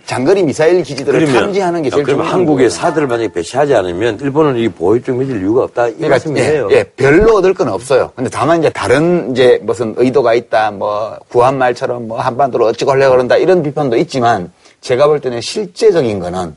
장거리 0.07 0.43
미사일 0.43 0.83
기지들을 0.83 1.27
탐지하는 1.27 1.83
게 1.83 1.91
제일 1.91 2.03
그러면 2.03 2.25
중요한 2.25 2.41
한국에. 2.41 2.69
사들을 2.69 3.07
만약에 3.07 3.33
배치하지 3.33 3.75
않으면 3.75 4.19
일본은 4.21 4.57
이 4.57 4.69
보호협정 4.69 5.19
맺을 5.19 5.41
이유가 5.41 5.65
없다. 5.65 5.87
이 5.89 5.93
그러니까 5.93 6.09
말씀이에요. 6.11 6.69
예, 6.73 6.77
예, 6.77 6.85
별로 6.85 7.37
얻을 7.37 7.55
건 7.55 7.69
없어요. 7.69 8.11
근데 8.17 8.29
다만 8.29 8.59
이제 8.59 8.71
다른 8.71 9.31
이제 9.31 9.61
무슨 9.63 9.95
의도가 9.97 10.35
있다, 10.35 10.73
뭐 10.73 11.17
구한 11.29 11.59
말처럼 11.59 12.09
뭐 12.09 12.19
한반도로 12.21 12.67
어찌고 12.67 12.91
하려고 12.91 13.13
그런다 13.13 13.37
이런 13.37 13.63
비판도 13.63 13.97
있지만 13.99 14.51
제가 14.81 15.07
볼 15.07 15.21
때는 15.21 15.41
실제적인 15.41 16.19
거는 16.19 16.57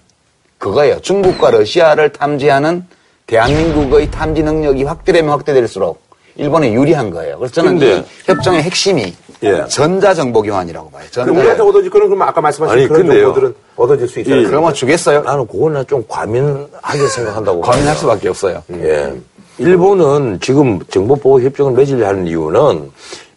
그거예요. 0.58 1.00
중국과 1.02 1.52
러시아를 1.52 2.10
탐지하는 2.10 2.86
대한민국의 3.28 4.10
탐지 4.10 4.42
능력이 4.44 4.84
확대되면 4.84 5.30
확대될수록 5.32 6.02
일본에 6.36 6.74
유리한 6.74 7.12
거예요. 7.12 7.38
그래서 7.38 7.54
저는 7.54 7.78
근데- 7.78 7.98
이 8.00 8.04
협정의 8.26 8.64
핵심이 8.64 9.14
예. 9.44 9.66
전자정보 9.68 10.42
교환이라고 10.42 10.90
봐요. 10.90 11.04
그럼 11.12 11.26
전자. 11.28 11.40
우리한테 11.40 11.64
얻어질 11.64 11.90
거는 11.90 12.08
그럼 12.08 12.22
아까 12.22 12.42
말씀하신 12.42 12.78
아니, 12.78 12.88
그런 12.88 13.02
근데요. 13.08 13.26
정보들은 13.26 13.56
얻어질 13.76 14.08
수 14.08 14.20
있다. 14.20 14.36
이- 14.36 14.46
그러면 14.46 14.74
주겠어요? 14.74 15.22
나는 15.22 15.46
그거는 15.48 15.86
좀 15.88 16.04
과민하게 16.08 17.08
생각한다고. 17.10 17.62
과민할 17.62 17.94
봐요. 17.94 18.00
수밖에 18.00 18.30
없어요. 18.30 18.64
예. 18.74 19.14
일본은 19.60 20.40
지금 20.42 20.80
정보보호협정을 20.90 21.74
맺으려 21.74 22.08
하는 22.08 22.26
이유는 22.28 22.92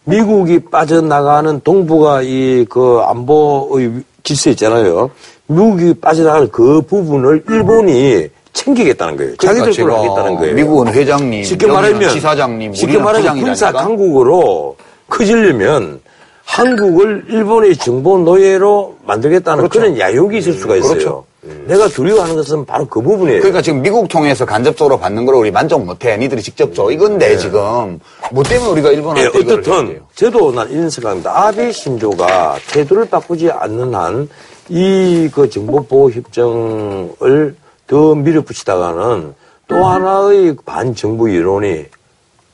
미국이 0.05 0.59
빠져나가는 0.59 1.59
동북아 1.63 2.21
이 2.23 2.65
그 2.69 2.99
안보의 3.03 3.91
질서 4.23 4.49
있잖아요. 4.51 5.11
미국이 5.47 5.93
빠져나갈 5.93 6.47
그 6.47 6.81
부분을 6.81 7.43
일본이 7.49 8.27
챙기겠다는 8.53 9.15
거예요. 9.17 9.35
자기들 9.37 9.71
그러니까 9.71 9.83
걸로 9.83 9.93
제가 9.93 9.97
하겠다는 10.13 10.39
거예요. 10.39 10.55
미국은 10.55 10.93
회장님, 10.93 11.43
쉽게 11.43 11.67
말하면 11.67 12.09
지사장님, 12.09 12.73
쉽게 12.73 12.97
말하면 12.97 13.39
군사? 13.39 13.71
강국으로 13.71 14.75
커지려면 15.09 15.99
한국을 16.45 17.25
일본의 17.29 17.75
정보 17.77 18.17
노예로 18.17 18.97
만들겠다는 19.05 19.67
그런 19.69 19.97
야욕이 19.99 20.37
있을 20.37 20.53
수가 20.53 20.75
있어요. 20.77 20.89
그렇죠. 20.93 21.25
내가 21.65 21.87
두려워하는 21.87 22.35
것은 22.35 22.65
바로 22.65 22.85
그 22.87 23.01
부분이에요. 23.01 23.39
그러니까 23.39 23.61
지금 23.61 23.81
미국 23.81 24.07
통해서 24.09 24.45
간접적으로 24.45 24.97
받는 24.97 25.25
걸 25.25 25.35
우리 25.35 25.51
만족 25.51 25.85
못해. 25.85 26.17
니들이 26.17 26.41
직접 26.41 26.73
줘. 26.73 26.91
이건데 26.91 27.37
지금 27.37 27.99
뭐 28.31 28.43
때문에 28.43 28.71
우리가 28.71 28.89
예, 28.89 28.93
일본한테 28.95 29.39
이걸 29.39 29.59
어떻든 29.59 30.01
저도 30.15 30.51
난 30.51 30.69
이런 30.69 30.89
생각입니다. 30.89 31.47
아베 31.47 31.71
신조가 31.71 32.57
태도를 32.71 33.05
바꾸지 33.09 33.51
않는 33.51 33.93
한 33.95 34.27
이 34.69 35.29
그 35.33 35.49
정보보호 35.49 36.11
협정을 36.11 37.55
더 37.87 38.15
밀어붙이다가는 38.15 39.33
또 39.67 39.75
하나의 39.85 40.55
반정부 40.65 41.33
여론이 41.35 41.85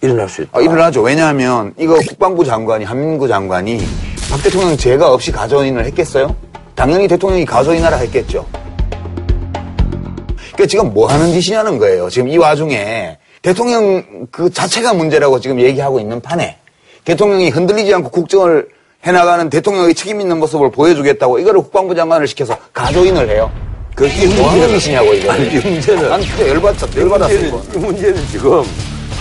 일어날 0.03 0.27
수 0.27 0.41
있다. 0.41 0.51
아, 0.57 0.61
일어나죠. 0.61 1.01
왜냐하면 1.01 1.73
이거 1.79 1.95
국방부 1.95 2.43
장관이 2.43 2.83
한민구 2.83 3.29
장관이 3.29 3.79
박 4.29 4.43
대통령 4.43 4.75
죄가 4.75 5.13
없이 5.13 5.31
가조인을 5.31 5.85
했겠어요? 5.85 6.35
당연히 6.75 7.07
대통령이 7.07 7.45
가조인하라 7.45 7.97
했겠죠. 7.97 8.45
그러니까 10.35 10.65
지금 10.67 10.93
뭐 10.93 11.07
하는 11.07 11.31
짓이냐는 11.31 11.79
거예요. 11.79 12.09
지금 12.09 12.27
이 12.27 12.37
와중에 12.37 13.17
대통령 13.41 14.27
그 14.29 14.51
자체가 14.51 14.93
문제라고 14.93 15.39
지금 15.39 15.61
얘기하고 15.61 16.01
있는 16.01 16.19
판에 16.19 16.57
대통령이 17.05 17.49
흔들리지 17.49 17.93
않고 17.93 18.09
국정을 18.09 18.67
해나가는 19.05 19.49
대통령의 19.49 19.95
책임 19.95 20.19
있는 20.19 20.37
모습을 20.39 20.71
보여주겠다고 20.71 21.39
이거를 21.39 21.61
국방부 21.61 21.95
장관을 21.95 22.27
시켜서 22.27 22.57
가조인을 22.73 23.29
해요. 23.29 23.49
그 23.95 24.07
이게 24.07 24.27
뭐 24.35 24.49
하는 24.49 24.67
짓이냐고 24.79 25.13
이거. 25.13 25.31
아니, 25.31 25.47
이 25.47 25.59
문제는 25.59 26.09
난 26.09 26.21
진짜 26.21 26.47
열받았어. 26.49 26.87
열받았어. 26.99 27.33
이 27.33 27.77
문제는 27.77 28.27
지금 28.27 28.63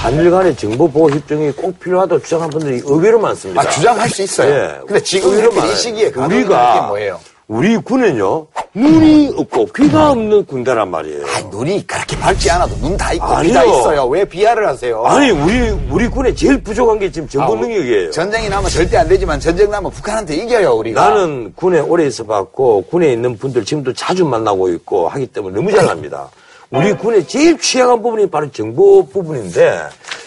한일 0.02 0.30
간의 0.32 0.56
정보 0.56 0.90
보호 0.90 1.08
협정이 1.10 1.52
꼭 1.52 1.78
필요하다고 1.78 2.22
주장한 2.22 2.50
분들이 2.50 2.80
의외로 2.84 3.20
많습니다. 3.20 3.60
아, 3.60 3.68
주장할 3.70 4.08
수 4.10 4.22
있어요. 4.22 4.52
예. 4.52 4.80
근데 4.86 5.00
지금 5.02 5.30
이. 5.38 5.76
시기에 5.76 6.12
우리가 6.16 6.86
뭐예요? 6.88 7.20
우리 7.46 7.76
군은요 7.76 8.46
눈이 8.74 9.34
없고 9.36 9.66
귀가 9.76 10.10
없는 10.12 10.46
군대란 10.46 10.90
말이에요. 10.90 11.24
아, 11.26 11.40
눈이 11.50 11.86
그렇게 11.86 12.16
밝지 12.18 12.50
않아도 12.50 12.74
눈 12.78 12.96
다 12.96 13.12
있고 13.12 13.26
아니요. 13.26 13.48
귀다 13.48 13.64
있어요. 13.64 14.06
왜 14.06 14.24
비하를 14.24 14.66
하세요? 14.66 15.04
아니 15.04 15.30
우리 15.30 15.68
우리 15.90 16.08
군에 16.08 16.34
제일 16.34 16.60
부족한 16.62 16.98
게 16.98 17.10
지금 17.12 17.28
정보 17.28 17.52
아, 17.52 17.60
능력이에요. 17.60 18.10
전쟁이 18.10 18.48
나면 18.48 18.70
절대 18.70 18.96
안 18.96 19.06
되지만 19.06 19.38
전쟁 19.38 19.70
나면 19.70 19.90
북한한테 19.92 20.34
이겨요 20.36 20.72
우리가. 20.72 21.00
나는 21.10 21.52
군에 21.54 21.78
오래 21.80 22.06
있어봤고 22.06 22.86
군에 22.90 23.12
있는 23.12 23.36
분들 23.36 23.64
지금도 23.64 23.92
자주 23.92 24.24
만나고 24.24 24.68
있고 24.70 25.08
하기 25.08 25.26
때문에 25.28 25.54
너무 25.54 25.70
잘 25.70 25.88
압니다. 25.88 26.28
우리 26.72 26.92
군의 26.94 27.26
제일 27.26 27.58
취약한 27.58 28.00
부분이 28.02 28.30
바로 28.30 28.50
정보 28.50 29.06
부분인데 29.06 29.80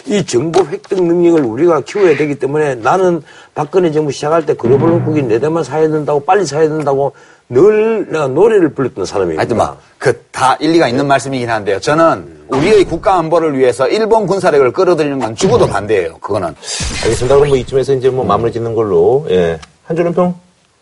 이 0.05 0.23
정보 0.25 0.63
획득 0.65 1.03
능력을 1.03 1.41
우리가 1.43 1.81
키워야 1.81 2.15
되기 2.15 2.35
때문에 2.35 2.75
나는 2.75 3.23
박근혜 3.55 3.91
정부 3.91 4.11
시작할 4.11 4.45
때 4.45 4.53
글로벌 4.53 4.91
한국이 4.91 5.23
네 5.23 5.39
대만 5.39 5.63
사야 5.63 5.89
된다고 5.89 6.19
빨리 6.23 6.45
사야 6.45 6.69
된다고 6.69 7.13
늘 7.49 8.07
내가 8.11 8.27
노래를 8.27 8.69
불렀던 8.69 9.05
사람입니다. 9.05 9.39
하여튼 9.39 9.57
막, 9.57 9.79
그, 9.97 10.23
다 10.31 10.55
일리가 10.59 10.87
있는 10.87 11.07
말씀이긴 11.07 11.49
한데요. 11.49 11.79
저는 11.79 12.45
우리의 12.47 12.85
국가 12.85 13.15
안보를 13.15 13.57
위해서 13.57 13.87
일본 13.87 14.25
군사력을 14.25 14.71
끌어들이는 14.71 15.19
건 15.19 15.35
죽어도 15.35 15.67
반대예요. 15.67 16.17
그거는. 16.17 16.55
알겠습니다. 17.03 17.35
그럼 17.35 17.49
뭐 17.49 17.57
이쯤에서 17.57 17.93
이제 17.93 18.09
뭐 18.09 18.25
마무리 18.25 18.51
짓는 18.51 18.73
걸로, 18.73 19.25
예. 19.29 19.59
한준은 19.83 20.13
평? 20.13 20.33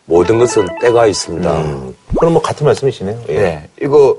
모든 0.06 0.38
것은 0.38 0.66
때가 0.80 1.06
있습니다. 1.06 1.64
그럼 2.18 2.32
뭐 2.32 2.40
같은 2.40 2.64
말씀이시네요. 2.64 3.18
예. 3.28 3.34
네. 3.34 3.68
이거, 3.82 4.16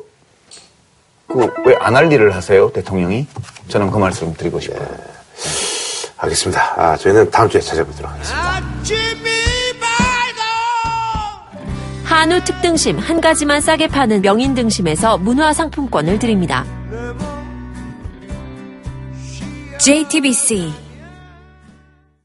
그, 1.27 1.39
왜 1.65 1.75
안 1.79 1.95
할 1.95 2.11
일을 2.11 2.35
하세요? 2.35 2.69
대통령이? 2.71 3.27
저는 3.67 3.91
그 3.91 3.97
말씀 3.97 4.33
드리고 4.33 4.59
싶어요. 4.59 4.87
알겠습니다. 6.17 6.73
아, 6.77 6.97
저희는 6.97 7.29
다음 7.31 7.49
주에 7.49 7.59
찾아보도록 7.61 8.11
하겠습니다. 8.11 8.61
한우 12.03 12.39
특등심 12.43 12.97
한 12.99 13.19
가지만 13.19 13.59
싸게 13.61 13.87
파는 13.87 14.21
명인 14.21 14.53
등심에서 14.53 15.17
문화 15.17 15.51
상품권을 15.53 16.19
드립니다. 16.19 16.63
JTBC 19.79 20.71